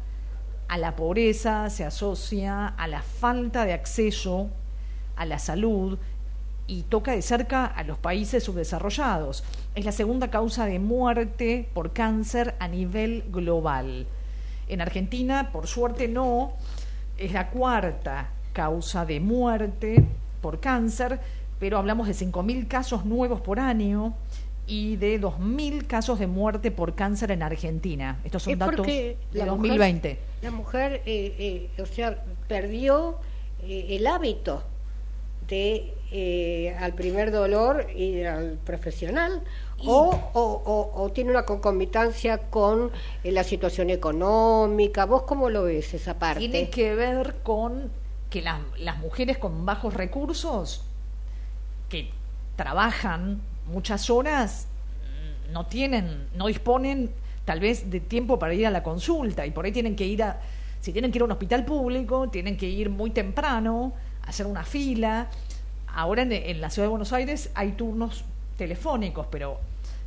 a 0.72 0.78
la 0.78 0.95
pobreza, 0.95 1.69
se 1.69 1.84
asocia 1.84 2.65
a 2.65 2.88
la 2.88 3.01
falta 3.01 3.65
de 3.65 3.74
acceso 3.74 4.49
a 5.17 5.26
la 5.26 5.38
salud 5.38 5.99
y 6.65 6.84
toca 6.84 7.11
de 7.11 7.22
cerca 7.22 7.65
a 7.65 7.84
los 7.84 7.97
países 7.97 8.45
subdesarrollados. 8.45 9.43
Es 9.76 9.84
la 9.84 9.91
segunda 9.91 10.30
causa 10.30 10.65
de 10.65 10.80
muerte 10.80 11.67
por 11.74 11.91
cáncer 11.91 12.55
a 12.59 12.69
nivel 12.69 13.26
global. 13.34 14.07
En 14.69 14.80
Argentina, 14.80 15.51
por 15.51 15.67
suerte, 15.67 16.07
no. 16.07 16.53
Es 17.17 17.34
la 17.34 17.49
cuarta 17.49 18.30
causa 18.53 19.05
de 19.05 19.19
muerte 19.19 20.01
por 20.41 20.61
cáncer, 20.61 21.19
pero 21.59 21.80
hablamos 21.80 22.07
de 22.07 22.13
5.000 22.13 22.69
casos 22.69 23.03
nuevos 23.03 23.41
por 23.41 23.59
año 23.59 24.13
y 24.72 24.95
de 24.95 25.19
2.000 25.19 25.86
casos 25.86 26.17
de 26.17 26.28
muerte 26.28 26.72
por 26.72 26.95
cáncer 26.95 27.32
en 27.32 27.43
Argentina. 27.43 28.22
Estos 28.24 28.43
son 28.43 28.57
datos 28.57 28.88
de 28.88 29.17
2020. 29.34 30.17
la 30.41 30.51
mujer, 30.51 31.01
eh, 31.05 31.69
eh, 31.76 31.82
o 31.82 31.86
sea, 31.86 32.24
perdió 32.47 33.17
eh, 33.63 33.97
el 33.97 34.07
hábito 34.07 34.63
de 35.49 35.93
al 36.80 36.93
primer 36.93 37.32
dolor 37.32 37.88
ir 37.93 38.28
al 38.28 38.57
profesional 38.63 39.41
o, 39.86 40.17
o, 40.34 41.11
tiene 41.13 41.32
una 41.32 41.43
concomitancia 41.43 42.38
con 42.38 42.91
la 43.26 43.43
situación 43.43 43.89
económica. 43.89 45.05
¿Vos 45.05 45.24
cómo 45.24 45.49
lo 45.49 45.63
ves 45.63 45.93
esa 45.93 46.17
parte? 46.17 46.39
Tiene 46.39 46.69
que 46.69 46.95
ver 46.95 47.36
con 47.43 47.91
que 48.30 48.41
las 48.41 48.99
mujeres 48.99 49.38
con 49.38 49.65
bajos 49.65 49.93
recursos 49.93 50.86
que 51.89 52.09
trabajan 52.55 53.41
muchas 53.72 54.09
horas 54.09 54.67
mm, 55.47 55.53
no 55.53 55.65
tienen, 55.65 56.28
no 56.36 56.47
disponen 56.47 57.11
tal 57.45 57.59
vez 57.59 57.89
de 57.89 57.99
tiempo 57.99 58.38
para 58.38 58.53
ir 58.53 58.67
a 58.67 58.72
la 58.72 58.84
consulta 58.84 59.45
y 59.45 59.51
por 59.51 59.65
ahí 59.65 59.72
tienen 59.72 59.95
que 59.95 60.05
ir 60.05 60.24
a, 60.24 60.39
si 60.80 60.91
tienen 60.91 61.11
que 61.11 61.17
ir 61.17 61.22
a 61.22 61.26
un 61.26 61.32
hospital 61.32 61.65
público, 61.65 62.30
tienen 62.30 62.57
que 62.57 62.67
ir 62.67 62.89
muy 62.89 63.11
temprano, 63.11 63.93
hacer 64.24 64.45
una 64.45 64.63
fila. 64.63 65.30
Ahora 65.88 66.24
en, 66.24 66.61
la 66.61 66.69
ciudad 66.69 66.88
de 66.88 66.89
Buenos 66.89 67.13
Aires 67.13 67.51
hay 67.53 67.74
turnos 67.74 68.24
telefónicos, 68.57 69.28
pero 69.30 69.59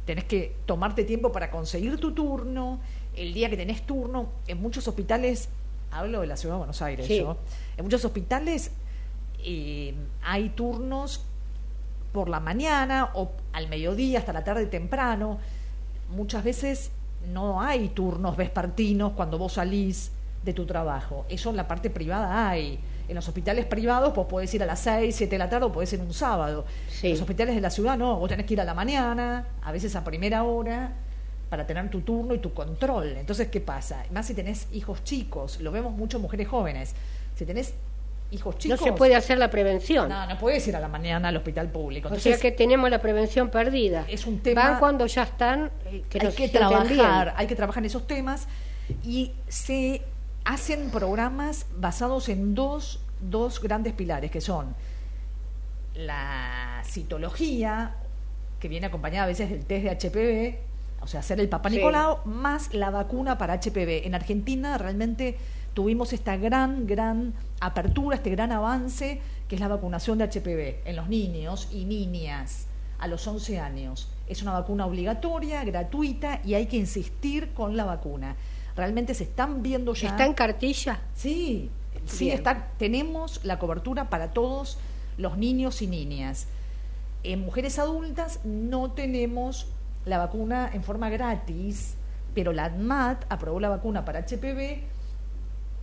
tenés 0.04 0.24
que 0.24 0.56
tomarte 0.66 1.04
tiempo 1.04 1.32
para 1.32 1.50
conseguir 1.50 1.98
tu 1.98 2.12
turno. 2.12 2.80
El 3.16 3.32
día 3.32 3.48
que 3.48 3.56
tenés 3.56 3.82
turno, 3.82 4.28
en 4.48 4.60
muchos 4.60 4.88
hospitales, 4.88 5.48
hablo 5.90 6.20
de 6.20 6.26
la 6.26 6.36
ciudad 6.36 6.56
de 6.56 6.58
Buenos 6.58 6.82
Aires, 6.82 7.08
yo, 7.08 7.36
en 7.76 7.84
muchos 7.84 8.04
hospitales 8.04 8.72
eh, 9.44 9.94
hay 10.22 10.48
turnos 10.50 11.24
por 12.14 12.28
la 12.28 12.38
mañana 12.38 13.10
o 13.14 13.32
al 13.52 13.68
mediodía 13.68 14.20
hasta 14.20 14.32
la 14.32 14.44
tarde 14.44 14.66
temprano. 14.66 15.38
Muchas 16.10 16.44
veces 16.44 16.92
no 17.32 17.60
hay 17.60 17.88
turnos 17.88 18.36
vespertinos 18.36 19.12
cuando 19.16 19.36
vos 19.36 19.54
salís 19.54 20.12
de 20.44 20.52
tu 20.52 20.64
trabajo. 20.64 21.26
Eso 21.28 21.50
en 21.50 21.56
la 21.56 21.66
parte 21.66 21.90
privada 21.90 22.48
hay. 22.48 22.78
En 23.08 23.16
los 23.16 23.26
hospitales 23.26 23.66
privados 23.66 24.14
vos 24.14 24.26
podés 24.26 24.54
ir 24.54 24.62
a 24.62 24.66
las 24.66 24.78
6, 24.80 25.14
7 25.14 25.34
de 25.34 25.38
la 25.38 25.50
tarde 25.50 25.66
o 25.66 25.72
podés 25.72 25.92
ir 25.92 26.00
un 26.00 26.14
sábado. 26.14 26.64
En 27.02 27.10
los 27.10 27.20
hospitales 27.20 27.56
de 27.56 27.60
la 27.60 27.70
ciudad 27.70 27.98
no, 27.98 28.16
vos 28.16 28.28
tenés 28.28 28.46
que 28.46 28.54
ir 28.54 28.60
a 28.60 28.64
la 28.64 28.74
mañana, 28.74 29.48
a 29.60 29.72
veces 29.72 29.96
a 29.96 30.04
primera 30.04 30.44
hora, 30.44 30.92
para 31.50 31.66
tener 31.66 31.90
tu 31.90 32.02
turno 32.02 32.32
y 32.32 32.38
tu 32.38 32.54
control. 32.54 33.08
Entonces, 33.16 33.48
¿qué 33.48 33.60
pasa? 33.60 34.04
Más 34.12 34.26
si 34.26 34.34
tenés 34.34 34.68
hijos 34.72 35.02
chicos, 35.02 35.60
lo 35.60 35.72
vemos 35.72 35.92
mucho 35.92 36.20
mujeres 36.20 36.46
jóvenes. 36.46 36.94
Si 37.34 37.44
tenés 37.44 37.74
hijos 38.30 38.58
chicos... 38.58 38.80
No 38.80 38.86
se 38.86 38.92
puede 38.92 39.14
hacer 39.14 39.38
la 39.38 39.50
prevención. 39.50 40.08
No, 40.08 40.26
no 40.26 40.38
puedes 40.38 40.66
ir 40.68 40.76
a 40.76 40.80
la 40.80 40.88
mañana 40.88 41.28
al 41.28 41.36
hospital 41.36 41.70
público. 41.70 42.08
o 42.08 42.18
sea 42.18 42.38
que 42.38 42.52
tenemos 42.52 42.90
la 42.90 43.00
prevención 43.00 43.50
perdida. 43.50 44.04
Es 44.08 44.26
un 44.26 44.40
tema... 44.40 44.70
Van 44.70 44.78
cuando 44.78 45.06
ya 45.06 45.22
están... 45.22 45.70
Eh, 45.86 46.04
que 46.08 46.26
hay 46.26 46.32
que 46.32 46.48
trabajar, 46.48 47.34
hay 47.36 47.46
que 47.46 47.56
trabajar 47.56 47.82
en 47.82 47.86
esos 47.86 48.06
temas 48.06 48.46
y 49.02 49.32
se 49.48 50.02
hacen 50.44 50.90
programas 50.90 51.66
basados 51.76 52.28
en 52.28 52.54
dos, 52.54 53.00
dos 53.20 53.60
grandes 53.60 53.94
pilares, 53.94 54.30
que 54.30 54.40
son 54.40 54.74
la 55.94 56.82
citología, 56.84 57.94
que 58.60 58.68
viene 58.68 58.86
acompañada 58.86 59.24
a 59.24 59.28
veces 59.28 59.50
del 59.50 59.64
test 59.64 59.84
de 59.84 59.90
HPV, 59.90 61.02
o 61.02 61.06
sea, 61.06 61.20
hacer 61.20 61.38
el 61.40 61.48
Papa 61.48 61.68
Nicolau, 61.68 62.20
más 62.24 62.72
la 62.72 62.90
vacuna 62.90 63.36
para 63.36 63.60
HPV. 63.60 64.06
En 64.06 64.14
Argentina 64.14 64.78
realmente 64.78 65.36
tuvimos 65.74 66.12
esta 66.12 66.36
gran, 66.36 66.86
gran 66.86 67.34
apertura, 67.66 68.16
este 68.16 68.30
gran 68.30 68.52
avance, 68.52 69.20
que 69.48 69.54
es 69.54 69.60
la 69.60 69.68
vacunación 69.68 70.18
de 70.18 70.24
HPV 70.24 70.88
en 70.88 70.96
los 70.96 71.08
niños 71.08 71.68
y 71.72 71.84
niñas 71.84 72.66
a 72.98 73.08
los 73.08 73.26
11 73.26 73.60
años. 73.60 74.08
Es 74.26 74.42
una 74.42 74.52
vacuna 74.52 74.86
obligatoria, 74.86 75.64
gratuita 75.64 76.40
y 76.44 76.54
hay 76.54 76.66
que 76.66 76.76
insistir 76.76 77.52
con 77.52 77.76
la 77.76 77.84
vacuna 77.84 78.36
realmente 78.76 79.14
se 79.14 79.24
están 79.24 79.62
viendo 79.62 79.94
ya. 79.94 80.10
¿Está 80.10 80.26
en 80.26 80.34
cartilla? 80.34 81.00
Sí, 81.14 81.70
sí, 82.06 82.30
está, 82.30 82.68
tenemos 82.78 83.44
la 83.44 83.58
cobertura 83.58 84.08
para 84.10 84.32
todos 84.32 84.78
los 85.16 85.38
niños 85.38 85.82
y 85.82 85.86
niñas. 85.86 86.46
En 87.22 87.40
mujeres 87.40 87.78
adultas 87.78 88.40
no 88.44 88.90
tenemos 88.92 89.68
la 90.04 90.18
vacuna 90.18 90.70
en 90.72 90.82
forma 90.82 91.08
gratis, 91.08 91.94
pero 92.34 92.52
la 92.52 92.64
ADMAT 92.64 93.24
aprobó 93.28 93.60
la 93.60 93.68
vacuna 93.68 94.04
para 94.04 94.20
HPV 94.20 94.82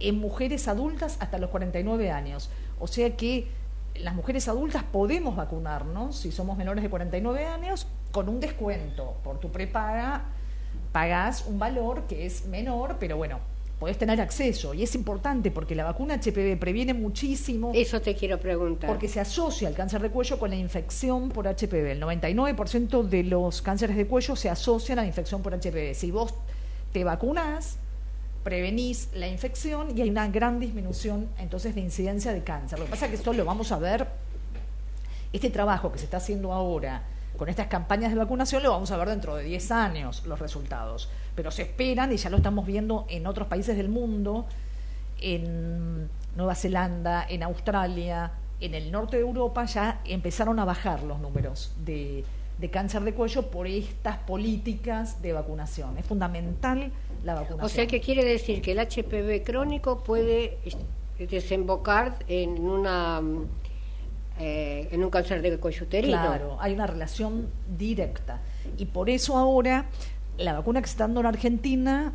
en 0.02 0.20
mujeres 0.20 0.68
adultas 0.68 1.18
hasta 1.20 1.38
los 1.38 1.50
49 1.50 2.12
años. 2.12 2.50
O 2.80 2.88
sea 2.88 3.16
que 3.16 3.48
las 3.96 4.16
mujeres 4.16 4.48
adultas 4.48 4.84
podemos 4.84 5.36
vacunarnos 5.36 6.18
si 6.18 6.32
somos 6.32 6.58
menores 6.58 6.84
de 6.84 6.90
49 6.90 7.46
años 7.46 7.88
con 8.12 8.30
un 8.30 8.40
descuento 8.40 9.16
por 9.24 9.40
tu 9.40 9.52
prepaga 9.52 10.26
pagás 10.92 11.46
un 11.48 11.60
valor 11.60 12.04
que 12.08 12.26
es 12.26 12.46
menor, 12.48 12.98
pero 13.00 13.18
bueno, 13.18 13.40
podés 13.80 13.98
tener 13.98 14.20
acceso. 14.22 14.74
Y 14.74 14.84
es 14.84 14.94
importante 14.96 15.52
porque 15.52 15.74
la 15.74 15.86
vacuna 15.86 16.16
HPV 16.16 16.58
previene 16.60 16.94
muchísimo. 16.94 17.72
Eso 17.74 18.02
te 18.02 18.16
quiero 18.16 18.40
preguntar. 18.40 18.90
Porque 18.90 19.08
se 19.08 19.20
asocia 19.20 19.68
el 19.68 19.76
cáncer 19.76 20.02
de 20.02 20.10
cuello 20.10 20.38
con 20.38 20.50
la 20.50 20.56
infección 20.56 21.30
por 21.30 21.48
HPV. 21.48 21.92
El 21.92 22.02
99% 22.02 23.04
de 23.04 23.24
los 23.24 23.62
cánceres 23.62 23.96
de 23.96 24.06
cuello 24.06 24.36
se 24.36 24.50
asocian 24.50 25.00
a 25.00 25.04
la 25.04 25.08
infección 25.08 25.42
por 25.42 25.54
HPV. 25.54 25.96
Si 25.96 26.12
vos 26.12 26.34
te 26.92 27.04
vacunás, 27.04 27.78
prevenís 28.44 29.10
la 29.14 29.28
infección 29.28 29.98
y 29.98 30.02
hay 30.02 30.10
una 30.10 30.28
gran 30.28 30.60
disminución 30.60 31.30
entonces 31.38 31.76
de 31.76 31.82
incidencia 31.82 32.34
de 32.34 32.44
cáncer. 32.44 32.80
Lo 32.80 32.86
que 32.86 32.92
pasa 32.92 33.06
es 33.06 33.12
que 33.12 33.18
esto 33.18 33.34
lo 33.34 33.46
vamos 33.46 33.72
a 33.72 33.80
ver, 33.80 34.08
este 35.34 35.50
trabajo 35.50 35.92
que 35.92 36.00
se 36.00 36.06
está 36.06 36.18
haciendo 36.18 36.54
ahora 36.54 37.04
con 37.38 37.50
estas 37.50 37.68
campañas 37.68 38.12
de 38.12 38.18
vacunación 38.18 38.62
lo 38.62 38.72
vamos 38.72 38.92
a 38.92 38.98
ver 38.98 39.10
dentro 39.10 39.36
de 39.36 39.44
10 39.44 39.72
años 39.72 40.26
los 40.26 40.40
resultados. 40.40 41.10
Pero 41.36 41.50
se 41.50 41.64
esperan, 41.64 42.12
y 42.12 42.18
ya 42.18 42.30
lo 42.30 42.38
estamos 42.38 42.66
viendo 42.66 43.06
en 43.10 43.26
otros 43.26 43.48
países 43.48 43.78
del 43.78 43.90
mundo, 43.90 44.46
en 45.20 46.10
Nueva 46.36 46.56
Zelanda, 46.56 47.26
en 47.28 47.42
Australia, 47.44 48.32
en 48.60 48.76
el 48.76 48.92
norte 48.92 49.18
de 49.18 49.24
Europa, 49.24 49.66
ya 49.66 50.02
empezaron 50.06 50.60
a 50.60 50.66
bajar 50.66 51.04
los 51.04 51.20
números 51.20 51.74
de, 51.84 52.24
de 52.62 52.70
cáncer 52.70 53.02
de 53.02 53.14
cuello 53.16 53.50
por 53.50 53.66
estas 53.66 54.18
políticas 54.20 55.22
de 55.22 55.34
vacunación. 55.34 55.98
Es 55.98 56.06
fundamental 56.06 56.92
la 57.24 57.34
vacunación. 57.34 57.66
O 57.66 57.70
sea, 57.70 57.88
que 57.88 58.00
quiere 58.00 58.24
decir 58.24 58.62
que 58.62 58.74
el 58.74 58.80
HPV 58.80 59.44
crónico 59.44 60.04
puede 60.04 60.60
desembocar 61.18 62.20
en 62.28 62.60
una 62.60 63.20
eh, 64.40 64.90
en 64.92 65.04
un 65.04 65.10
cáncer 65.10 65.42
de 65.42 65.58
cuello 65.58 65.86
uterino. 65.86 66.22
Claro, 66.22 66.58
hay 66.60 66.74
una 66.74 66.86
relación 66.86 67.48
directa. 67.78 68.42
Y 68.78 68.86
por 68.86 69.10
eso 69.10 69.38
ahora 69.38 69.88
la 70.38 70.54
vacuna 70.54 70.82
que 70.82 70.88
se 70.88 70.94
está 70.94 71.06
dando 71.06 71.22
en 71.22 71.26
Argentina, 71.26 72.14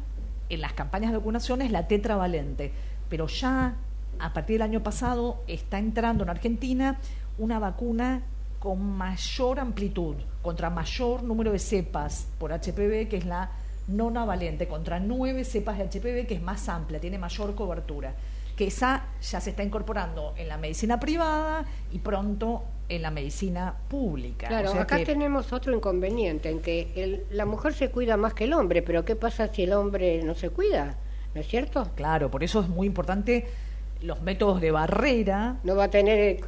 en 0.48 0.60
las 0.60 0.74
campañas 0.74 1.10
de 1.10 1.18
vacunación, 1.18 1.60
es 1.60 1.72
la 1.72 1.88
tetravalente. 1.88 2.72
Pero 3.08 3.26
ya 3.26 3.74
a 4.20 4.32
partir 4.32 4.54
del 4.54 4.62
año 4.62 4.82
pasado 4.84 5.42
está 5.48 5.80
entrando 5.80 6.22
en 6.22 6.30
Argentina 6.30 7.00
una 7.36 7.58
vacuna 7.58 8.22
con 8.58 8.96
mayor 8.96 9.60
amplitud, 9.60 10.16
contra 10.46 10.70
mayor 10.70 11.24
número 11.24 11.50
de 11.50 11.58
cepas 11.58 12.28
por 12.38 12.52
HPV, 12.52 13.08
que 13.08 13.16
es 13.16 13.26
la 13.26 13.50
nonavalente, 13.88 14.68
contra 14.68 15.00
nueve 15.00 15.44
cepas 15.44 15.76
de 15.76 15.84
HPV, 15.84 16.26
que 16.28 16.34
es 16.34 16.42
más 16.42 16.68
amplia, 16.68 17.00
tiene 17.00 17.18
mayor 17.18 17.56
cobertura 17.56 18.14
que 18.56 18.68
esa 18.68 19.04
ya 19.20 19.40
se 19.40 19.50
está 19.50 19.62
incorporando 19.62 20.34
en 20.36 20.48
la 20.48 20.56
medicina 20.56 20.98
privada 20.98 21.66
y 21.92 21.98
pronto 21.98 22.62
en 22.88 23.02
la 23.02 23.10
medicina 23.10 23.74
pública. 23.88 24.46
Claro, 24.46 24.72
acá 24.72 25.02
tenemos 25.04 25.52
otro 25.52 25.74
inconveniente, 25.74 26.48
en 26.48 26.60
que 26.60 27.24
la 27.30 27.44
mujer 27.44 27.74
se 27.74 27.90
cuida 27.90 28.16
más 28.16 28.32
que 28.32 28.44
el 28.44 28.54
hombre, 28.54 28.82
pero 28.82 29.04
¿qué 29.04 29.16
pasa 29.16 29.52
si 29.52 29.64
el 29.64 29.72
hombre 29.72 30.22
no 30.22 30.34
se 30.34 30.50
cuida? 30.50 30.96
¿No 31.34 31.40
es 31.40 31.48
cierto? 31.48 31.90
Claro, 31.96 32.30
por 32.30 32.44
eso 32.44 32.60
es 32.60 32.68
muy 32.68 32.86
importante 32.86 33.46
los 34.02 34.22
métodos 34.22 34.60
de 34.60 34.70
barrera. 34.70 35.56
No 35.64 35.76
va 35.76 35.84
a 35.84 35.90
tener 35.90 36.40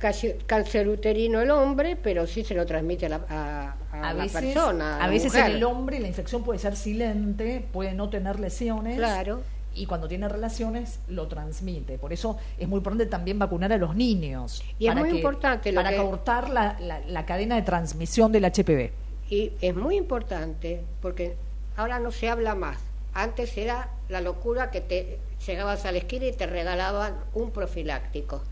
cáncer 0.46 0.88
uterino 0.88 1.40
el 1.40 1.50
hombre, 1.50 1.96
pero 1.96 2.26
sí 2.26 2.44
se 2.44 2.54
lo 2.54 2.66
transmite 2.66 3.06
a 3.06 3.08
la, 3.08 3.76
a, 3.90 4.26
persona. 4.32 5.02
A, 5.02 5.08
veces 5.08 5.34
en 5.34 5.46
el 5.46 5.64
hombre 5.64 5.98
la 5.98 6.08
infección 6.08 6.42
puede 6.42 6.58
ser 6.58 6.76
silente, 6.76 7.66
puede 7.72 7.94
no 7.94 8.08
tener 8.08 8.38
lesiones. 8.38 8.96
Claro 8.96 9.42
y 9.78 9.86
cuando 9.86 10.08
tiene 10.08 10.28
relaciones 10.28 10.98
lo 11.08 11.28
transmite. 11.28 11.98
Por 11.98 12.12
eso 12.12 12.36
es 12.58 12.68
muy 12.68 12.78
importante 12.78 13.06
también 13.06 13.38
vacunar 13.38 13.72
a 13.72 13.78
los 13.78 13.94
niños. 13.94 14.62
Y 14.78 14.88
es 14.88 14.94
muy 14.94 15.10
importante 15.10 15.72
para 15.72 15.96
cortar 15.96 16.50
la, 16.50 16.76
la, 17.06 17.26
cadena 17.26 17.54
de 17.56 17.62
transmisión 17.62 18.32
del 18.32 18.44
HPV. 18.44 18.90
Y 19.30 19.52
es 19.60 19.76
muy 19.76 19.96
importante 19.96 20.82
porque 21.00 21.36
ahora 21.76 21.98
no 22.00 22.10
se 22.10 22.28
habla 22.28 22.54
más. 22.54 22.78
Antes 23.22 23.56
era 23.56 23.90
la 24.08 24.20
locura 24.20 24.70
que 24.70 24.80
te 24.80 25.18
llegabas 25.46 25.84
a 25.84 25.92
la 25.92 25.98
esquina 25.98 26.26
y 26.26 26.32
te 26.32 26.46
regalaban 26.46 27.16
un 27.34 27.50
profiláctico. 27.50 28.42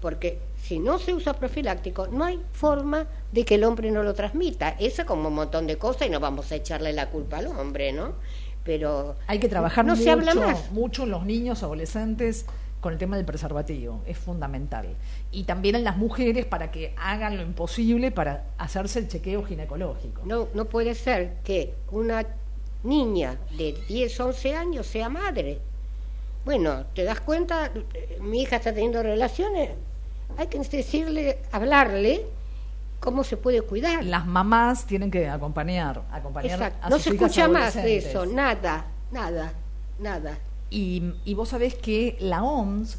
Porque 0.00 0.40
si 0.60 0.78
no 0.78 0.98
se 0.98 1.14
usa 1.14 1.34
profiláctico, 1.34 2.08
no 2.08 2.24
hay 2.24 2.42
forma 2.52 3.06
de 3.30 3.44
que 3.44 3.54
el 3.54 3.64
hombre 3.64 3.90
no 3.90 4.02
lo 4.02 4.14
transmita. 4.14 4.70
Eso 4.80 5.06
como 5.06 5.28
un 5.28 5.34
montón 5.34 5.66
de 5.66 5.78
cosas 5.78 6.08
y 6.08 6.10
no 6.10 6.20
vamos 6.20 6.50
a 6.50 6.56
echarle 6.56 6.92
la 6.92 7.08
culpa 7.08 7.38
al 7.38 7.46
hombre, 7.46 7.92
¿no? 7.92 8.14
pero 8.64 9.16
hay 9.26 9.38
que 9.38 9.48
trabajar 9.48 9.84
no 9.84 9.92
mucho, 9.92 10.04
se 10.04 10.10
habla 10.10 10.34
más. 10.34 10.70
mucho 10.70 11.02
en 11.04 11.10
los 11.10 11.24
niños 11.24 11.62
adolescentes 11.62 12.46
con 12.80 12.92
el 12.92 12.98
tema 12.98 13.16
del 13.16 13.24
preservativo, 13.24 14.02
es 14.06 14.18
fundamental. 14.18 14.96
Y 15.30 15.44
también 15.44 15.76
en 15.76 15.84
las 15.84 15.96
mujeres 15.96 16.46
para 16.46 16.72
que 16.72 16.94
hagan 16.98 17.36
lo 17.36 17.42
imposible 17.42 18.10
para 18.10 18.46
hacerse 18.58 18.98
el 18.98 19.06
chequeo 19.06 19.44
ginecológico. 19.44 20.22
No, 20.24 20.48
no 20.52 20.64
puede 20.64 20.96
ser 20.96 21.36
que 21.44 21.76
una 21.92 22.26
niña 22.84 23.38
de 23.56 23.72
10, 23.88 24.20
11 24.20 24.54
años 24.54 24.86
sea 24.86 25.08
madre. 25.08 25.58
Bueno, 26.44 26.86
te 26.94 27.04
das 27.04 27.20
cuenta, 27.20 27.70
mi 28.20 28.42
hija 28.42 28.56
está 28.56 28.72
teniendo 28.72 29.02
relaciones, 29.02 29.70
hay 30.36 30.46
que 30.48 30.58
decirle, 30.58 31.38
hablarle 31.52 32.24
cómo 32.98 33.22
se 33.24 33.36
puede 33.36 33.62
cuidar. 33.62 34.04
Las 34.04 34.26
mamás 34.26 34.86
tienen 34.86 35.10
que 35.10 35.28
acompañar, 35.28 36.02
acompañar 36.10 36.72
a 36.80 36.88
No 36.88 36.98
se 36.98 37.10
escucha 37.10 37.48
más 37.48 37.74
de 37.74 37.98
eso, 37.98 38.26
nada, 38.26 38.86
nada, 39.10 39.52
nada. 39.98 40.38
Y, 40.70 41.14
y, 41.24 41.34
vos 41.34 41.50
sabés 41.50 41.74
que 41.74 42.16
la 42.20 42.42
OMS, 42.42 42.98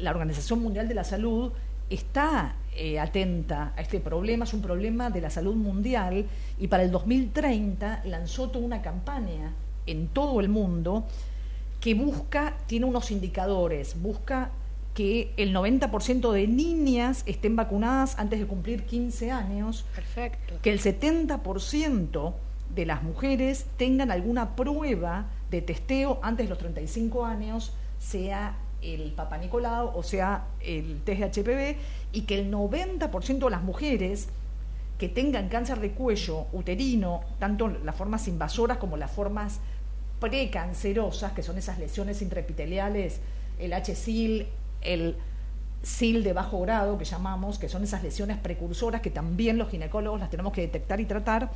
la 0.00 0.10
Organización 0.10 0.62
Mundial 0.62 0.88
de 0.88 0.94
la 0.94 1.04
Salud, 1.04 1.52
está 1.90 2.54
eh, 2.74 2.98
atenta 2.98 3.74
a 3.76 3.82
este 3.82 4.00
problema, 4.00 4.44
es 4.44 4.54
un 4.54 4.62
problema 4.62 5.10
de 5.10 5.20
la 5.20 5.28
salud 5.28 5.56
mundial 5.56 6.24
y 6.58 6.68
para 6.68 6.84
el 6.84 6.90
2030 6.90 8.02
lanzó 8.04 8.48
toda 8.48 8.64
una 8.64 8.80
campaña 8.80 9.52
en 9.86 10.08
todo 10.08 10.40
el 10.40 10.48
mundo 10.48 11.04
que 11.80 11.94
busca, 11.94 12.56
tiene 12.66 12.86
unos 12.86 13.10
indicadores, 13.10 14.00
busca 14.00 14.50
que 14.94 15.32
el 15.36 15.54
90% 15.54 16.32
de 16.32 16.46
niñas 16.46 17.22
estén 17.26 17.56
vacunadas 17.56 18.18
antes 18.18 18.38
de 18.38 18.46
cumplir 18.46 18.84
15 18.84 19.30
años, 19.30 19.84
Perfecto. 19.94 20.54
que 20.62 20.70
el 20.70 20.80
70% 20.80 22.34
de 22.74 22.86
las 22.86 23.02
mujeres 23.02 23.66
tengan 23.76 24.10
alguna 24.10 24.56
prueba 24.56 25.26
de 25.50 25.62
testeo 25.62 26.20
antes 26.22 26.46
de 26.46 26.50
los 26.50 26.58
35 26.58 27.24
años, 27.24 27.72
sea 27.98 28.56
el 28.82 29.12
Papa 29.12 29.38
Nicolau 29.38 29.92
o 29.94 30.02
sea 30.02 30.46
el 30.60 31.00
test 31.02 31.20
de 31.20 31.42
HPV, 31.42 31.78
y 32.12 32.22
que 32.22 32.38
el 32.38 32.50
90% 32.50 33.38
de 33.38 33.50
las 33.50 33.62
mujeres 33.62 34.28
que 34.98 35.08
tengan 35.08 35.48
cáncer 35.48 35.80
de 35.80 35.92
cuello 35.92 36.46
uterino, 36.52 37.22
tanto 37.38 37.68
las 37.68 37.96
formas 37.96 38.28
invasoras 38.28 38.76
como 38.76 38.96
las 38.96 39.10
formas 39.10 39.60
precancerosas, 40.20 41.32
que 41.32 41.42
son 41.42 41.56
esas 41.56 41.78
lesiones 41.78 42.20
intraepiteliales, 42.20 43.20
el 43.58 43.72
HSIL, 43.72 44.46
el 44.82 45.16
SIL 45.82 46.22
de 46.22 46.34
bajo 46.34 46.60
grado, 46.60 46.98
que 46.98 47.06
llamamos, 47.06 47.58
que 47.58 47.68
son 47.68 47.82
esas 47.82 48.02
lesiones 48.02 48.36
precursoras 48.36 49.00
que 49.00 49.10
también 49.10 49.56
los 49.56 49.70
ginecólogos 49.70 50.20
las 50.20 50.28
tenemos 50.28 50.52
que 50.52 50.60
detectar 50.60 51.00
y 51.00 51.06
tratar, 51.06 51.50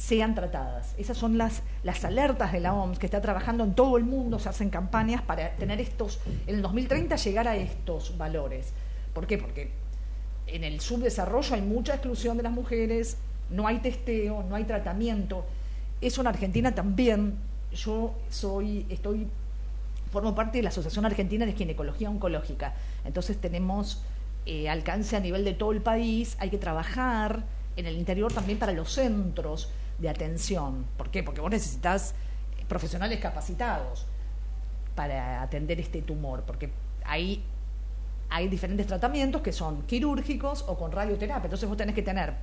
sean 0.00 0.34
tratadas. 0.34 0.94
Esas 0.96 1.18
son 1.18 1.36
las, 1.36 1.62
las 1.82 2.06
alertas 2.06 2.52
de 2.52 2.60
la 2.60 2.72
OMS 2.72 2.98
que 2.98 3.04
está 3.04 3.20
trabajando 3.20 3.64
en 3.64 3.74
todo 3.74 3.98
el 3.98 4.04
mundo, 4.04 4.38
se 4.38 4.48
hacen 4.48 4.70
campañas 4.70 5.20
para 5.20 5.50
tener 5.56 5.78
estos, 5.78 6.20
en 6.46 6.56
el 6.56 6.62
2030 6.62 7.16
llegar 7.16 7.46
a 7.46 7.56
estos 7.56 8.16
valores. 8.16 8.72
¿Por 9.12 9.26
qué? 9.26 9.36
Porque 9.36 9.70
en 10.46 10.64
el 10.64 10.80
subdesarrollo 10.80 11.54
hay 11.54 11.60
mucha 11.60 11.92
exclusión 11.92 12.38
de 12.38 12.42
las 12.42 12.52
mujeres, 12.52 13.18
no 13.50 13.66
hay 13.66 13.80
testeo, 13.80 14.42
no 14.48 14.56
hay 14.56 14.64
tratamiento. 14.64 15.44
Eso 16.00 16.22
en 16.22 16.28
Argentina 16.28 16.74
también. 16.74 17.34
Yo 17.74 18.14
soy, 18.30 18.86
estoy, 18.88 19.26
formo 20.10 20.34
parte 20.34 20.58
de 20.58 20.62
la 20.62 20.70
Asociación 20.70 21.04
Argentina 21.04 21.44
de 21.44 21.52
Ginecología 21.52 22.08
Oncológica. 22.08 22.72
Entonces 23.04 23.36
tenemos 23.36 24.02
eh, 24.46 24.70
alcance 24.70 25.14
a 25.14 25.20
nivel 25.20 25.44
de 25.44 25.52
todo 25.52 25.72
el 25.72 25.82
país. 25.82 26.36
Hay 26.40 26.48
que 26.48 26.58
trabajar 26.58 27.44
en 27.76 27.86
el 27.86 27.96
interior 27.96 28.32
también 28.32 28.58
para 28.58 28.72
los 28.72 28.92
centros 28.92 29.68
de 30.00 30.08
atención. 30.08 30.86
¿Por 30.96 31.10
qué? 31.10 31.22
Porque 31.22 31.40
vos 31.40 31.50
necesitas 31.50 32.14
profesionales 32.68 33.20
capacitados 33.20 34.06
para 34.94 35.42
atender 35.42 35.80
este 35.80 36.02
tumor, 36.02 36.42
porque 36.46 36.70
ahí 37.04 37.44
hay 38.28 38.48
diferentes 38.48 38.86
tratamientos 38.86 39.42
que 39.42 39.52
son 39.52 39.82
quirúrgicos 39.82 40.64
o 40.68 40.78
con 40.78 40.92
radioterapia. 40.92 41.46
Entonces 41.46 41.68
vos 41.68 41.76
tenés 41.76 41.94
que 41.94 42.02
tener 42.02 42.34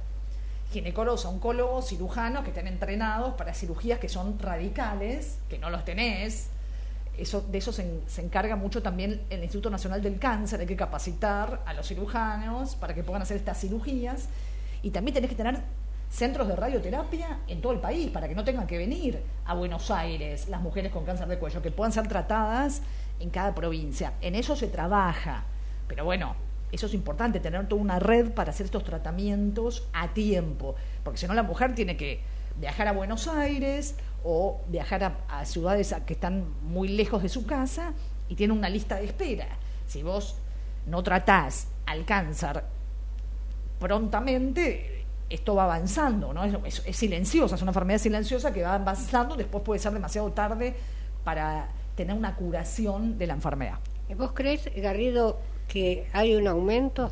ginecólogos, 0.72 1.26
oncólogos, 1.26 1.88
cirujanos 1.88 2.44
que 2.44 2.50
estén 2.50 2.68
entrenados 2.68 3.34
para 3.36 3.54
cirugías 3.54 4.00
que 4.00 4.10
son 4.10 4.38
radicales, 4.38 5.40
que 5.50 5.58
no 5.58 5.70
los 5.70 5.86
tenés. 5.86 6.50
Eso, 7.18 7.42
de 7.42 7.58
eso 7.58 7.72
se, 7.72 8.02
se, 8.08 8.22
encarga 8.22 8.56
mucho 8.56 8.84
también 8.84 9.22
el 9.32 9.42
Instituto 9.42 9.72
Nacional 9.72 10.04
del 10.04 10.20
Cáncer, 10.20 10.60
hay 10.60 10.68
que 10.68 10.76
capacitar 10.76 11.64
a 11.66 11.74
los 11.74 11.88
cirujanos 11.88 12.76
para 12.76 12.94
que 12.94 13.04
puedan 13.04 13.24
hacer 13.24 13.38
estas 13.38 13.60
cirugías. 13.60 14.28
Y 14.84 14.92
también 14.92 15.16
tenés 15.16 15.30
que 15.30 15.36
tener 15.36 15.62
centros 16.10 16.48
de 16.48 16.56
radioterapia 16.56 17.40
en 17.48 17.62
todo 17.62 17.74
el 17.74 17.80
país 17.80 18.10
para 18.10 18.28
que 18.28 18.36
no 18.36 18.44
tengan 18.44 18.68
que 18.68 18.78
venir 18.78 19.22
a 19.46 19.54
Buenos 19.54 19.92
Aires 19.92 20.48
las 20.48 20.62
mujeres 20.62 20.92
con 20.92 21.06
cáncer 21.06 21.28
de 21.28 21.38
cuello, 21.38 21.62
que 21.62 21.72
puedan 21.72 21.92
ser 21.92 22.08
tratadas 22.08 22.82
en 23.20 23.30
cada 23.30 23.54
provincia. 23.54 24.14
En 24.22 24.36
eso 24.36 24.56
se 24.56 24.68
trabaja. 24.68 25.44
Pero 25.88 26.06
bueno, 26.06 26.36
eso 26.72 26.86
es 26.86 26.94
importante, 26.94 27.40
tener 27.40 27.68
toda 27.68 27.82
una 27.82 28.00
red 28.00 28.32
para 28.32 28.52
hacer 28.52 28.66
estos 28.66 28.84
tratamientos 28.84 29.88
a 29.94 30.10
tiempo, 30.10 30.76
porque 31.04 31.20
si 31.20 31.28
no 31.28 31.34
la 31.34 31.44
mujer 31.44 31.76
tiene 31.76 31.96
que 31.96 32.22
viajar 32.60 32.88
a 32.88 32.92
Buenos 32.92 33.28
Aires 33.28 33.96
o 34.24 34.62
viajar 34.68 35.16
a, 35.30 35.46
ciudades 35.46 35.96
que 36.06 36.14
están 36.14 36.46
muy 36.64 36.90
lejos 36.90 37.24
de 37.24 37.30
su 37.30 37.46
casa 37.46 37.94
y 38.28 38.36
tiene 38.36 38.54
una 38.54 38.70
lista 38.70 38.96
de 38.96 39.06
espera. 39.06 39.48
Si 39.86 40.04
vos 40.04 40.38
no 40.86 41.04
tratás 41.04 41.70
al 41.86 42.04
cáncer 42.04 42.64
prontamente, 43.80 44.97
esto 45.30 45.56
va 45.56 45.66
avanzando, 45.66 46.34
¿no? 46.34 46.44
Es, 46.44 46.84
es, 46.86 46.96
silenciosa, 46.96 47.56
es 47.56 47.62
una 47.62 47.72
enfermedad 47.72 48.00
silenciosa 48.00 48.54
que 48.54 48.64
va 48.64 48.76
avanzando, 48.76 49.36
después 49.36 49.64
puede 49.64 49.80
ser 49.80 49.94
demasiado 49.94 50.32
tarde 50.32 50.76
para 51.24 51.70
tener 51.96 52.16
una 52.16 52.36
curación 52.36 53.18
de 53.18 53.28
la 53.28 53.34
enfermedad. 53.34 53.80
¿Vos 54.18 54.32
crees, 54.34 54.70
Garrido, 54.76 55.40
que 55.68 56.08
hay 56.14 56.36
un 56.36 56.48
aumento? 56.48 57.12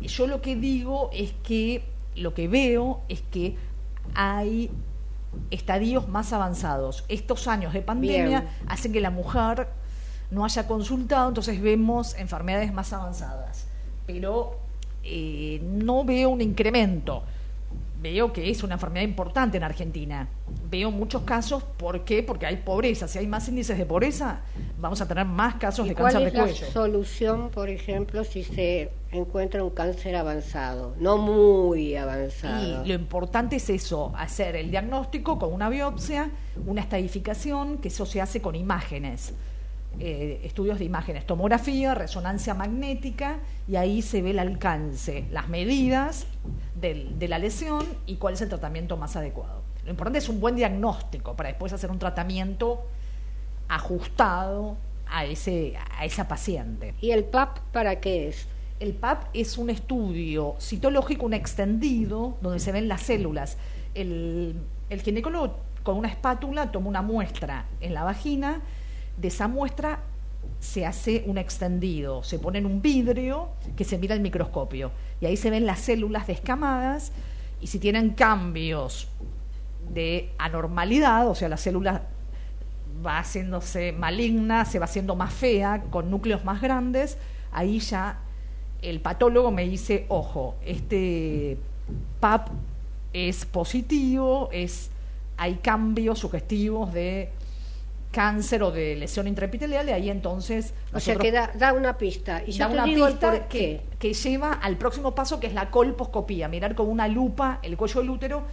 Yo 0.00 0.26
lo 0.26 0.42
que 0.42 0.56
digo 0.56 1.10
es 1.12 1.32
que 1.44 1.84
lo 2.16 2.34
que 2.34 2.48
veo 2.48 3.02
es 3.08 3.22
que 3.22 3.56
hay 4.14 4.70
estadios 5.50 6.08
más 6.08 6.32
avanzados. 6.32 7.04
Estos 7.08 7.46
años 7.48 7.72
de 7.72 7.82
pandemia 7.82 8.48
hacen 8.66 8.92
que 8.92 9.00
la 9.00 9.10
mujer 9.10 9.68
no 10.30 10.44
haya 10.44 10.66
consultado, 10.66 11.28
entonces 11.28 11.60
vemos 11.60 12.14
enfermedades 12.16 12.72
más 12.72 12.92
avanzadas. 12.92 13.66
Pero 14.06 14.58
eh, 15.04 15.60
no 15.62 16.04
veo 16.04 16.30
un 16.30 16.40
incremento 16.40 17.22
veo 18.04 18.34
que 18.34 18.50
es 18.50 18.62
una 18.62 18.74
enfermedad 18.74 19.06
importante 19.06 19.56
en 19.56 19.62
Argentina. 19.62 20.28
Veo 20.70 20.90
muchos 20.90 21.22
casos, 21.22 21.62
¿por 21.62 22.04
qué? 22.04 22.22
Porque 22.22 22.44
hay 22.44 22.58
pobreza. 22.58 23.08
Si 23.08 23.18
hay 23.18 23.26
más 23.26 23.48
índices 23.48 23.78
de 23.78 23.86
pobreza, 23.86 24.40
vamos 24.78 25.00
a 25.00 25.08
tener 25.08 25.24
más 25.24 25.54
casos 25.54 25.88
de 25.88 25.94
cáncer 25.94 26.20
de 26.20 26.30
cuello. 26.30 26.44
¿Cuál 26.44 26.50
es 26.50 26.60
la 26.60 26.70
solución, 26.70 27.48
por 27.48 27.70
ejemplo, 27.70 28.22
si 28.22 28.44
se 28.44 28.90
encuentra 29.10 29.64
un 29.64 29.70
cáncer 29.70 30.16
avanzado, 30.16 30.94
no 31.00 31.16
muy 31.16 31.96
avanzado? 31.96 32.84
Y 32.84 32.88
lo 32.88 32.94
importante 32.94 33.56
es 33.56 33.70
eso, 33.70 34.12
hacer 34.14 34.54
el 34.56 34.70
diagnóstico 34.70 35.38
con 35.38 35.54
una 35.54 35.70
biopsia, 35.70 36.30
una 36.66 36.82
estadificación, 36.82 37.78
que 37.78 37.88
eso 37.88 38.04
se 38.04 38.20
hace 38.20 38.42
con 38.42 38.54
imágenes. 38.54 39.32
Eh, 40.00 40.40
estudios 40.44 40.80
de 40.80 40.84
imágenes, 40.84 41.24
tomografía, 41.24 41.94
resonancia 41.94 42.52
magnética, 42.52 43.38
y 43.68 43.76
ahí 43.76 44.02
se 44.02 44.22
ve 44.22 44.30
el 44.30 44.40
alcance, 44.40 45.26
las 45.30 45.48
medidas 45.48 46.26
de 46.80 47.28
la 47.28 47.38
lesión 47.38 47.86
y 48.04 48.16
cuál 48.16 48.34
es 48.34 48.42
el 48.42 48.48
tratamiento 48.48 48.96
más 48.96 49.16
adecuado. 49.16 49.62
Lo 49.84 49.90
importante 49.90 50.18
es 50.18 50.28
un 50.28 50.40
buen 50.40 50.56
diagnóstico 50.56 51.34
para 51.36 51.48
después 51.50 51.72
hacer 51.72 51.90
un 51.90 51.98
tratamiento 51.98 52.84
ajustado 53.68 54.76
a, 55.06 55.24
ese, 55.24 55.74
a 55.96 56.04
esa 56.04 56.26
paciente. 56.28 56.94
¿Y 57.00 57.12
el 57.12 57.24
PAP 57.24 57.58
para 57.72 58.00
qué 58.00 58.28
es? 58.28 58.48
El 58.80 58.94
PAP 58.94 59.26
es 59.32 59.56
un 59.56 59.70
estudio 59.70 60.56
citológico, 60.60 61.24
un 61.24 61.34
extendido, 61.34 62.36
donde 62.42 62.58
se 62.58 62.72
ven 62.72 62.88
las 62.88 63.02
células. 63.02 63.56
El, 63.94 64.56
el 64.90 65.02
ginecólogo 65.02 65.56
con 65.82 65.96
una 65.96 66.08
espátula 66.08 66.72
toma 66.72 66.88
una 66.88 67.02
muestra 67.02 67.66
en 67.80 67.94
la 67.94 68.04
vagina, 68.04 68.60
de 69.16 69.28
esa 69.28 69.48
muestra 69.48 70.00
se 70.60 70.86
hace 70.86 71.24
un 71.26 71.38
extendido, 71.38 72.22
se 72.22 72.38
pone 72.38 72.58
en 72.58 72.66
un 72.66 72.80
vidrio 72.80 73.48
que 73.76 73.84
se 73.84 73.98
mira 73.98 74.14
al 74.14 74.20
microscopio. 74.20 74.90
Y 75.20 75.26
ahí 75.26 75.36
se 75.36 75.50
ven 75.50 75.66
las 75.66 75.80
células 75.80 76.26
descamadas 76.26 77.12
y 77.60 77.66
si 77.66 77.78
tienen 77.78 78.10
cambios 78.10 79.08
de 79.90 80.30
anormalidad, 80.38 81.28
o 81.28 81.34
sea, 81.34 81.48
la 81.48 81.56
célula 81.56 82.02
va 83.04 83.18
haciéndose 83.18 83.92
maligna, 83.92 84.64
se 84.64 84.78
va 84.78 84.86
haciendo 84.86 85.16
más 85.16 85.32
fea, 85.32 85.84
con 85.90 86.10
núcleos 86.10 86.44
más 86.44 86.60
grandes, 86.60 87.18
ahí 87.52 87.78
ya 87.80 88.18
el 88.82 89.00
patólogo 89.00 89.50
me 89.50 89.66
dice, 89.68 90.06
ojo, 90.08 90.56
este 90.64 91.58
PAP 92.20 92.48
es 93.12 93.44
positivo, 93.44 94.48
es, 94.52 94.90
hay 95.36 95.54
cambios 95.56 96.18
sugestivos 96.18 96.92
de 96.92 97.30
cáncer 98.14 98.62
o 98.62 98.70
de 98.70 98.94
lesión 98.94 99.26
intraepitelial 99.26 99.88
y 99.88 99.92
ahí 99.92 100.08
entonces... 100.08 100.72
O 100.92 101.00
sea 101.00 101.16
que 101.16 101.32
da, 101.32 101.72
una 101.76 101.98
pista. 101.98 102.42
Y 102.46 102.56
da 102.56 102.68
una 102.68 102.84
pista 102.84 103.48
que, 103.48 103.80
que 103.98 104.14
lleva 104.14 104.52
al 104.52 104.76
próximo 104.76 105.14
paso 105.14 105.40
que 105.40 105.48
es 105.48 105.54
la 105.54 105.70
colposcopía, 105.70 106.46
mirar 106.48 106.76
con 106.76 106.88
una 106.88 107.08
lupa 107.08 107.58
el 107.62 107.76
cuello 107.76 108.00
del 108.00 108.10
útero 108.10 108.44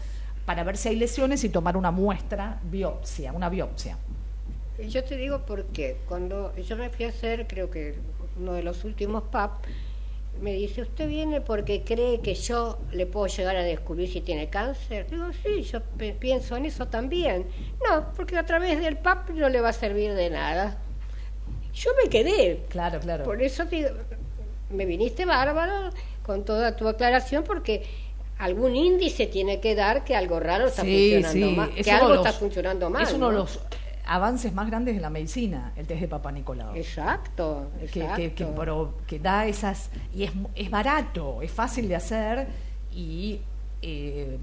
para 0.45 0.63
ver 0.63 0.77
si 0.77 0.89
hay 0.89 0.95
lesiones 0.95 1.43
y 1.43 1.49
tomar 1.49 1.77
una 1.77 1.91
muestra, 1.91 2.59
biopsia, 2.63 3.31
una 3.31 3.49
biopsia. 3.49 3.97
Yo 4.89 5.03
te 5.03 5.15
digo 5.15 5.43
porque 5.45 5.97
cuando 6.07 6.55
yo 6.55 6.75
me 6.75 6.89
fui 6.89 7.05
a 7.05 7.09
hacer, 7.09 7.45
creo 7.47 7.69
que 7.69 7.95
uno 8.39 8.53
de 8.53 8.63
los 8.63 8.83
últimos 8.83 9.23
PAP, 9.23 9.51
me 10.39 10.53
dice, 10.53 10.81
¿usted 10.81 11.07
viene 11.07 11.41
porque 11.41 11.83
cree 11.83 12.21
que 12.21 12.33
yo 12.33 12.79
le 12.91 13.05
puedo 13.05 13.27
llegar 13.27 13.55
a 13.55 13.63
descubrir 13.63 14.11
si 14.11 14.21
tiene 14.21 14.49
cáncer? 14.49 15.07
Digo, 15.09 15.25
sí, 15.43 15.63
yo 15.63 15.81
pienso 16.19 16.55
en 16.55 16.65
eso 16.65 16.87
también. 16.87 17.47
No, 17.87 18.11
porque 18.15 18.37
a 18.37 18.45
través 18.45 18.81
del 18.81 18.97
PAP 18.97 19.31
no 19.31 19.49
le 19.49 19.61
va 19.61 19.69
a 19.69 19.73
servir 19.73 20.13
de 20.13 20.29
nada. 20.29 20.77
Yo 21.73 21.91
me 22.01 22.09
quedé. 22.09 22.63
Claro, 22.69 22.99
claro. 22.99 23.23
Por 23.23 23.41
eso 23.41 23.65
digo, 23.65 23.89
me 24.71 24.85
viniste 24.85 25.25
bárbaro 25.25 25.91
con 26.23 26.43
toda 26.43 26.75
tu 26.75 26.87
aclaración 26.87 27.43
porque 27.43 27.83
algún 28.37 28.75
índice 28.75 29.27
tiene 29.27 29.59
que 29.59 29.75
dar 29.75 30.03
que 30.03 30.15
algo 30.15 30.39
raro 30.39 30.67
está 30.67 30.81
funcionando 30.81 31.51
mal, 31.51 31.75
que 31.75 31.91
algo 31.91 32.15
está 32.15 32.33
funcionando 32.33 32.89
mal. 32.89 33.03
Es 33.03 33.13
uno 33.13 33.29
de 33.29 33.35
los 33.35 33.59
avances 34.11 34.53
más 34.53 34.67
grandes 34.67 34.95
de 34.95 35.01
la 35.01 35.09
medicina, 35.09 35.71
el 35.77 35.87
test 35.87 36.01
de 36.01 36.07
Papa 36.09 36.33
Nicolau. 36.33 36.75
Exacto, 36.75 37.71
exacto. 37.81 38.93
Que, 39.07 39.19
da 39.19 39.47
esas... 39.47 39.89
Y 40.13 40.23
es, 40.23 40.31
es 40.53 40.69
barato, 40.69 41.41
es 41.41 41.49
fácil 41.49 41.87
de 41.87 41.95
hacer 41.95 42.47
y 42.93 43.39
eh, 43.81 44.37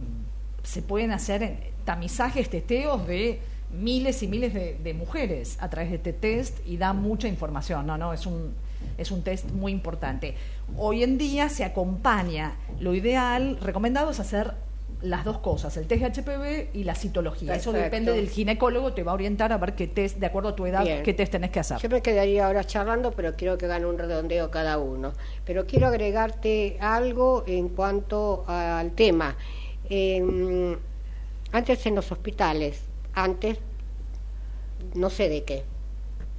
se 0.63 0.81
pueden 0.81 1.13
hacer 1.13 1.73
tamizajes, 1.85 2.49
testeos 2.49 3.07
de 3.07 3.41
miles 3.71 4.23
y 4.23 4.29
miles 4.29 4.55
de, 4.55 4.95
mujeres 4.95 5.59
a 5.61 5.69
través 5.69 5.91
de 5.91 5.97
este 5.97 6.15
test 6.15 6.67
y 6.67 6.79
da 6.79 6.95
mucha 6.95 7.29
información. 7.29 7.87
No, 7.87 7.99
no, 7.99 8.15
es 8.15 8.25
un, 8.25 8.55
es 8.97 9.11
un 9.11 9.23
test 9.23 9.51
muy 9.51 9.73
importante. 9.73 10.35
Hoy 10.79 11.03
en 11.03 11.19
día 11.19 11.51
se 11.51 11.65
acompaña, 11.65 12.55
lo 12.81 12.95
ideal, 12.95 13.59
recomendado 13.61 14.13
es 14.13 14.19
hacer 14.19 14.55
las 15.03 15.25
dos 15.25 15.39
cosas, 15.39 15.77
el 15.77 15.87
test 15.87 16.03
de 16.03 16.23
HPV 16.23 16.77
y 16.77 16.85
la 16.85 16.95
citología. 16.95 17.55
Eso 17.55 17.73
depende 17.73 18.13
del 18.13 18.29
ginecólogo, 18.29 18.93
te 18.93 19.03
va 19.03 19.13
a 19.13 19.15
orientar 19.15 19.53
a 19.53 19.59
ver 19.59 19.75
qué 19.75 19.87
test, 19.87 20.19
de 20.19 20.27
acuerdo 20.27 20.51
a 20.51 20.57
tu 20.57 20.67
edad, 20.67 20.85
qué 21.03 21.15
test 21.15 21.33
tenés 21.33 21.51
que 21.51 21.61
hacer. 21.61 21.79
Yo 21.79 21.89
me 21.89 22.03
quedaría 22.03 22.47
ahora 22.47 22.65
charlando, 22.65 23.13
pero 23.13 23.37
quiero 23.37 23.57
que 23.59 23.67
gane 23.67 23.87
un 23.87 23.99
redondeo 23.99 24.51
cada 24.51 24.79
uno. 24.79 25.13
Pero 25.45 25.67
quiero 25.67 25.87
agregarte 25.87 26.77
algo 26.81 27.45
en 27.47 27.69
cuanto 27.69 28.45
al 28.49 28.93
tema. 28.93 29.37
antes 31.53 31.87
en 31.87 31.95
los 31.95 32.11
hospitales, 32.11 32.83
antes 33.15 33.59
no 34.95 35.11
sé 35.11 35.29
de 35.29 35.45
qué, 35.45 35.65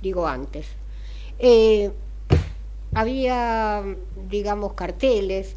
digo 0.02 0.28
antes. 0.28 0.68
Eh, 1.40 1.92
había, 2.94 3.84
digamos, 4.30 4.74
carteles 4.74 5.56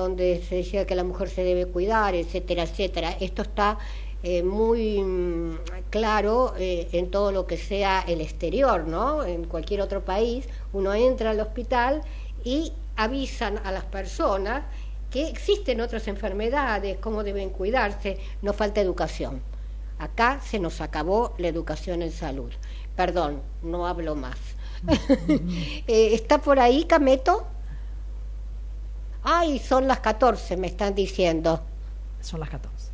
donde 0.00 0.42
se 0.48 0.56
decía 0.56 0.86
que 0.86 0.94
la 0.94 1.04
mujer 1.04 1.28
se 1.28 1.42
debe 1.42 1.66
cuidar, 1.66 2.14
etcétera, 2.14 2.62
etcétera. 2.64 3.16
Esto 3.20 3.42
está 3.42 3.78
eh, 4.22 4.42
muy 4.42 5.02
mm, 5.02 5.58
claro 5.90 6.54
eh, 6.58 6.88
en 6.92 7.10
todo 7.10 7.32
lo 7.32 7.46
que 7.46 7.56
sea 7.56 8.04
el 8.06 8.20
exterior, 8.20 8.86
¿no? 8.86 9.24
En 9.24 9.44
cualquier 9.44 9.80
otro 9.80 10.04
país, 10.04 10.48
uno 10.72 10.94
entra 10.94 11.30
al 11.30 11.40
hospital 11.40 12.02
y 12.44 12.72
avisan 12.96 13.58
a 13.64 13.72
las 13.72 13.84
personas 13.84 14.64
que 15.10 15.28
existen 15.28 15.80
otras 15.80 16.08
enfermedades, 16.08 16.98
cómo 16.98 17.22
deben 17.22 17.50
cuidarse, 17.50 18.18
no 18.42 18.52
falta 18.52 18.80
educación. 18.80 19.42
Acá 19.98 20.40
se 20.42 20.58
nos 20.58 20.80
acabó 20.80 21.34
la 21.38 21.48
educación 21.48 22.02
en 22.02 22.12
salud. 22.12 22.52
Perdón, 22.96 23.42
no 23.62 23.86
hablo 23.86 24.14
más. 24.14 24.38
Eh, 25.88 26.14
¿Está 26.14 26.38
por 26.38 26.58
ahí, 26.58 26.84
Cameto? 26.84 27.46
Ay, 29.28 29.58
son 29.58 29.88
las 29.88 29.98
14, 29.98 30.56
me 30.56 30.68
están 30.68 30.94
diciendo. 30.94 31.60
Son 32.20 32.38
las 32.38 32.48
14. 32.48 32.92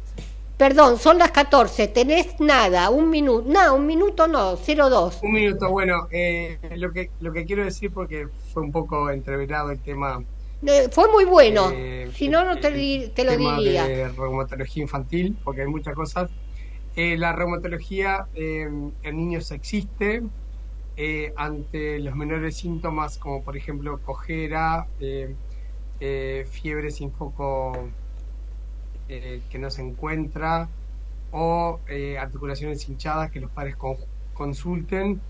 Perdón, 0.57 0.99
son 0.99 1.19
las 1.19 1.31
14. 1.31 1.89
Tenés 1.89 2.41
nada, 2.41 2.89
un 2.89 3.11
minuto. 3.11 3.45
No, 3.47 3.75
un 3.75 3.87
minuto 3.87 4.27
no, 4.27 4.57
02. 4.57 5.21
Un 5.23 5.33
minuto, 5.33 5.69
bueno, 5.69 6.09
eh, 6.11 6.59
lo, 6.77 6.91
que, 6.91 7.11
lo 7.21 7.35
que 7.35 7.45
quiero 7.45 7.63
decir, 7.63 7.91
porque 7.93 8.29
fue 8.55 8.63
un 8.63 8.73
poco 8.73 9.11
entreverado 9.11 9.73
el 9.73 9.81
tema. 9.81 10.25
Eh, 10.65 10.89
fue 10.91 11.13
muy 11.13 11.27
bueno. 11.27 11.69
si 12.15 12.31
no, 12.31 12.47
no 12.47 12.57
te, 12.57 12.71
te 13.15 13.25
lo 13.25 13.33
tema 13.33 13.59
diría. 13.59 13.85
De 13.85 14.09
reumatología 14.09 14.85
infantil, 14.85 15.37
porque 15.45 15.61
hay 15.61 15.69
muchas 15.69 15.95
cosas. 15.95 16.31
la 16.97 17.35
reumatología 17.35 18.27
en 18.35 18.95
niños 19.05 19.51
existe, 19.51 20.23
eh, 20.97 21.35
ante 21.37 21.99
los 21.99 22.15
menores 22.15 22.57
síntomas 22.57 23.19
como 23.19 23.43
por 23.43 23.55
ejemplo 23.55 24.01
cojera, 24.03 24.87
eh, 26.03 26.41
eh, 26.41 26.45
fiebre 26.45 26.91
sin 26.91 27.13
foco 27.13 27.73
que 29.09 29.59
no 29.59 29.71
se 29.71 29.83
encuentra 29.83 30.69
o 31.33 31.81
articulaciones 32.19 32.89
hinchadas 32.89 33.31
que 33.31 33.41
los 33.41 33.51
padres 33.51 33.77
consulten 34.33 35.21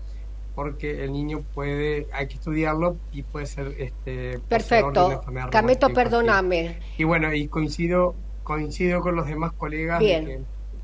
porque 0.55 1.03
el 1.03 1.11
niño 1.11 1.43
puede, 1.53 2.07
hay 2.13 2.27
que 2.27 2.35
estudiarlo 2.35 2.95
y 3.11 3.23
puede 3.23 3.45
ser 3.45 3.75
este 3.77 4.39
perfecto. 4.47 5.21
Cameto, 5.51 5.89
perdóname. 5.89 6.79
Y 6.97 7.03
bueno, 7.03 7.33
y 7.33 7.49
coincido 7.49 8.15
coincido 8.43 9.01
con 9.01 9.15
los 9.15 9.27
demás 9.27 9.53
colegas 9.53 9.99
Bien. 9.99 10.25
que 10.25 10.41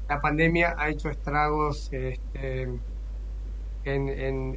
la 0.08 0.22
pandemia 0.22 0.76
ha 0.78 0.90
hecho 0.90 1.10
estragos 1.10 1.90
este, 1.92 2.64
en, 3.84 4.10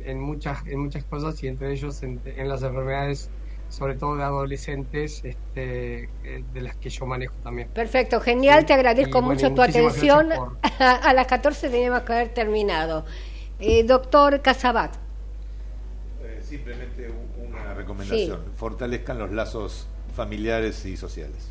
en, 0.04 0.20
muchas, 0.20 0.66
en 0.66 0.78
muchas 0.80 1.04
cosas 1.04 1.42
y 1.42 1.48
entre 1.48 1.72
ellos 1.72 2.02
en, 2.02 2.20
las 2.36 2.62
enfermedades 2.62 3.28
sobre 3.72 3.94
todo 3.94 4.16
de 4.16 4.22
adolescentes, 4.22 5.24
este, 5.24 6.04
eh, 6.24 6.44
de 6.52 6.60
las 6.60 6.76
que 6.76 6.90
yo 6.90 7.06
manejo 7.06 7.34
también. 7.42 7.68
Perfecto, 7.68 8.20
genial, 8.20 8.66
te 8.66 8.74
agradezco 8.74 9.22
mucho 9.22 9.52
tu 9.54 9.62
atención. 9.62 10.28
A 10.78 11.12
las 11.14 11.26
14 11.26 11.70
teníamos 11.70 12.02
que 12.02 12.12
haber 12.12 12.34
terminado. 12.34 13.06
Eh, 13.58 13.82
doctor 13.84 14.42
Casabat. 14.42 14.94
Eh, 16.22 16.42
simplemente 16.42 17.10
una 17.48 17.72
recomendación, 17.72 18.40
fortalezcan 18.56 19.18
los 19.18 19.32
lazos 19.32 19.86
familiares 20.14 20.84
y 20.84 20.98
sociales. 20.98 21.50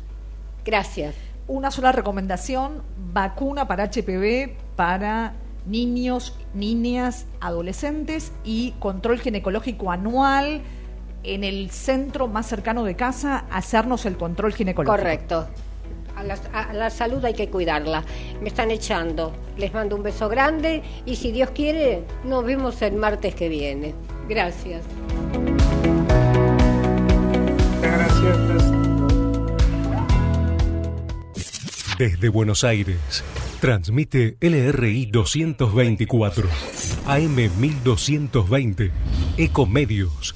Gracias. 0.64 1.16
Una 1.48 1.72
sola 1.72 1.90
recomendación, 1.90 2.82
vacuna 3.12 3.66
para 3.66 3.90
HPV 3.90 4.54
para 4.76 5.34
niños, 5.66 6.36
niñas, 6.54 7.26
adolescentes 7.40 8.32
y 8.44 8.72
control 8.78 9.18
ginecológico 9.18 9.90
anual 9.90 10.62
en 11.24 11.44
el 11.44 11.70
centro 11.70 12.28
más 12.28 12.46
cercano 12.46 12.84
de 12.84 12.96
casa, 12.96 13.44
hacernos 13.50 14.06
el 14.06 14.16
control 14.16 14.52
ginecológico. 14.52 14.96
Correcto. 14.96 15.48
A 16.14 16.72
la, 16.72 16.90
salud 16.90 17.24
hay 17.24 17.32
que 17.32 17.48
cuidarla. 17.48 18.04
Me 18.40 18.48
están 18.48 18.70
echando. 18.70 19.32
Les 19.56 19.72
mando 19.72 19.96
un 19.96 20.02
beso 20.02 20.28
grande 20.28 20.82
y 21.06 21.16
si 21.16 21.32
Dios 21.32 21.50
quiere, 21.50 22.04
nos 22.24 22.44
vemos 22.44 22.80
el 22.82 22.94
martes 22.94 23.34
que 23.34 23.48
viene. 23.48 23.94
Gracias. 24.28 24.84
Gracias. 27.80 28.36
Desde 31.98 32.28
Buenos 32.28 32.64
Aires 32.64 33.24
Transmite 33.62 34.36
LRI 34.40 35.06
224, 35.06 36.48
AM 37.06 37.36
1220, 37.60 38.90
Ecomedios 39.36 40.34